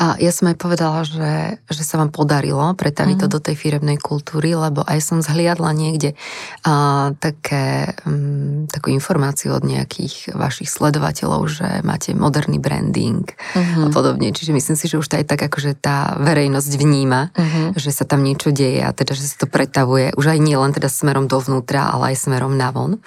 A 0.00 0.16
ja 0.16 0.32
som 0.32 0.48
aj 0.48 0.56
povedala, 0.56 1.04
že, 1.04 1.60
že 1.68 1.84
sa 1.84 2.00
vám 2.00 2.08
podarilo 2.08 2.72
pretaviť 2.72 3.20
mm-hmm. 3.20 3.22
to 3.22 3.26
mhm. 3.28 3.34
do 3.36 3.44
tej 3.44 3.56
firemnej 3.60 3.98
kultúry, 4.00 4.56
lebo 4.56 4.80
aj 4.80 4.98
som 5.04 5.20
zhliadla 5.20 5.76
niekde 5.76 6.16
a, 6.64 7.12
také, 7.20 7.92
m, 8.08 8.64
mm, 8.64 8.72
takú 8.72 8.88
informáciu 8.88 9.52
od 9.52 9.60
nejakých 9.60 10.32
vašich 10.32 10.72
sledovateľov, 10.72 11.44
že 11.52 11.68
máte 11.84 12.16
moderný 12.16 12.56
branding 12.64 13.28
mm-hmm. 13.28 13.84
a 13.84 13.86
podobne. 13.92 14.32
Čiže 14.32 14.56
myslím 14.56 14.76
si, 14.80 14.88
že 14.88 14.96
už 14.96 15.12
aj 15.12 15.28
tak 15.28 15.44
akože 15.44 15.76
tá 15.76 16.16
verejnosť 16.16 16.72
vníma, 16.80 17.36
mm-hmm. 17.36 17.66
že 17.76 17.92
sa 17.92 18.08
tam 18.08 18.24
niečo 18.24 18.56
deje 18.56 18.80
a 18.80 18.96
teda, 18.96 19.12
že 19.12 19.36
sa 19.36 19.44
to 19.44 19.46
pretavuje 19.52 20.16
už 20.16 20.32
aj 20.32 20.38
nie 20.40 20.56
len 20.56 20.72
teda 20.72 20.88
smerom 20.88 21.28
dovnútra, 21.28 21.92
ale 21.92 22.16
aj 22.16 22.24
smerom 22.24 22.56
navon. 22.56 23.04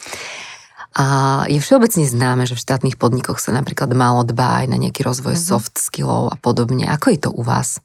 A 0.95 1.05
je 1.51 1.59
všeobecne 1.59 2.07
známe, 2.07 2.47
že 2.47 2.55
v 2.55 2.63
štátnych 2.63 2.95
podnikoch 2.95 3.35
sa 3.43 3.51
napríklad 3.51 3.91
málo 3.91 4.23
dbá 4.23 4.63
aj 4.63 4.71
na 4.71 4.79
nejaký 4.79 5.03
rozvoj 5.03 5.35
mm-hmm. 5.35 5.51
soft 5.51 5.75
skillov 5.75 6.31
a 6.31 6.39
podobne. 6.39 6.87
Ako 6.87 7.11
je 7.11 7.19
to 7.19 7.29
u 7.35 7.43
vás? 7.43 7.83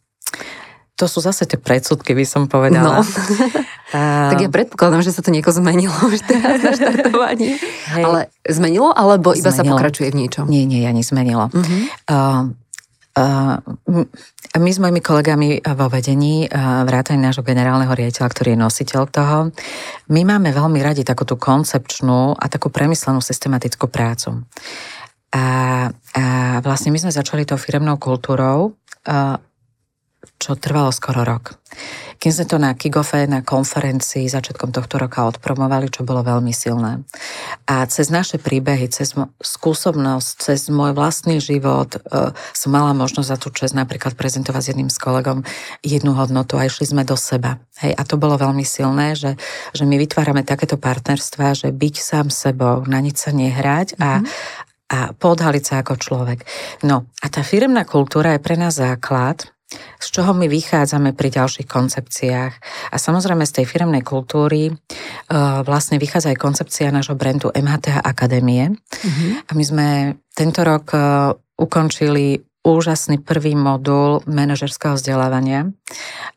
To 0.95 1.09
sú 1.09 1.19
zase 1.25 1.49
tie 1.49 1.57
predsudky, 1.57 2.13
by 2.13 2.23
som 2.29 2.47
povedala. 2.47 3.01
No. 3.01 3.05
A... 3.97 4.31
tak 4.31 4.47
ja 4.47 4.51
predpokladám, 4.53 5.03
že 5.03 5.11
sa 5.11 5.19
to 5.19 5.35
nieko 5.35 5.51
zmenilo 5.51 5.91
už 6.13 6.23
teraz 6.23 6.63
na 6.63 6.71
štartovaní. 6.71 7.59
Hej. 7.91 8.05
Ale 8.07 8.21
zmenilo, 8.47 8.95
alebo 8.95 9.35
iba 9.35 9.51
zmenilo. 9.51 9.59
sa 9.59 9.63
pokračuje 9.75 10.15
v 10.15 10.17
niečom? 10.23 10.45
Nie, 10.47 10.63
nie, 10.63 10.87
ani 10.87 11.03
zmenilo. 11.03 11.51
Uh-huh. 11.51 11.83
Uh, 12.07 12.55
my 14.59 14.71
s 14.71 14.79
mojimi 14.79 15.03
kolegami 15.03 15.59
vo 15.63 15.87
vedení, 15.91 16.47
vrátane 16.87 17.19
nášho 17.19 17.43
generálneho 17.43 17.91
riaditeľa, 17.91 18.29
ktorý 18.31 18.49
je 18.55 18.63
nositeľ 18.63 19.01
toho, 19.11 19.39
my 20.11 20.23
máme 20.23 20.55
veľmi 20.55 20.79
radi 20.79 21.03
takú 21.03 21.27
tú 21.27 21.35
koncepčnú 21.35 22.39
a 22.39 22.45
takú 22.47 22.71
premyslenú 22.71 23.19
systematickú 23.19 23.91
prácu. 23.91 24.47
A, 25.31 25.45
a 25.91 26.25
vlastne 26.63 26.91
my 26.91 26.99
sme 26.99 27.15
začali 27.15 27.47
tou 27.47 27.59
firemnou 27.59 27.99
kultúrou, 27.99 28.75
čo 30.41 30.57
trvalo 30.57 30.89
skoro 30.89 31.21
rok. 31.21 31.61
Keď 32.21 32.31
sme 32.33 32.47
to 32.49 32.57
na 32.61 32.73
Kigofe, 32.77 33.25
na 33.29 33.41
konferencii 33.41 34.29
začiatkom 34.29 34.73
tohto 34.73 35.01
roka 35.01 35.25
odpromovali, 35.25 35.89
čo 35.89 36.05
bolo 36.05 36.21
veľmi 36.25 36.53
silné. 36.53 37.05
A 37.65 37.85
cez 37.89 38.13
naše 38.13 38.37
príbehy, 38.37 38.91
cez 38.93 39.17
skúsobnosť, 39.41 40.33
cez 40.41 40.69
môj 40.69 40.93
vlastný 40.97 41.41
život 41.41 41.97
uh, 41.97 42.35
som 42.53 42.73
mala 42.73 42.93
možnosť 42.93 43.29
za 43.29 43.37
tú 43.41 43.49
časť 43.53 43.73
napríklad 43.73 44.17
prezentovať 44.17 44.61
s 44.61 44.71
jedným 44.75 44.91
s 44.93 44.99
kolegom 45.01 45.47
jednu 45.81 46.13
hodnotu 46.13 46.61
a 46.61 46.67
išli 46.69 46.89
sme 46.89 47.07
do 47.07 47.15
seba. 47.17 47.61
Hej, 47.81 47.97
a 47.97 48.03
to 48.05 48.21
bolo 48.21 48.37
veľmi 48.37 48.67
silné, 48.67 49.17
že, 49.17 49.41
že 49.73 49.89
my 49.89 49.97
vytvárame 49.97 50.45
takéto 50.45 50.77
partnerstva, 50.77 51.57
že 51.57 51.69
byť 51.73 51.95
sám 51.97 52.27
sebou, 52.29 52.85
na 52.85 53.01
nič 53.01 53.17
sa 53.23 53.33
nehrať 53.33 53.97
a, 54.01 54.21
mm-hmm 54.21 54.69
a 54.91 55.15
podhaliť 55.15 55.65
sa 55.65 55.75
ako 55.87 56.03
človek. 56.03 56.43
No 56.83 57.07
a 57.23 57.27
tá 57.31 57.47
firmná 57.47 57.87
kultúra 57.87 58.35
je 58.35 58.43
pre 58.43 58.59
nás 58.59 58.75
základ, 58.75 59.47
z 60.01 60.07
čoho 60.11 60.35
my 60.35 60.51
vychádzame 60.51 61.15
pri 61.15 61.29
ďalších 61.31 61.69
koncepciách. 61.71 62.55
A 62.91 62.97
samozrejme 62.99 63.47
z 63.47 63.63
tej 63.63 63.67
firmnej 63.71 64.03
kultúry 64.03 64.71
uh, 64.71 65.63
vlastne 65.63 66.03
vychádza 66.03 66.35
aj 66.35 66.43
koncepcia 66.43 66.91
nášho 66.91 67.15
brandu 67.15 67.55
MHTH 67.55 68.03
Akadémie. 68.03 68.75
Mm-hmm. 68.75 69.31
A 69.47 69.51
my 69.55 69.65
sme 69.65 69.89
tento 70.35 70.67
rok 70.67 70.91
uh, 70.91 71.31
ukončili 71.55 72.43
úžasný 72.61 73.25
prvý 73.25 73.57
modul 73.57 74.21
manažerského 74.29 74.99
vzdelávania. 74.99 75.71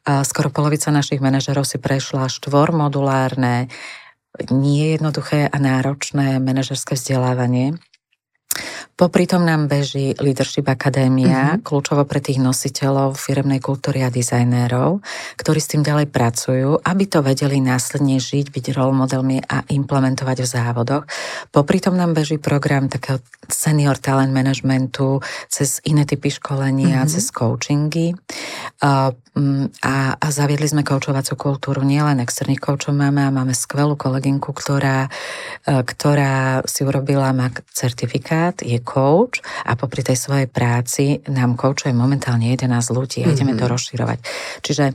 Uh, 0.06 0.22
skoro 0.24 0.54
polovica 0.54 0.94
našich 0.94 1.20
manažerov 1.20 1.66
si 1.66 1.82
prešla 1.82 2.30
štvormodulárne, 2.30 3.68
nie 4.50 4.98
jednoduché 4.98 5.46
a 5.46 5.58
náročné 5.62 6.42
manažerské 6.42 6.98
vzdelávanie. 6.98 7.78
Popri 8.94 9.26
tom 9.26 9.42
nám 9.42 9.66
beží 9.66 10.14
Leadership 10.22 10.70
Akadémia, 10.70 11.58
uh-huh. 11.58 11.66
kľúčovo 11.66 12.06
pre 12.06 12.22
tých 12.22 12.38
nositeľov 12.38 13.18
firemnej 13.18 13.58
kultúry 13.58 14.06
a 14.06 14.14
dizajnérov, 14.14 15.02
ktorí 15.34 15.58
s 15.58 15.74
tým 15.74 15.82
ďalej 15.82 16.14
pracujú, 16.14 16.78
aby 16.78 17.04
to 17.10 17.26
vedeli 17.26 17.58
následne 17.58 18.22
žiť, 18.22 18.54
byť 18.54 18.66
role 18.78 18.94
modelmi 18.94 19.42
a 19.50 19.66
implementovať 19.66 20.46
v 20.46 20.48
závodoch. 20.48 21.04
Popri 21.50 21.82
tom 21.82 21.98
nám 21.98 22.14
beží 22.14 22.38
program 22.38 22.86
takého 22.86 23.18
senior 23.50 23.98
talent 23.98 24.30
managementu 24.30 25.26
cez 25.50 25.82
iné 25.90 26.06
typy 26.06 26.30
školenia, 26.30 27.02
uh-huh. 27.02 27.10
cez 27.10 27.34
coachingy. 27.34 28.14
A, 28.86 29.10
a, 29.82 29.96
a 30.22 30.28
zaviedli 30.30 30.70
sme 30.70 30.86
koučovacú 30.86 31.34
kultúru. 31.34 31.82
Nielen 31.82 32.22
externých 32.22 32.62
koučov 32.62 32.94
máme 32.94 33.26
a 33.26 33.34
máme 33.34 33.58
skvelú 33.58 33.98
kolegynku, 33.98 34.54
ktorá, 34.54 35.10
e, 35.66 35.82
ktorá 35.82 36.62
si 36.70 36.86
urobila 36.86 37.34
má 37.34 37.50
certifikát, 37.74 38.62
je 38.62 38.83
coach 38.84 39.42
a 39.66 39.74
popri 39.74 40.04
tej 40.04 40.20
svojej 40.20 40.48
práci 40.52 41.24
nám 41.32 41.58
coachuje 41.58 41.96
momentálne 41.96 42.52
11 42.54 42.70
ľudí 42.92 43.24
a 43.24 43.32
mm-hmm. 43.32 43.34
ideme 43.34 43.54
to 43.56 43.66
mhm. 43.66 43.72
rozširovať. 43.74 44.20
Čiže, 44.62 44.86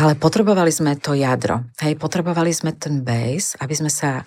ale 0.00 0.12
potrebovali 0.16 0.72
sme 0.72 0.96
to 0.96 1.14
jadro. 1.14 1.68
Hej, 1.78 2.00
potrebovali 2.00 2.50
sme 2.50 2.74
ten 2.74 3.04
base, 3.04 3.54
aby 3.60 3.74
sme 3.76 3.92
sa 3.92 4.26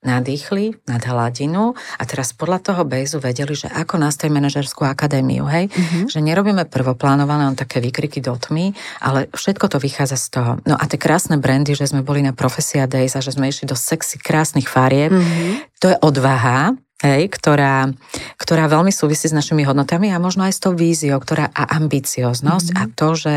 nadýchli 0.00 0.80
nad 0.88 1.04
hladinu 1.04 1.76
a 1.76 2.02
teraz 2.08 2.32
podľa 2.32 2.72
toho 2.72 2.82
bejzu 2.88 3.20
vedeli, 3.20 3.52
že 3.52 3.68
ako 3.68 4.00
nastaviť 4.00 4.32
manažerskú 4.32 4.88
akadémiu, 4.88 5.44
hej? 5.44 5.68
Mm-hmm. 5.68 6.04
Že 6.08 6.18
nerobíme 6.24 6.64
prvoplánované 6.72 7.52
len 7.52 7.56
také 7.56 7.84
výkriky 7.84 8.24
do 8.24 8.32
tmy, 8.32 8.72
ale 9.04 9.28
všetko 9.36 9.68
to 9.68 9.76
vychádza 9.76 10.16
z 10.16 10.26
toho. 10.32 10.52
No 10.64 10.80
a 10.80 10.84
tie 10.88 10.96
krásne 10.96 11.36
brandy, 11.36 11.76
že 11.76 11.92
sme 11.92 12.00
boli 12.00 12.24
na 12.24 12.32
Profesia 12.32 12.88
Days 12.88 13.12
a 13.12 13.20
že 13.20 13.36
sme 13.36 13.52
išli 13.52 13.68
do 13.68 13.76
sexy 13.76 14.16
krásnych 14.16 14.72
farieb, 14.72 15.12
mm-hmm. 15.12 15.76
to 15.84 15.92
je 15.92 15.96
odvaha, 16.00 16.80
hej, 17.00 17.32
ktorá, 17.32 17.88
ktorá 18.36 18.68
veľmi 18.68 18.92
súvisí 18.92 19.28
s 19.28 19.36
našimi 19.36 19.64
hodnotami 19.64 20.12
a 20.12 20.20
možno 20.20 20.44
aj 20.44 20.52
s 20.52 20.62
tou 20.62 20.72
víziou, 20.76 21.16
ktorá 21.16 21.48
a 21.48 21.76
ambicioznosť 21.80 22.68
mm-hmm. 22.72 22.82
a 22.84 22.92
to, 22.92 23.08
že, 23.16 23.36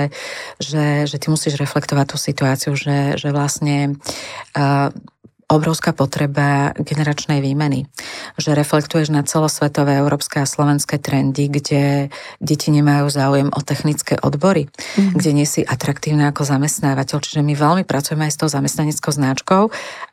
že, 0.59 0.85
že 1.07 1.17
ty 1.19 1.27
musíš 1.31 1.55
reflektovať 1.55 2.05
tú 2.11 2.17
situáciu, 2.19 2.71
že, 2.75 3.15
že 3.15 3.31
vlastne 3.31 3.95
uh, 4.55 4.91
obrovská 5.49 5.91
potreba 5.91 6.71
generačnej 6.77 7.43
výmeny. 7.43 7.85
Že 8.39 8.57
reflektuješ 8.57 9.11
na 9.11 9.25
celosvetové 9.25 9.99
európske 9.99 10.41
a 10.41 10.49
slovenské 10.49 10.99
trendy, 10.99 11.51
kde 11.51 11.83
deti 12.39 12.69
nemajú 12.71 13.07
záujem 13.09 13.49
o 13.51 13.59
technické 13.61 14.17
odbory, 14.19 14.69
mm. 14.97 15.19
kde 15.19 15.31
nie 15.35 15.47
si 15.47 15.61
atraktívna 15.65 16.31
ako 16.31 16.47
zamestnávateľ. 16.47 17.17
Čiže 17.19 17.41
my 17.41 17.53
veľmi 17.53 17.83
pracujeme 17.83 18.27
aj 18.27 18.33
s 18.33 18.39
tou 18.39 18.49
zamestnaneckou 18.49 19.11
značkou, 19.11 19.61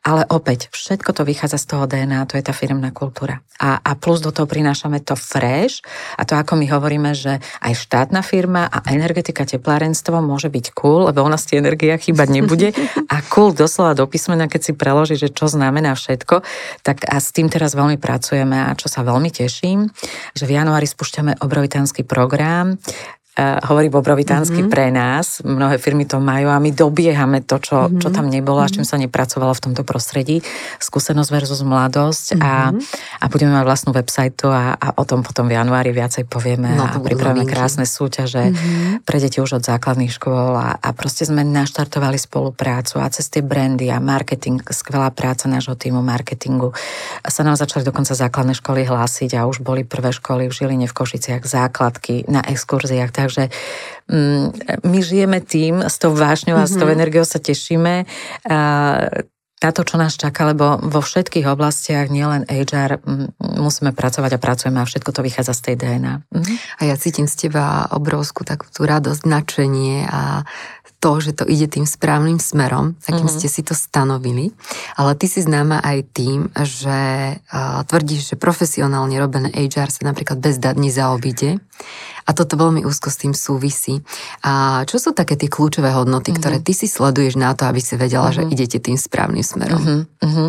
ale 0.05 0.25
opäť 0.29 0.73
všetko 0.73 1.13
to 1.13 1.23
vychádza 1.27 1.61
z 1.61 1.65
toho 1.69 1.85
DNA, 1.85 2.25
to 2.27 2.37
je 2.37 2.43
tá 2.45 2.53
firmná 2.53 2.89
kultúra. 2.89 3.39
A, 3.61 3.77
a 3.77 3.93
plus 3.93 4.25
do 4.25 4.33
toho 4.33 4.49
prinášame 4.49 5.05
to 5.05 5.13
fresh 5.13 5.85
a 6.17 6.25
to 6.25 6.33
ako 6.33 6.57
my 6.57 6.65
hovoríme, 6.65 7.13
že 7.13 7.37
aj 7.61 7.73
štátna 7.77 8.25
firma 8.25 8.65
a 8.65 8.81
energetika, 8.89 9.45
teplárenstvo 9.45 10.17
môže 10.17 10.49
byť 10.49 10.73
cool, 10.73 11.05
lebo 11.13 11.21
u 11.21 11.29
nás 11.29 11.45
tie 11.45 11.61
energia 11.61 11.93
chýbať 12.01 12.27
nebude 12.33 12.73
a 13.13 13.15
cool 13.29 13.53
doslova 13.53 13.93
do 13.93 14.09
písmena, 14.09 14.49
keď 14.49 14.61
si 14.61 14.73
preložíš, 14.73 15.20
že 15.21 15.29
čo 15.29 15.45
znamená 15.45 15.93
všetko, 15.93 16.41
tak 16.81 17.05
a 17.05 17.21
s 17.21 17.29
tým 17.29 17.45
teraz 17.53 17.77
veľmi 17.77 18.01
pracujeme 18.01 18.57
a 18.57 18.73
čo 18.73 18.89
sa 18.89 19.05
veľmi 19.05 19.29
teším, 19.29 19.93
že 20.33 20.49
v 20.49 20.57
januári 20.57 20.89
spúšťame 20.89 21.37
obrovitánsky 21.45 22.01
program, 22.01 22.81
hovorí 23.39 23.87
Bobrovitánsky 23.87 24.67
mm-hmm. 24.67 24.73
pre 24.73 24.91
nás. 24.91 25.39
Mnohé 25.47 25.79
firmy 25.79 26.03
to 26.03 26.19
majú 26.19 26.51
a 26.51 26.59
my 26.59 26.75
dobiehame 26.75 27.39
to, 27.47 27.63
čo, 27.63 27.87
mm-hmm. 27.87 28.01
čo 28.03 28.09
tam 28.11 28.27
nebolo 28.27 28.59
a 28.59 28.67
s 28.67 28.75
čím 28.75 28.83
mhm. 28.83 28.91
sa 28.91 28.97
nepracovalo 28.99 29.55
v 29.55 29.63
tomto 29.71 29.83
prostredí. 29.87 30.43
Skúsenosť 30.83 31.29
versus 31.31 31.63
mladosť 31.63 32.35
mm-hmm. 32.35 32.43
a, 32.43 32.53
mhm. 32.75 32.79
a 33.23 33.25
budeme 33.31 33.51
mať 33.55 33.63
vlastnú 33.63 33.91
website 33.95 34.35
a, 34.43 34.75
a 34.75 34.87
o 34.99 35.03
tom 35.07 35.23
potom 35.23 35.47
v 35.47 35.55
januári 35.55 35.95
viacej 35.95 36.27
povieme 36.27 36.75
no, 36.75 36.83
a 36.83 36.99
pripravíme 36.99 37.47
krásne 37.47 37.87
súťaže 37.87 38.51
mm-hmm. 38.51 39.07
pre 39.07 39.17
deti 39.23 39.39
už 39.39 39.59
od 39.59 39.63
základných 39.63 40.11
škôl 40.11 40.59
a, 40.59 40.75
a 40.75 40.89
proste 40.91 41.23
sme 41.23 41.47
naštartovali 41.47 42.19
spoluprácu 42.19 42.99
a 42.99 43.07
cez 43.07 43.31
tie 43.31 43.39
brandy 43.39 43.87
a 43.87 44.03
marketing, 44.03 44.59
skvelá 44.75 45.07
práca 45.15 45.47
nášho 45.47 45.79
týmu 45.79 46.03
marketingu. 46.03 46.75
A 47.23 47.27
sa 47.31 47.47
nám 47.47 47.55
začali 47.55 47.87
dokonca 47.87 48.11
základné 48.11 48.59
školy 48.59 48.83
hlásiť 48.83 49.39
a 49.39 49.47
už 49.47 49.63
boli 49.63 49.87
prvé 49.87 50.11
školy 50.11 50.51
v 50.51 50.53
Žiline, 50.53 50.87
v 50.91 50.95
Košiciach, 50.95 51.47
základky 51.47 52.27
na 52.27 52.43
exkurziách 52.43 53.20
Takže 53.21 53.43
mm, 54.09 54.45
my 54.85 54.99
žijeme 54.99 55.39
tým, 55.45 55.85
s 55.85 56.01
tou 56.01 56.11
vášňou 56.17 56.57
a 56.57 56.65
mm-hmm. 56.65 56.73
s 56.73 56.79
tou 56.81 56.89
mhm. 56.89 56.95
energiou 56.97 57.25
sa 57.25 57.37
tešíme. 57.37 58.09
A 58.49 58.57
na 59.61 59.69
to, 59.69 59.85
čo 59.85 60.01
nás 60.01 60.17
čaká, 60.17 60.49
lebo 60.49 60.81
vo 60.81 61.05
všetkých 61.05 61.45
oblastiach, 61.45 62.09
nielen 62.09 62.49
HR, 62.49 62.97
musíme 63.61 63.93
pracovať 63.93 64.33
a 64.33 64.41
pracujeme 64.41 64.81
a 64.81 64.89
všetko 64.89 65.13
to 65.13 65.21
vychádza 65.21 65.53
z 65.53 65.61
tej 65.61 65.75
DNA. 65.77 66.13
Mhm. 66.33 66.53
A 66.81 66.89
ja 66.89 66.95
cítim 66.97 67.29
z 67.29 67.47
teba 67.47 67.85
obrovskú 67.93 68.41
takú 68.41 68.65
tú 68.73 68.89
radosť, 68.89 69.21
nadšenie 69.21 70.09
a 70.09 70.41
to, 71.01 71.17
že 71.17 71.33
to 71.33 71.49
ide 71.49 71.65
tým 71.65 71.89
správnym 71.89 72.37
smerom, 72.37 72.93
akým 73.09 73.25
mm-hmm. 73.25 73.41
ste 73.41 73.49
si 73.49 73.65
to 73.65 73.73
stanovili. 73.73 74.53
Ale 74.93 75.17
ty 75.17 75.25
si 75.25 75.41
známa 75.41 75.81
aj 75.81 75.97
tým, 76.13 76.53
že 76.53 76.99
uh, 77.41 77.81
tvrdíš, 77.89 78.31
že 78.31 78.35
profesionálne 78.37 79.17
robené 79.17 79.49
HR 79.49 79.89
sa 79.89 80.05
napríklad 80.05 80.37
bez 80.37 80.61
dát 80.61 80.77
nezaobíde. 80.77 81.57
A 82.21 82.37
toto 82.37 82.53
veľmi 82.53 82.85
úzko 82.85 83.09
s 83.09 83.17
tým 83.17 83.33
súvisí. 83.33 84.05
A 84.45 84.85
čo 84.85 85.01
sú 85.01 85.09
také 85.09 85.33
tie 85.33 85.49
kľúčové 85.49 85.89
hodnoty, 85.89 86.31
mm-hmm. 86.31 86.39
ktoré 86.39 86.57
ty 86.61 86.77
si 86.77 86.85
sleduješ 86.85 87.33
na 87.33 87.57
to, 87.57 87.65
aby 87.65 87.81
si 87.81 87.97
vedela, 87.97 88.29
mm-hmm. 88.29 88.37
že 88.37 88.43
mhm. 88.45 88.53
idete 88.53 88.77
tým 88.77 88.97
správnym 89.01 89.41
smerom? 89.41 89.81
Mm-hmm. 89.81 90.47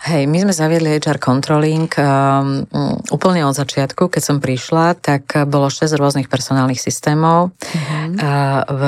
Hej, 0.00 0.24
my 0.32 0.48
sme 0.48 0.54
zaviedli 0.56 0.96
HR 0.96 1.20
controlling 1.20 1.92
um, 2.00 2.64
úplne 3.12 3.44
od 3.44 3.52
začiatku, 3.52 4.08
keď 4.08 4.22
som 4.24 4.36
prišla, 4.40 4.96
tak 4.96 5.44
bolo 5.44 5.68
6 5.68 5.92
rôznych 5.92 6.32
personálnych 6.32 6.80
systémov. 6.80 7.52
Mm-hmm. 7.60 8.16
Uh, 8.16 8.60
v 8.64 8.82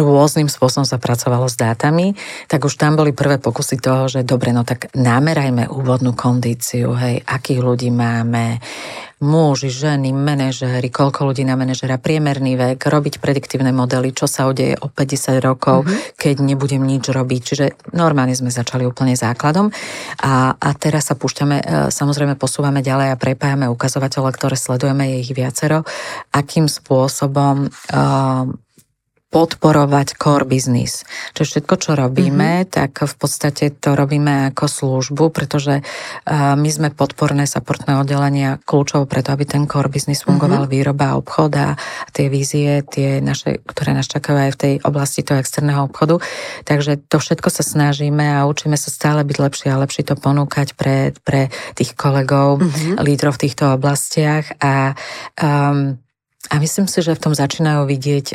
rôznym 0.00 0.48
spôsobom 0.48 0.88
sa 0.88 0.96
pracovalo 0.96 1.52
s 1.52 1.60
dátami, 1.60 2.16
tak 2.48 2.64
už 2.64 2.80
tam 2.80 2.96
boli 2.96 3.12
prvé 3.12 3.36
pokusy 3.36 3.76
toho, 3.76 4.08
že 4.08 4.24
dobre, 4.24 4.56
no 4.56 4.64
tak 4.64 4.88
namerajme 4.96 5.68
úvodnú 5.68 6.16
kondíciu, 6.16 6.96
hej, 6.96 7.20
akých 7.28 7.60
ľudí 7.60 7.92
máme, 7.92 8.56
muži, 9.24 9.72
ženy, 9.72 10.12
manažéri, 10.12 10.92
koľko 10.92 11.32
ľudí 11.32 11.42
na 11.48 11.56
manažera, 11.56 11.96
priemerný 11.96 12.60
vek, 12.60 12.84
robiť 12.84 13.18
prediktívne 13.18 13.72
modely, 13.72 14.12
čo 14.12 14.28
sa 14.28 14.44
udeje 14.44 14.76
o 14.78 14.92
50 14.92 15.40
rokov, 15.40 15.88
mm-hmm. 15.88 16.20
keď 16.20 16.34
nebudem 16.44 16.84
nič 16.84 17.08
robiť. 17.08 17.40
Čiže 17.40 17.66
normálne 17.96 18.36
sme 18.36 18.52
začali 18.52 18.84
úplne 18.84 19.16
základom 19.16 19.72
a, 20.20 20.54
a 20.54 20.68
teraz 20.76 21.08
sa 21.08 21.16
púšťame, 21.16 21.56
e, 21.58 21.64
samozrejme 21.88 22.36
posúvame 22.36 22.84
ďalej 22.84 23.16
a 23.16 23.20
prepájame 23.20 23.66
ukazovatele, 23.72 24.28
ktoré 24.30 24.54
sledujeme, 24.60 25.08
je 25.08 25.16
ich 25.24 25.32
viacero, 25.32 25.88
akým 26.30 26.68
spôsobom 26.68 27.72
uh, 27.72 28.44
podporovať 29.34 30.14
core 30.14 30.46
business. 30.46 31.02
Čiže 31.34 31.66
všetko, 31.66 31.74
čo 31.82 31.90
robíme, 31.98 32.62
mm-hmm. 32.62 32.70
tak 32.70 33.02
v 33.02 33.14
podstate 33.18 33.74
to 33.74 33.98
robíme 33.98 34.54
ako 34.54 34.70
službu, 34.70 35.34
pretože 35.34 35.82
uh, 35.82 36.54
my 36.54 36.70
sme 36.70 36.94
podporné 36.94 37.50
supportné 37.50 37.98
oddelenia 37.98 38.62
kľúčov 38.62 39.10
preto, 39.10 39.34
aby 39.34 39.42
ten 39.42 39.66
core 39.66 39.90
business 39.90 40.22
fungoval, 40.22 40.70
mm-hmm. 40.70 40.76
výroba, 40.78 41.18
obchod 41.18 41.52
a 41.58 41.68
tie 42.14 42.30
vízie, 42.30 42.86
tie 42.86 43.18
naše, 43.18 43.58
ktoré 43.66 43.90
nás 43.90 44.06
čakajú 44.06 44.38
aj 44.38 44.50
v 44.54 44.60
tej 44.62 44.74
oblasti 44.86 45.26
toho 45.26 45.42
externého 45.42 45.90
obchodu. 45.90 46.22
Takže 46.62 47.02
to 47.10 47.18
všetko 47.18 47.50
sa 47.50 47.66
snažíme 47.66 48.22
a 48.22 48.46
učíme 48.46 48.78
sa 48.78 48.94
stále 48.94 49.26
byť 49.26 49.36
lepšie 49.42 49.68
a 49.74 49.82
lepšie 49.82 50.06
to 50.06 50.14
ponúkať 50.14 50.78
pre, 50.78 51.10
pre 51.26 51.50
tých 51.74 51.98
kolegov, 51.98 52.62
mm-hmm. 52.62 53.02
lídrov 53.02 53.34
v 53.34 53.50
týchto 53.50 53.74
oblastiach 53.74 54.54
a 54.62 54.94
um, 55.42 55.98
a 56.52 56.60
myslím 56.60 56.84
si, 56.84 57.00
že 57.00 57.16
v 57.16 57.22
tom 57.24 57.32
začínajú 57.32 57.88
vidieť 57.88 58.26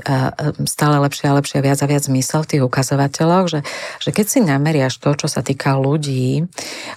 stále 0.65 0.97
lepšie 0.97 1.29
a 1.29 1.37
lepšie 1.37 1.61
viac 1.61 1.77
a 1.81 1.87
viac 1.89 2.03
zmysel 2.09 2.41
v 2.41 2.49
tých 2.57 2.63
ukazovateľoch, 2.65 3.45
že, 3.45 3.59
že 4.01 4.09
keď 4.09 4.25
si 4.25 4.39
nameriaš 4.41 4.97
to, 4.97 5.13
čo 5.13 5.29
sa 5.29 5.45
týka 5.45 5.77
ľudí 5.77 6.49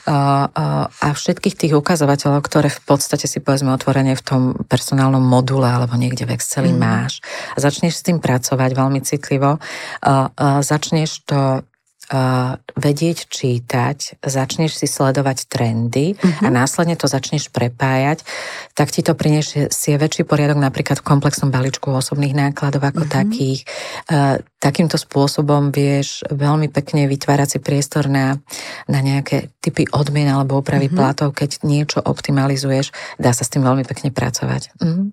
a 0.09 1.09
všetkých 1.13 1.59
tých 1.59 1.73
ukazovateľov, 1.77 2.41
ktoré 2.41 2.73
v 2.73 2.81
podstate 2.89 3.29
si 3.29 3.45
povedzme 3.45 3.77
otvorene 3.77 4.17
v 4.17 4.25
tom 4.25 4.43
personálnom 4.65 5.21
module 5.23 5.69
alebo 5.69 6.01
niekde 6.01 6.25
v 6.25 6.41
Exceli 6.41 6.73
mm. 6.73 6.81
máš 6.81 7.21
a 7.53 7.59
začneš 7.61 8.01
s 8.01 8.07
tým 8.09 8.17
pracovať 8.17 8.71
veľmi 8.73 9.01
citlivo, 9.05 9.61
začneš 10.65 11.29
to 11.29 11.61
vedieť 12.77 13.29
čítať, 13.29 14.21
začneš 14.21 14.77
si 14.77 14.87
sledovať 14.89 15.49
trendy 15.49 16.13
uh-huh. 16.13 16.45
a 16.45 16.49
mhm. 16.49 16.55
následne 16.55 16.97
to 16.97 17.09
začneš 17.09 17.49
prepájať, 17.49 18.25
tak 18.77 18.93
ti 18.93 19.01
to 19.01 19.17
priniesie 19.17 19.73
si 19.73 19.97
väčší 19.97 20.29
poriadok 20.29 20.61
napríklad 20.61 21.01
v 21.01 21.09
komplexnom 21.09 21.49
balíčku 21.49 21.89
osobných 21.89 22.37
nákladov 22.37 22.85
ako 22.85 23.05
uh-huh. 23.09 23.17
takých. 23.17 23.65
Takýmto 24.63 24.95
spôsobom 24.95 25.75
vieš 25.75 26.23
veľmi 26.31 26.71
pekne 26.71 27.11
vytvárať 27.11 27.49
si 27.51 27.59
priestor 27.59 28.07
na, 28.07 28.39
na 28.87 29.03
nejaké 29.03 29.51
typy 29.59 29.91
odmien 29.91 30.31
alebo 30.31 30.63
úpravy 30.63 30.87
uh-huh. 30.87 30.99
platov, 30.99 31.35
keď 31.35 31.67
niečo 31.67 31.99
optimalizuješ, 31.99 32.95
dá 33.19 33.35
sa 33.35 33.43
s 33.43 33.51
tým 33.51 33.67
veľmi 33.67 33.83
pekne 33.83 34.15
pracovať. 34.15 34.79
Uh-huh. 34.79 35.11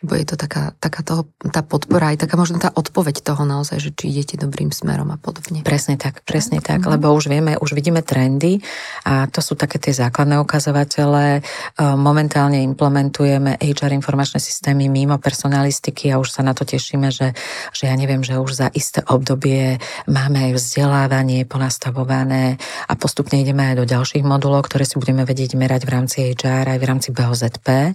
Bo 0.00 0.16
je 0.16 0.24
to 0.24 0.40
taká, 0.40 0.72
taká 0.80 1.04
toho, 1.04 1.28
tá 1.52 1.60
podpora, 1.60 2.16
aj 2.16 2.24
taká 2.24 2.40
možno 2.40 2.56
tá 2.56 2.72
odpoveď 2.72 3.20
toho 3.20 3.44
naozaj, 3.44 3.84
že 3.84 3.92
či 3.92 4.08
idete 4.08 4.40
dobrým 4.40 4.72
smerom 4.72 5.12
a 5.12 5.20
podobne. 5.20 5.60
Presne 5.60 6.00
tak, 6.00 6.24
presne 6.24 6.64
tak, 6.64 6.80
mm-hmm. 6.80 6.92
lebo 6.96 7.12
už 7.12 7.28
vieme, 7.28 7.60
už 7.60 7.76
vidíme 7.76 8.00
trendy 8.00 8.64
a 9.04 9.28
to 9.28 9.44
sú 9.44 9.60
také 9.60 9.76
tie 9.76 9.92
základné 9.92 10.40
ukazovatele. 10.40 11.26
E, 11.36 11.40
momentálne 12.00 12.64
implementujeme 12.64 13.60
HR 13.60 13.92
informačné 13.92 14.40
systémy 14.40 14.88
mimo 14.88 15.20
personalistiky 15.20 16.08
a 16.08 16.16
už 16.16 16.32
sa 16.32 16.40
na 16.40 16.56
to 16.56 16.64
tešíme, 16.64 17.12
že, 17.12 17.36
že 17.76 17.92
ja 17.92 17.92
neviem, 17.92 18.24
že 18.24 18.40
už 18.40 18.56
za 18.56 18.72
isté 18.72 19.04
obdobie 19.04 19.76
máme 20.08 20.48
aj 20.48 20.56
vzdelávanie 20.56 21.44
ponastavované 21.44 22.56
a 22.88 22.96
postupne 22.96 23.36
ideme 23.36 23.76
aj 23.76 23.84
do 23.84 23.84
ďalších 23.84 24.24
modulov, 24.24 24.64
ktoré 24.64 24.88
si 24.88 24.96
budeme 24.96 25.28
vedieť 25.28 25.60
merať 25.60 25.84
v 25.84 25.92
rámci 25.92 26.16
HR 26.32 26.72
aj 26.72 26.78
v 26.80 26.88
rámci 26.88 27.08
BOZP, 27.12 27.68
e, 27.68 27.92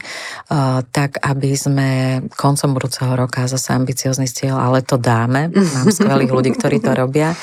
tak 0.93 1.17
aby 1.25 1.51
sme 1.57 1.94
koncom 2.33 2.75
budúceho 2.75 3.13
roka 3.13 3.45
zase 3.45 3.73
ambiciózny 3.75 4.27
cieľ, 4.29 4.59
ale 4.59 4.81
to 4.81 4.95
dáme. 4.97 5.51
Mám 5.53 5.87
skvelých 5.91 6.31
ľudí, 6.31 6.51
ktorí 6.55 6.81
to 6.81 6.91
robia, 6.95 7.33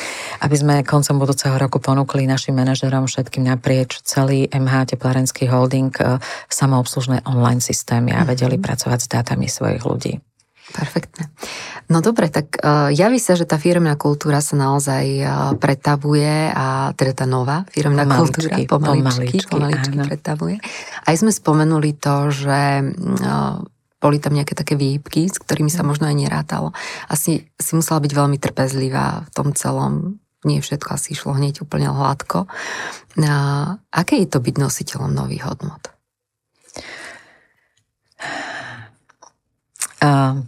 aby 0.40 0.56
sme 0.56 0.74
koncom 0.82 1.20
budúceho 1.20 1.54
roku 1.56 1.78
ponúkli 1.78 2.24
našim 2.26 2.56
manažerom 2.56 3.06
všetkým 3.06 3.46
naprieč 3.46 4.00
celý 4.02 4.48
MH 4.50 4.94
Teplárenský 4.96 5.48
holding 5.48 5.92
e, 5.98 6.18
samoobslužné 6.48 7.24
online 7.28 7.62
systémy 7.62 8.12
a 8.12 8.26
vedeli 8.26 8.56
mm-hmm. 8.56 8.66
pracovať 8.66 8.98
s 9.04 9.08
dátami 9.08 9.46
svojich 9.48 9.84
ľudí. 9.84 10.14
Perfektne. 10.72 11.28
No 11.90 12.00
dobre, 12.00 12.32
tak 12.32 12.56
uh, 12.62 12.88
javí 12.88 13.20
sa, 13.20 13.36
že 13.36 13.44
tá 13.44 13.60
firmná 13.60 13.98
kultúra 14.00 14.40
sa 14.40 14.56
naozaj 14.56 15.04
uh, 15.20 15.28
pretavuje 15.60 16.48
a 16.48 16.94
teda 16.96 17.12
tá 17.12 17.26
nová 17.28 17.68
firmná 17.68 18.08
kultúra 18.08 18.56
pomaličky, 18.62 18.70
pomaličky, 18.70 19.36
pomaličky 19.50 19.96
pretavuje. 20.00 20.56
Aj 21.04 21.14
sme 21.18 21.34
spomenuli 21.34 21.98
to, 21.98 22.30
že 22.32 22.60
boli 24.02 24.18
tam 24.18 24.34
nejaké 24.34 24.58
také 24.58 24.74
výhybky, 24.74 25.30
s 25.30 25.38
ktorými 25.38 25.70
sa 25.70 25.86
možno 25.86 26.10
aj 26.10 26.18
nerátalo. 26.18 26.74
Asi 27.06 27.46
si 27.54 27.72
musela 27.78 28.02
byť 28.02 28.12
veľmi 28.12 28.36
trpezlivá 28.42 29.22
v 29.24 29.30
tom 29.30 29.54
celom. 29.54 30.18
Nie 30.42 30.58
všetko 30.58 30.98
asi 30.98 31.14
išlo 31.14 31.38
hneď 31.38 31.62
úplne 31.62 31.86
hladko. 31.86 32.50
A 33.22 33.34
aké 33.94 34.18
je 34.18 34.28
to 34.28 34.42
byť 34.42 34.54
nositeľom 34.58 35.14
nových 35.14 35.46
hodnot? 35.46 35.94
Uh, 40.02 40.42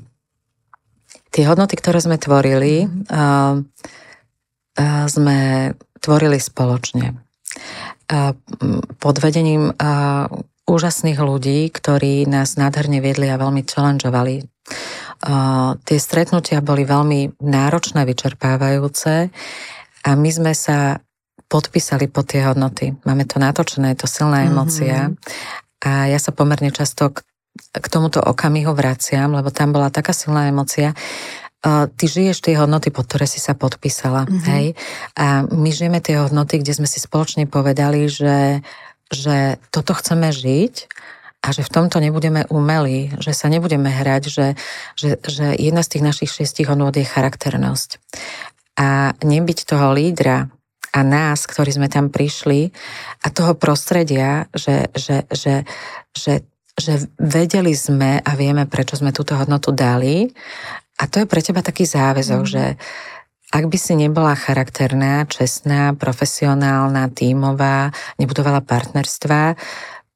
tie 1.30 1.46
hodnoty, 1.46 1.78
ktoré 1.78 2.02
sme 2.02 2.18
tvorili, 2.18 2.90
uh, 2.90 3.62
uh, 3.62 5.04
sme 5.06 5.38
tvorili 6.02 6.42
spoločne. 6.42 7.22
Pod 9.00 9.16
vedením 9.22 9.72
úžasných 10.64 11.20
ľudí, 11.20 11.68
ktorí 11.68 12.24
nás 12.24 12.56
nádherne 12.56 13.04
viedli 13.04 13.28
a 13.28 13.40
veľmi 13.40 13.64
challengeovali. 13.64 14.48
Uh, 15.24 15.76
tie 15.84 16.00
stretnutia 16.00 16.64
boli 16.64 16.88
veľmi 16.88 17.36
náročné, 17.40 18.04
vyčerpávajúce 18.08 19.28
a 20.04 20.10
my 20.16 20.30
sme 20.32 20.52
sa 20.56 21.00
podpísali 21.48 22.08
po 22.08 22.24
tie 22.24 22.44
hodnoty. 22.48 22.96
Máme 23.04 23.28
to 23.28 23.36
natočené, 23.36 23.92
je 23.92 24.04
to 24.04 24.08
silná 24.08 24.48
emócia 24.48 25.12
mm-hmm. 25.12 25.84
a 25.84 25.90
ja 26.08 26.16
sa 26.16 26.32
pomerne 26.32 26.72
často 26.72 27.12
k, 27.12 27.20
k 27.76 27.86
tomuto 27.92 28.24
okamihu 28.24 28.72
vraciam, 28.72 29.36
lebo 29.36 29.52
tam 29.52 29.76
bola 29.76 29.92
taká 29.92 30.16
silná 30.16 30.48
emócia. 30.48 30.96
Ty 31.64 32.04
žiješ 32.04 32.44
tie 32.44 32.60
hodnoty, 32.60 32.92
pod 32.92 33.08
ktoré 33.08 33.24
si 33.24 33.40
sa 33.40 33.56
podpísala, 33.56 34.28
mm-hmm. 34.28 34.44
hej? 34.52 34.76
A 35.16 35.48
my 35.48 35.70
žijeme 35.72 36.00
tie 36.04 36.20
hodnoty, 36.20 36.60
kde 36.60 36.76
sme 36.76 36.84
si 36.84 37.00
spoločne 37.00 37.48
povedali, 37.48 38.04
že 38.04 38.60
že 39.12 39.60
toto 39.74 39.92
chceme 39.92 40.32
žiť 40.32 40.88
a 41.44 41.52
že 41.52 41.60
v 41.60 41.72
tomto 41.72 42.00
nebudeme 42.00 42.48
umelí, 42.48 43.12
že 43.20 43.36
sa 43.36 43.52
nebudeme 43.52 43.92
hrať, 43.92 44.22
že, 44.32 44.46
že, 44.96 45.20
že 45.20 45.52
jedna 45.60 45.84
z 45.84 45.90
tých 45.96 46.04
našich 46.04 46.30
šiestich 46.32 46.68
hodnôt 46.72 46.94
je 46.96 47.04
charakternosť. 47.04 48.00
A 48.80 49.12
nebyť 49.20 49.68
toho 49.68 49.92
lídra 49.92 50.48
a 50.94 51.00
nás, 51.04 51.44
ktorí 51.44 51.74
sme 51.74 51.92
tam 51.92 52.08
prišli 52.08 52.72
a 53.20 53.26
toho 53.28 53.52
prostredia, 53.58 54.48
že, 54.56 54.88
že, 54.96 55.28
že, 55.28 55.68
že, 56.16 56.34
že 56.80 56.94
vedeli 57.20 57.76
sme 57.76 58.24
a 58.24 58.30
vieme, 58.38 58.64
prečo 58.64 58.96
sme 58.96 59.12
túto 59.12 59.36
hodnotu 59.36 59.74
dali. 59.74 60.32
A 60.94 61.10
to 61.10 61.22
je 61.22 61.26
pre 61.26 61.42
teba 61.42 61.60
taký 61.60 61.84
záväzok, 61.84 62.42
mm. 62.46 62.50
že 62.50 62.64
ak 63.54 63.64
by 63.70 63.78
si 63.78 63.94
nebola 63.94 64.34
charakterná, 64.34 65.30
čestná, 65.30 65.94
profesionálna, 65.94 67.06
tímová, 67.14 67.94
nebudovala 68.18 68.58
partnerstva, 68.66 69.54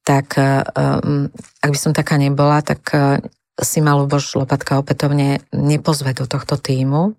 tak 0.03 0.35
um, 0.35 1.31
ak 1.63 1.71
by 1.71 1.79
som 1.79 1.95
taká 1.95 2.19
nebola, 2.19 2.59
tak 2.67 2.83
uh, 2.91 3.23
si 3.63 3.79
ma 3.79 3.95
Luboš 3.95 4.35
Lopatka 4.39 4.79
opätovne 4.79 5.43
nepozve 5.55 6.15
do 6.15 6.27
tohto 6.27 6.59
týmu. 6.59 7.15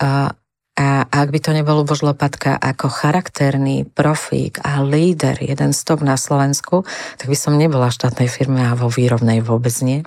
A 0.00 1.08
ak 1.08 1.32
by 1.32 1.40
to 1.40 1.56
nebol 1.56 1.88
Bož 1.88 2.04
Lopatka 2.04 2.52
ako 2.52 2.92
charakterný 2.92 3.88
profík 3.88 4.60
a 4.60 4.84
líder, 4.84 5.40
jeden 5.40 5.72
stop 5.72 6.04
na 6.04 6.20
Slovensku, 6.20 6.84
tak 7.16 7.32
by 7.32 7.36
som 7.36 7.56
nebola 7.56 7.88
v 7.88 7.96
štátnej 7.96 8.28
firme 8.28 8.60
a 8.60 8.76
vo 8.76 8.92
výrobnej 8.92 9.40
vôbec 9.40 9.72
nie. 9.80 10.04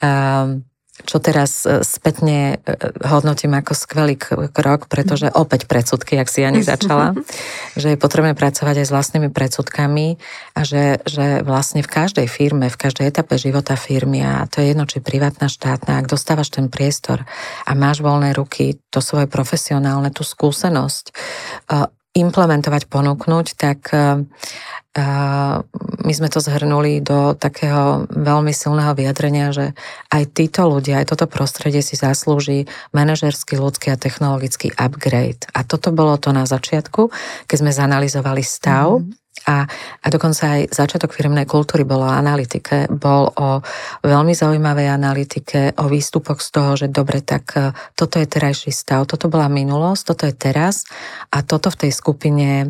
Um, 0.00 0.64
čo 1.04 1.20
teraz 1.20 1.68
e, 1.68 1.84
spätne 1.84 2.56
e, 2.64 2.78
hodnotím 3.04 3.52
ako 3.52 3.76
skvelý 3.76 4.16
krok, 4.52 4.88
pretože 4.88 5.28
opäť 5.28 5.68
predsudky, 5.68 6.16
ak 6.16 6.32
si 6.32 6.40
Jani 6.40 6.64
začala, 6.64 7.12
že 7.80 7.92
je 7.92 7.98
potrebné 8.00 8.32
pracovať 8.32 8.80
aj 8.80 8.86
s 8.88 8.94
vlastnými 8.94 9.28
predsudkami 9.28 10.16
a 10.56 10.60
že, 10.64 11.04
že 11.04 11.44
vlastne 11.44 11.84
v 11.84 11.92
každej 11.92 12.26
firme, 12.30 12.72
v 12.72 12.80
každej 12.80 13.12
etape 13.12 13.36
života 13.36 13.76
firmy, 13.76 14.24
a 14.24 14.48
to 14.48 14.64
je 14.64 14.72
jedno, 14.72 14.88
či 14.88 15.04
privátna, 15.04 15.52
štátna, 15.52 16.00
ak 16.00 16.08
dostávaš 16.08 16.48
ten 16.48 16.72
priestor 16.72 17.28
a 17.68 17.70
máš 17.76 18.00
voľné 18.00 18.32
ruky, 18.32 18.80
to 18.88 19.04
svoje 19.04 19.28
profesionálne, 19.28 20.08
tú 20.08 20.24
skúsenosť 20.24 21.04
e, 21.12 21.14
implementovať, 22.16 22.88
ponúknuť, 22.88 23.46
tak 23.60 23.92
my 24.96 26.12
sme 26.16 26.32
to 26.32 26.40
zhrnuli 26.40 27.04
do 27.04 27.36
takého 27.36 28.08
veľmi 28.08 28.48
silného 28.48 28.96
vyjadrenia, 28.96 29.52
že 29.52 29.76
aj 30.08 30.32
títo 30.32 30.64
ľudia, 30.64 31.04
aj 31.04 31.12
toto 31.12 31.28
prostredie 31.28 31.84
si 31.84 32.00
zaslúži 32.00 32.64
manažerský, 32.96 33.60
ľudský 33.60 33.92
a 33.92 34.00
technologický 34.00 34.72
upgrade. 34.72 35.44
A 35.52 35.68
toto 35.68 35.92
bolo 35.92 36.16
to 36.16 36.32
na 36.32 36.48
začiatku, 36.48 37.12
keď 37.44 37.56
sme 37.60 37.76
zanalizovali 37.76 38.40
stav 38.40 39.04
mm-hmm 39.04 39.25
a, 39.46 39.62
a 40.02 40.06
dokonca 40.10 40.58
aj 40.58 40.74
začiatok 40.74 41.14
firmnej 41.14 41.46
kultúry 41.46 41.86
bol 41.86 42.02
o 42.02 42.10
analytike, 42.10 42.90
bol 42.90 43.30
o 43.30 43.62
veľmi 44.02 44.34
zaujímavej 44.34 44.90
analytike, 44.90 45.78
o 45.78 45.86
výstupoch 45.86 46.42
z 46.42 46.48
toho, 46.50 46.70
že 46.74 46.86
dobre, 46.90 47.22
tak 47.22 47.44
e, 47.54 47.70
toto 47.94 48.18
je 48.18 48.26
terajší 48.26 48.74
stav, 48.74 49.06
toto 49.06 49.30
bola 49.30 49.46
minulosť, 49.46 50.02
toto 50.02 50.26
je 50.26 50.34
teraz 50.34 50.82
a 51.30 51.46
toto 51.46 51.70
v 51.70 51.86
tej 51.86 51.92
skupine 51.94 52.50
e, 52.58 52.66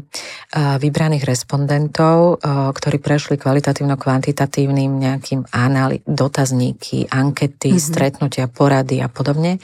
vybraných 0.77 1.25
respondentov, 1.25 2.45
e, 2.45 2.53
ktorí 2.77 3.01
prešli 3.01 3.41
kvalitatívno-kvantitatívnym 3.41 4.93
nejakým 5.01 5.49
anali- 5.57 6.05
dotazníky, 6.05 7.09
ankety, 7.09 7.73
mm-hmm. 7.73 7.89
stretnutia, 7.89 8.45
porady 8.53 9.01
a 9.01 9.09
podobne, 9.09 9.57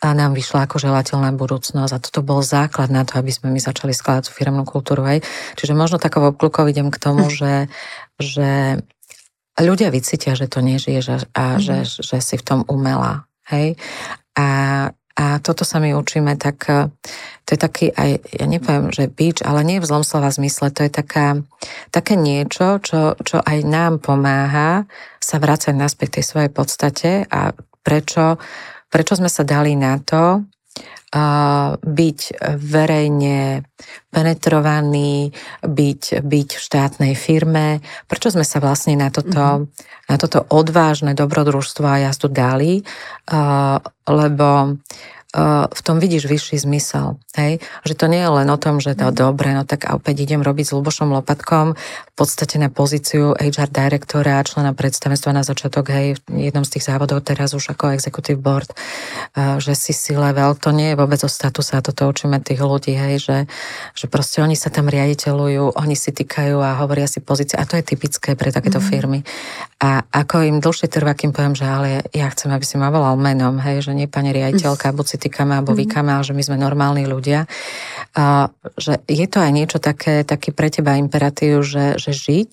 a 0.00 0.16
nám 0.16 0.32
vyšla 0.32 0.64
ako 0.64 0.80
želateľná 0.80 1.28
budúcnosť 1.36 1.92
a 1.92 2.00
toto 2.00 2.24
bol 2.24 2.40
základ 2.40 2.88
na 2.88 3.04
to, 3.04 3.20
aby 3.20 3.28
sme 3.28 3.52
my 3.52 3.60
začali 3.60 3.92
skladať 3.92 4.32
firmnú 4.32 4.64
kultúru. 4.64 5.04
Hej. 5.04 5.20
Čiže 5.60 5.76
možno 5.76 6.00
takovou 6.00 6.32
obklukov 6.40 6.72
idem 6.72 6.88
k 6.88 6.96
tomu, 6.96 7.28
hm. 7.28 7.36
že, 7.36 7.54
že 8.16 8.50
ľudia 9.60 9.92
vycítia, 9.92 10.32
že 10.32 10.48
to 10.48 10.64
nežije 10.64 11.04
a, 11.04 11.20
a 11.36 11.44
mm. 11.56 11.60
že, 11.60 11.76
že 12.00 12.16
si 12.24 12.40
v 12.40 12.46
tom 12.48 12.60
umela. 12.64 13.28
Hej? 13.52 13.76
A, 14.32 14.48
a 15.20 15.24
toto 15.44 15.68
sa 15.68 15.76
my 15.84 15.92
učíme, 15.92 16.32
tak 16.40 16.64
to 17.44 17.50
je 17.52 17.60
taký 17.60 17.92
aj, 17.92 18.24
ja 18.40 18.48
nepoviem, 18.48 18.88
že 18.88 19.12
bič, 19.12 19.44
ale 19.44 19.60
nie 19.68 19.76
v 19.76 19.84
zlom 19.84 20.00
slova 20.00 20.32
zmysle, 20.32 20.72
to 20.72 20.88
je 20.88 20.88
taká, 20.88 21.44
také 21.92 22.16
niečo, 22.16 22.80
čo, 22.80 23.20
čo 23.20 23.44
aj 23.44 23.58
nám 23.68 24.00
pomáha 24.00 24.88
sa 25.20 25.36
vrácať 25.36 25.76
naspäť 25.76 26.16
tej 26.16 26.24
svojej 26.24 26.50
podstate 26.56 27.28
a 27.28 27.52
prečo, 27.84 28.40
prečo 28.88 29.12
sme 29.12 29.28
sa 29.28 29.44
dali 29.44 29.76
na 29.76 30.00
to, 30.00 30.40
byť 31.10 32.20
verejne 32.54 33.66
penetrovaný, 34.14 35.34
byť, 35.66 36.22
byť 36.22 36.48
v 36.54 36.62
štátnej 36.62 37.14
firme. 37.18 37.82
Prečo 38.06 38.30
sme 38.30 38.46
sa 38.46 38.62
vlastne 38.62 38.94
na 38.94 39.10
toto, 39.10 39.66
mm-hmm. 39.66 40.06
na 40.06 40.16
toto 40.22 40.46
odvážne 40.54 41.18
dobrodružstvo 41.18 41.86
a 41.86 42.02
jazdu 42.06 42.30
dali? 42.30 42.86
Lebo 44.06 44.78
v 45.70 45.80
tom 45.86 46.02
vidíš 46.02 46.26
vyšší 46.26 46.66
zmysel. 46.66 47.14
Hej? 47.38 47.62
Že 47.86 47.94
to 47.94 48.06
nie 48.10 48.18
je 48.18 48.30
len 48.34 48.50
o 48.50 48.58
tom, 48.58 48.82
že 48.82 48.98
to 48.98 49.10
mm. 49.10 49.14
dobre, 49.14 49.54
no 49.54 49.62
tak 49.62 49.86
a 49.86 49.94
opäť 49.94 50.26
idem 50.26 50.42
robiť 50.42 50.66
s 50.66 50.74
Lubošom 50.74 51.14
Lopatkom 51.14 51.78
podstate 52.20 52.60
na 52.60 52.68
pozíciu 52.68 53.32
HR 53.32 53.72
direktora 53.72 54.44
člena 54.44 54.76
predstavenstva 54.76 55.32
na 55.32 55.40
začiatok, 55.40 55.88
hej, 55.88 56.20
v 56.28 56.52
jednom 56.52 56.68
z 56.68 56.76
tých 56.76 56.92
závodov 56.92 57.24
teraz 57.24 57.56
už 57.56 57.72
ako 57.72 57.96
executive 57.96 58.36
board, 58.36 58.68
že 59.56 59.72
si 59.72 59.96
si 59.96 60.12
level, 60.12 60.52
to 60.52 60.68
nie 60.68 60.92
je 60.92 61.00
vôbec 61.00 61.16
o 61.24 61.30
statuse 61.32 61.72
a 61.72 61.80
toto 61.80 62.04
učíme 62.12 62.36
tých 62.44 62.60
ľudí, 62.60 62.92
hej, 62.92 63.24
že, 63.24 63.38
že 63.96 64.06
proste 64.12 64.44
oni 64.44 64.52
sa 64.52 64.68
tam 64.68 64.92
riaditeľujú, 64.92 65.80
oni 65.80 65.96
si 65.96 66.12
týkajú 66.12 66.60
a 66.60 66.76
hovoria 66.84 67.08
si 67.08 67.24
pozície 67.24 67.56
a 67.56 67.64
to 67.64 67.80
je 67.80 67.88
typické 67.88 68.36
pre 68.36 68.52
takéto 68.52 68.84
mm. 68.84 68.84
firmy. 68.84 69.20
A 69.80 70.04
ako 70.04 70.44
im 70.44 70.60
dlhšie 70.60 70.92
trvá, 70.92 71.16
kým 71.16 71.32
poviem, 71.32 71.56
že 71.56 71.64
ale 71.64 72.04
ja 72.12 72.28
chcem, 72.28 72.52
aby 72.52 72.68
si 72.68 72.76
ma 72.76 72.92
volal 72.92 73.16
menom, 73.16 73.56
hej, 73.64 73.80
že 73.80 73.96
nie 73.96 74.04
pani 74.04 74.28
riaditeľka, 74.36 74.92
buď 74.92 75.06
si 75.08 75.16
týkame 75.16 75.56
alebo 75.56 75.72
mm-hmm. 75.72 75.88
vykame, 75.88 76.10
ale 76.12 76.24
že 76.28 76.36
my 76.36 76.42
sme 76.44 76.56
normálni 76.60 77.08
ľudia. 77.08 77.48
A, 78.12 78.52
že 78.76 79.00
je 79.08 79.24
to 79.24 79.40
aj 79.40 79.52
niečo 79.56 79.78
také, 79.80 80.20
taký 80.20 80.52
pre 80.52 80.68
teba 80.68 81.00
imperatív, 81.00 81.64
že, 81.64 81.96
že 81.96 82.09
žiť, 82.12 82.52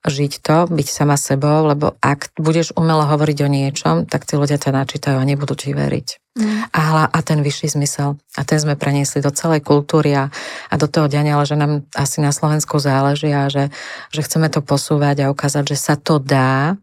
žiť 0.00 0.32
to, 0.40 0.64
byť 0.72 0.88
sama 0.88 1.20
sebou, 1.20 1.68
lebo 1.68 1.92
ak 2.00 2.32
budeš 2.40 2.72
umelo 2.72 3.04
hovoriť 3.04 3.38
o 3.44 3.48
niečom, 3.52 3.96
tak 4.08 4.24
tí 4.24 4.40
ľudia 4.40 4.56
ťa 4.56 4.72
načítajú 4.72 5.20
a 5.20 5.28
nebudú 5.28 5.52
ti 5.52 5.76
veriť. 5.76 6.08
Mm. 6.40 6.72
A, 6.72 7.04
a 7.12 7.18
ten 7.20 7.44
vyšší 7.44 7.76
zmysel. 7.76 8.16
A 8.38 8.40
ten 8.48 8.56
sme 8.56 8.80
preniesli 8.80 9.20
do 9.20 9.28
celej 9.28 9.60
kultúry 9.60 10.16
a, 10.16 10.32
a 10.72 10.74
do 10.80 10.88
toho 10.88 11.04
diania, 11.04 11.36
ale 11.36 11.44
že 11.44 11.58
nám 11.58 11.84
asi 11.92 12.24
na 12.24 12.32
Slovensku 12.32 12.80
záleží 12.80 13.28
a 13.28 13.52
že, 13.52 13.68
že 14.08 14.24
chceme 14.24 14.48
to 14.48 14.64
posúvať 14.64 15.28
a 15.28 15.30
ukázať, 15.34 15.68
že 15.68 15.76
sa 15.76 15.94
to 16.00 16.16
dá 16.16 16.80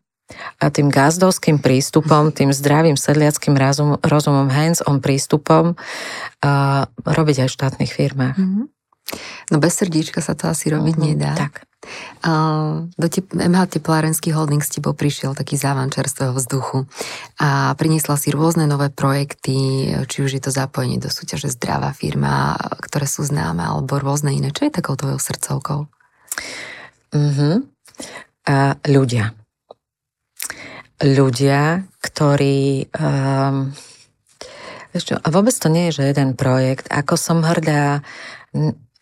a 0.59 0.65
tým 0.67 0.91
gazdovským 0.91 1.63
prístupom, 1.63 2.35
tým 2.35 2.51
zdravým 2.51 2.99
sedliackým 2.99 3.55
rozum, 3.55 3.95
rozumom, 4.03 4.51
hands-on 4.51 4.99
prístupom 4.99 5.73
uh, 5.73 6.83
robiť 7.01 7.47
aj 7.47 7.49
v 7.49 7.55
štátnych 7.55 7.91
firmách. 7.95 8.35
Mm-hmm. 8.35 8.65
No 9.55 9.57
bez 9.63 9.79
srdíčka 9.79 10.19
sa 10.19 10.35
to 10.35 10.51
asi 10.51 10.67
robiť 10.67 10.95
mm-hmm. 10.99 11.15
nedá. 11.15 11.33
Tak. 11.33 11.63
Uh, 12.25 12.89
do 12.97 13.07
te- 13.07 13.25
MH 13.33 13.77
Teplárenský 13.77 14.33
holding 14.33 14.61
s 14.63 14.73
tebou 14.73 14.97
prišiel 14.97 15.37
taký 15.37 15.55
závan 15.55 15.93
čerstvého 15.93 16.33
vzduchu 16.35 16.89
a 17.39 17.73
priniesla 17.77 18.17
si 18.19 18.33
rôzne 18.33 18.65
nové 18.65 18.89
projekty, 18.89 19.89
či 20.07 20.17
už 20.23 20.37
je 20.37 20.41
to 20.43 20.51
zapojenie 20.51 20.97
do 20.97 21.07
súťaže 21.11 21.53
Zdravá 21.53 21.93
firma, 21.93 22.57
ktoré 22.83 23.05
sú 23.05 23.23
známe, 23.23 23.61
alebo 23.63 23.99
rôzne 24.01 24.33
iné. 24.33 24.49
Čo 24.51 24.67
je 24.67 24.75
takou 24.75 24.97
tvojou 24.97 25.19
srdcovkou? 25.21 25.87
Mm-hmm. 27.13 27.55
A 28.47 28.77
ľudia 28.87 29.37
ľudia, 31.01 31.85
ktorí... 32.01 32.89
Um, 32.97 33.73
čo, 34.97 35.13
a 35.13 35.29
vôbec 35.29 35.53
to 35.53 35.69
nie 35.69 35.89
je, 35.89 36.01
že 36.01 36.09
jeden 36.09 36.33
projekt. 36.33 36.89
Ako 36.89 37.21
som 37.21 37.45
hrdá, 37.45 38.01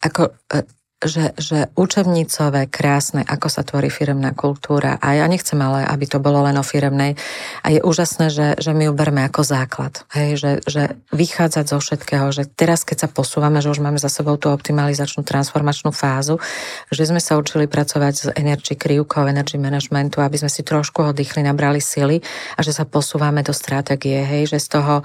ako 0.04 0.36
e, 0.52 0.68
že, 1.04 1.36
že 1.36 1.68
učebnicové, 1.76 2.72
krásne, 2.72 3.20
ako 3.28 3.52
sa 3.52 3.68
tvorí 3.68 3.92
firemná 3.92 4.32
kultúra. 4.32 4.96
A 5.04 5.20
ja 5.20 5.28
nechcem 5.28 5.60
ale, 5.60 5.84
aby 5.84 6.08
to 6.08 6.24
bolo 6.24 6.40
len 6.48 6.56
o 6.56 6.64
firemnej. 6.64 7.20
A 7.68 7.76
je 7.76 7.84
úžasné, 7.84 8.32
že, 8.32 8.48
že 8.56 8.72
my 8.72 8.88
ju 8.88 8.94
berme 8.96 9.28
ako 9.28 9.44
základ. 9.44 10.08
Hej, 10.16 10.30
že, 10.40 10.52
že 10.64 10.84
vychádzať 11.12 11.66
zo 11.68 11.78
všetkého, 11.84 12.32
že 12.32 12.48
teraz, 12.48 12.88
keď 12.88 13.06
sa 13.06 13.10
posúvame, 13.12 13.60
že 13.60 13.76
už 13.76 13.84
máme 13.84 14.00
za 14.00 14.08
sebou 14.08 14.40
tú 14.40 14.48
optimalizačnú 14.56 15.28
transformačnú 15.28 15.92
fázu, 15.92 16.40
že 16.88 17.04
sme 17.04 17.20
sa 17.20 17.36
učili 17.36 17.68
pracovať 17.68 18.14
s 18.16 18.26
energy 18.32 18.80
krivkou, 18.80 19.28
energy 19.28 19.60
managementu, 19.60 20.24
aby 20.24 20.40
sme 20.40 20.50
si 20.50 20.64
trošku 20.64 21.12
oddychli, 21.12 21.44
nabrali 21.44 21.84
sily 21.84 22.24
a 22.56 22.64
že 22.64 22.72
sa 22.72 22.88
posúvame 22.88 23.44
do 23.44 23.52
stratégie, 23.52 24.24
hej, 24.24 24.48
že 24.48 24.64
z 24.64 24.80
toho 24.80 25.04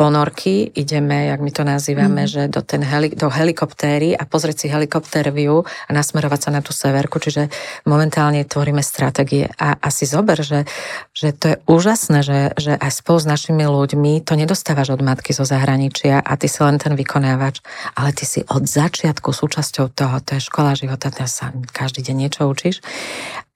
ponorky, 0.00 0.72
ideme, 0.80 1.28
jak 1.28 1.40
my 1.44 1.52
to 1.52 1.60
nazývame, 1.60 2.24
mm. 2.24 2.30
že 2.32 2.42
do, 2.48 2.64
ten 2.64 2.80
heli, 2.80 3.12
do 3.12 3.28
helikoptéry 3.28 4.16
a 4.16 4.24
pozrieť 4.24 4.64
si 4.64 4.66
helikoptér 4.72 5.28
view 5.30 5.62
a 5.62 5.90
nasmerovať 5.90 6.40
sa 6.46 6.50
na 6.50 6.60
tú 6.60 6.70
severku, 6.74 7.18
čiže 7.18 7.48
momentálne 7.86 8.42
tvoríme 8.46 8.82
stratégie. 8.84 9.48
A 9.58 9.78
asi 9.80 10.06
zober, 10.06 10.42
že, 10.42 10.68
že 11.16 11.32
to 11.32 11.44
je 11.54 11.56
úžasné, 11.66 12.18
že, 12.22 12.40
že 12.58 12.72
aj 12.76 12.90
spolu 12.90 13.18
s 13.22 13.26
našimi 13.26 13.64
ľuďmi 13.64 14.22
to 14.26 14.36
nedostávaš 14.36 14.94
od 14.94 15.02
matky 15.02 15.32
zo 15.32 15.46
zahraničia 15.46 16.20
a 16.20 16.32
ty 16.36 16.46
si 16.46 16.60
len 16.62 16.76
ten 16.76 16.94
vykonávač, 16.94 17.62
ale 17.96 18.12
ty 18.12 18.28
si 18.28 18.44
od 18.46 18.66
začiatku 18.66 19.32
súčasťou 19.32 19.90
toho, 19.94 20.16
to 20.22 20.36
je 20.36 20.46
škola 20.46 20.76
života, 20.76 21.08
ty 21.08 21.24
sa 21.26 21.54
každý 21.72 22.04
deň 22.06 22.16
niečo 22.16 22.46
učíš. 22.50 22.82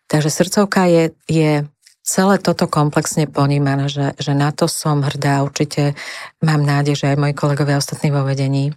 Takže 0.08 0.30
srdcovka 0.30 0.86
je, 0.86 1.04
je 1.26 1.64
celé 2.04 2.36
toto 2.36 2.68
komplexne 2.68 3.24
ponímané, 3.24 3.88
že, 3.88 4.12
že 4.20 4.36
na 4.36 4.52
to 4.52 4.68
som 4.68 5.00
hrdá. 5.00 5.40
Určite 5.40 5.96
mám 6.44 6.60
nádej, 6.60 7.00
že 7.00 7.06
aj 7.16 7.20
moji 7.20 7.34
kolegovia 7.34 7.80
ostatní 7.80 8.12
vo 8.12 8.22
vedení. 8.22 8.76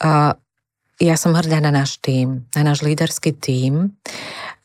Uh, 0.00 0.32
ja 1.00 1.16
som 1.18 1.34
hrdá 1.34 1.58
na 1.58 1.74
náš 1.74 1.98
tým, 1.98 2.46
na 2.54 2.62
náš 2.62 2.86
líderský 2.86 3.34
tým. 3.34 3.94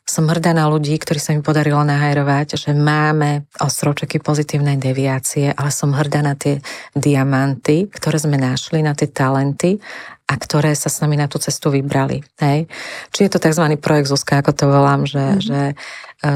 Som 0.09 0.25
hrdá 0.25 0.57
na 0.57 0.65
ľudí, 0.65 0.97
ktorí 0.97 1.21
sa 1.21 1.37
mi 1.37 1.45
podarilo 1.45 1.85
nahajrovať, 1.85 2.57
že 2.57 2.73
máme 2.73 3.45
ostročeky 3.61 4.17
pozitívnej 4.17 4.81
deviácie, 4.81 5.53
ale 5.53 5.69
som 5.69 5.93
hrdá 5.93 6.25
na 6.25 6.33
tie 6.33 6.57
diamanty, 6.97 7.85
ktoré 7.93 8.17
sme 8.17 8.41
našli, 8.41 8.81
na 8.81 8.97
tie 8.97 9.05
talenty 9.05 9.77
a 10.29 10.33
ktoré 10.33 10.73
sa 10.73 10.89
s 10.89 11.01
nami 11.05 11.17
na 11.17 11.29
tú 11.29 11.37
cestu 11.37 11.69
vybrali. 11.69 12.25
Hej? 12.41 12.65
Či 13.13 13.29
je 13.29 13.31
to 13.33 13.41
tzv. 13.41 13.65
projekt 13.77 14.09
Zuzka, 14.09 14.41
ako 14.41 14.51
to 14.53 14.65
volám, 14.65 15.05
že, 15.05 15.21
mm-hmm. 15.21 15.45
že, 15.45 15.63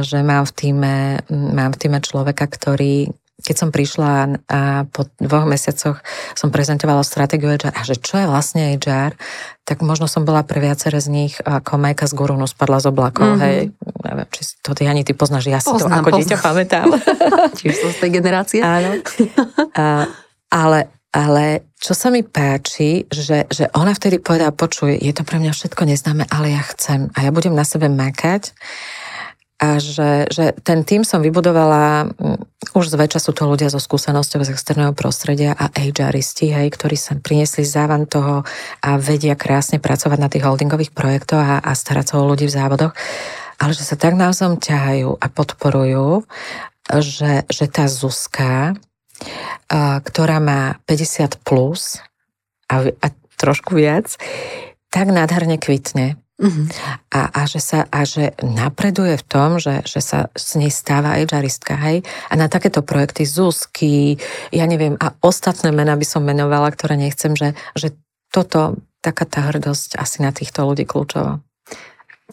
že 0.06 0.20
mám, 0.22 0.46
v 0.46 0.54
týme, 0.54 0.96
mám 1.30 1.74
v 1.74 1.80
týme 1.82 1.98
človeka, 2.02 2.46
ktorý 2.46 3.10
keď 3.44 3.56
som 3.60 3.70
prišla 3.76 4.40
a 4.48 4.88
po 4.88 5.12
dvoch 5.20 5.44
mesiacoch 5.44 6.00
som 6.34 6.48
prezentovala 6.48 7.04
stratégiu 7.04 7.52
HR 7.52 7.76
a 7.76 7.82
že 7.84 8.00
čo 8.00 8.16
je 8.16 8.26
vlastne 8.26 8.80
HR, 8.80 9.12
tak 9.68 9.84
možno 9.84 10.08
som 10.08 10.24
bola 10.24 10.48
pre 10.48 10.64
viaceré 10.64 11.00
z 11.04 11.12
nich 11.12 11.34
ako 11.44 11.76
Majka 11.76 12.08
z 12.08 12.16
Gurunu 12.16 12.48
spadla 12.48 12.80
z 12.80 12.88
oblakov, 12.92 13.36
mm-hmm. 13.36 13.44
hej. 13.44 13.60
Neviem, 14.04 14.28
či 14.32 14.42
to 14.64 14.72
ty 14.72 14.88
ani 14.88 15.04
ty 15.04 15.12
poznáš, 15.12 15.52
ja 15.52 15.60
si 15.60 15.72
poznám, 15.72 16.04
to 16.04 16.08
ako 16.08 16.10
poznám. 16.12 16.20
dieťa 16.24 16.38
pamätám. 16.40 16.88
Čiže 17.60 17.76
som 17.76 17.90
z 17.92 17.98
tej 18.00 18.12
generácie. 18.16 18.60
Áno. 18.64 19.00
A, 19.80 20.08
ale, 20.54 20.80
ale 21.12 21.74
čo 21.82 21.92
sa 21.98 22.14
mi 22.14 22.22
páči, 22.24 23.10
že, 23.12 23.50
že 23.52 23.68
ona 23.76 23.92
vtedy 23.92 24.22
povedala, 24.24 24.56
počuj, 24.56 24.96
je 24.96 25.12
to 25.12 25.28
pre 25.28 25.42
mňa 25.42 25.52
všetko 25.52 25.84
neznáme, 25.84 26.24
ale 26.32 26.56
ja 26.56 26.64
chcem 26.72 27.12
a 27.12 27.28
ja 27.28 27.32
budem 27.34 27.52
na 27.52 27.68
sebe 27.68 27.92
makať 27.92 28.56
a 29.64 29.80
že, 29.80 30.28
že 30.28 30.52
ten 30.60 30.84
tým 30.84 31.08
som 31.08 31.24
vybudovala, 31.24 32.12
mm, 32.12 32.76
už 32.76 32.92
zväčša 32.92 33.20
sú 33.24 33.32
to 33.32 33.48
ľudia 33.48 33.72
so 33.72 33.80
skúsenosťou 33.80 34.44
z 34.44 34.52
externého 34.52 34.92
prostredia 34.92 35.56
a 35.56 35.72
HRisti, 35.72 36.52
hej, 36.52 36.68
ktorí 36.68 37.00
sa 37.00 37.16
priniesli 37.16 37.64
závan 37.64 38.04
toho 38.04 38.44
a 38.84 38.90
vedia 39.00 39.40
krásne 39.40 39.80
pracovať 39.80 40.20
na 40.20 40.28
tých 40.28 40.44
holdingových 40.44 40.92
projektoch 40.92 41.40
a, 41.40 41.64
a 41.64 41.72
starať 41.72 42.12
sa 42.12 42.20
o 42.20 42.28
ľudí 42.28 42.52
v 42.52 42.56
závodoch, 42.60 42.92
ale 43.56 43.72
že 43.72 43.88
sa 43.88 43.96
tak 43.96 44.20
navzájom 44.20 44.60
ťahajú 44.60 45.16
a 45.16 45.26
podporujú, 45.32 46.28
že, 47.00 47.48
že 47.48 47.66
tá 47.72 47.88
Zuzka, 47.88 48.76
ktorá 50.04 50.44
má 50.44 50.84
50 50.92 51.40
plus 51.48 52.04
a, 52.68 52.92
a 52.92 53.08
trošku 53.40 53.80
viac, 53.80 54.20
tak 54.92 55.08
nádherne 55.08 55.56
kvitne 55.56 56.20
Uh-huh. 56.44 56.68
A, 57.16 57.32
a, 57.32 57.42
že 57.48 57.64
sa, 57.64 57.88
a 57.88 58.04
že 58.04 58.36
napreduje 58.44 59.16
v 59.16 59.24
tom, 59.24 59.64
že, 59.64 59.80
že 59.88 60.04
sa 60.04 60.28
z 60.36 60.60
nej 60.60 60.72
stáva 60.76 61.16
aj 61.16 61.32
žaristka, 61.32 61.80
hej? 61.80 62.04
A 62.28 62.36
na 62.36 62.52
takéto 62.52 62.84
projekty 62.84 63.24
Zuzky, 63.24 64.20
ja 64.52 64.68
neviem, 64.68 65.00
a 65.00 65.16
ostatné 65.24 65.72
mená 65.72 65.96
by 65.96 66.04
som 66.04 66.28
menovala, 66.28 66.68
ktoré 66.76 67.00
nechcem, 67.00 67.32
že, 67.32 67.56
že 67.80 67.96
toto, 68.28 68.76
taká 69.00 69.24
tá 69.24 69.56
hrdosť 69.56 69.96
asi 69.96 70.20
na 70.20 70.36
týchto 70.36 70.68
ľudí 70.68 70.84
kľúčová. 70.84 71.40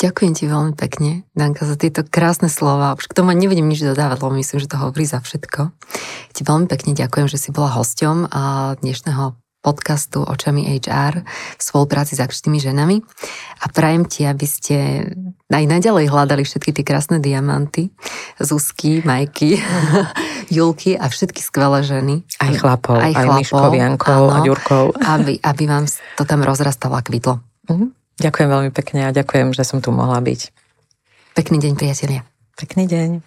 Ďakujem 0.01 0.33
ti 0.33 0.45
veľmi 0.49 0.75
pekne, 0.75 1.29
Danka, 1.37 1.69
za 1.69 1.77
tieto 1.77 2.01
krásne 2.03 2.49
slova. 2.49 2.97
Už 2.97 3.05
k 3.05 3.15
tomu 3.15 3.31
nevedem 3.37 3.69
nič 3.69 3.85
dodávať, 3.85 4.27
lebo 4.27 4.39
myslím, 4.43 4.59
že 4.59 4.71
to 4.71 4.81
hovorí 4.81 5.05
za 5.07 5.21
všetko. 5.23 5.71
Ti 6.35 6.41
veľmi 6.41 6.67
pekne 6.67 6.99
ďakujem, 6.99 7.29
že 7.29 7.39
si 7.39 7.55
bola 7.55 7.71
hosťom 7.79 8.27
dnešného 8.81 9.39
podcastu 9.61 10.25
Očami 10.25 10.65
HR 10.81 11.21
v 11.57 11.63
spolupráci 11.63 12.17
s 12.17 12.21
akčnými 12.25 12.57
ženami 12.57 12.97
a 13.61 13.65
prajem 13.69 14.09
ti, 14.09 14.25
aby 14.25 14.47
ste 14.49 15.05
aj 15.53 15.65
naďalej 15.69 16.09
hľadali 16.09 16.43
všetky 16.49 16.73
tie 16.73 16.85
krásne 16.85 17.21
diamanty, 17.21 17.93
Zuzky, 18.41 19.05
Majky, 19.05 19.61
Julky 20.57 20.97
a 20.97 21.13
všetky 21.13 21.45
skvelé 21.45 21.85
ženy. 21.85 22.25
Aj 22.41 22.53
chlapov, 22.57 22.97
aj, 22.97 23.13
aj 23.13 23.27
Miškov, 23.37 23.73
Jankov 23.77 24.33
áno, 24.33 24.35
a 24.35 24.39
Ďurkov. 24.41 24.85
Aby, 24.97 25.37
aby 25.45 25.65
vám 25.69 25.85
to 26.17 26.25
tam 26.25 26.41
rozrastalo 26.41 26.97
a 26.97 27.05
kvitlo. 27.05 27.45
Mhm. 27.69 27.93
Ďakujem 28.21 28.49
veľmi 28.53 28.71
pekne 28.77 29.09
a 29.09 29.17
ďakujem, 29.17 29.57
že 29.57 29.65
som 29.65 29.81
tu 29.81 29.89
mohla 29.97 30.21
byť. 30.21 30.53
Pekný 31.33 31.57
deň, 31.57 31.73
priatelia. 31.73 32.21
Pekný 32.61 32.85
deň. 32.85 33.25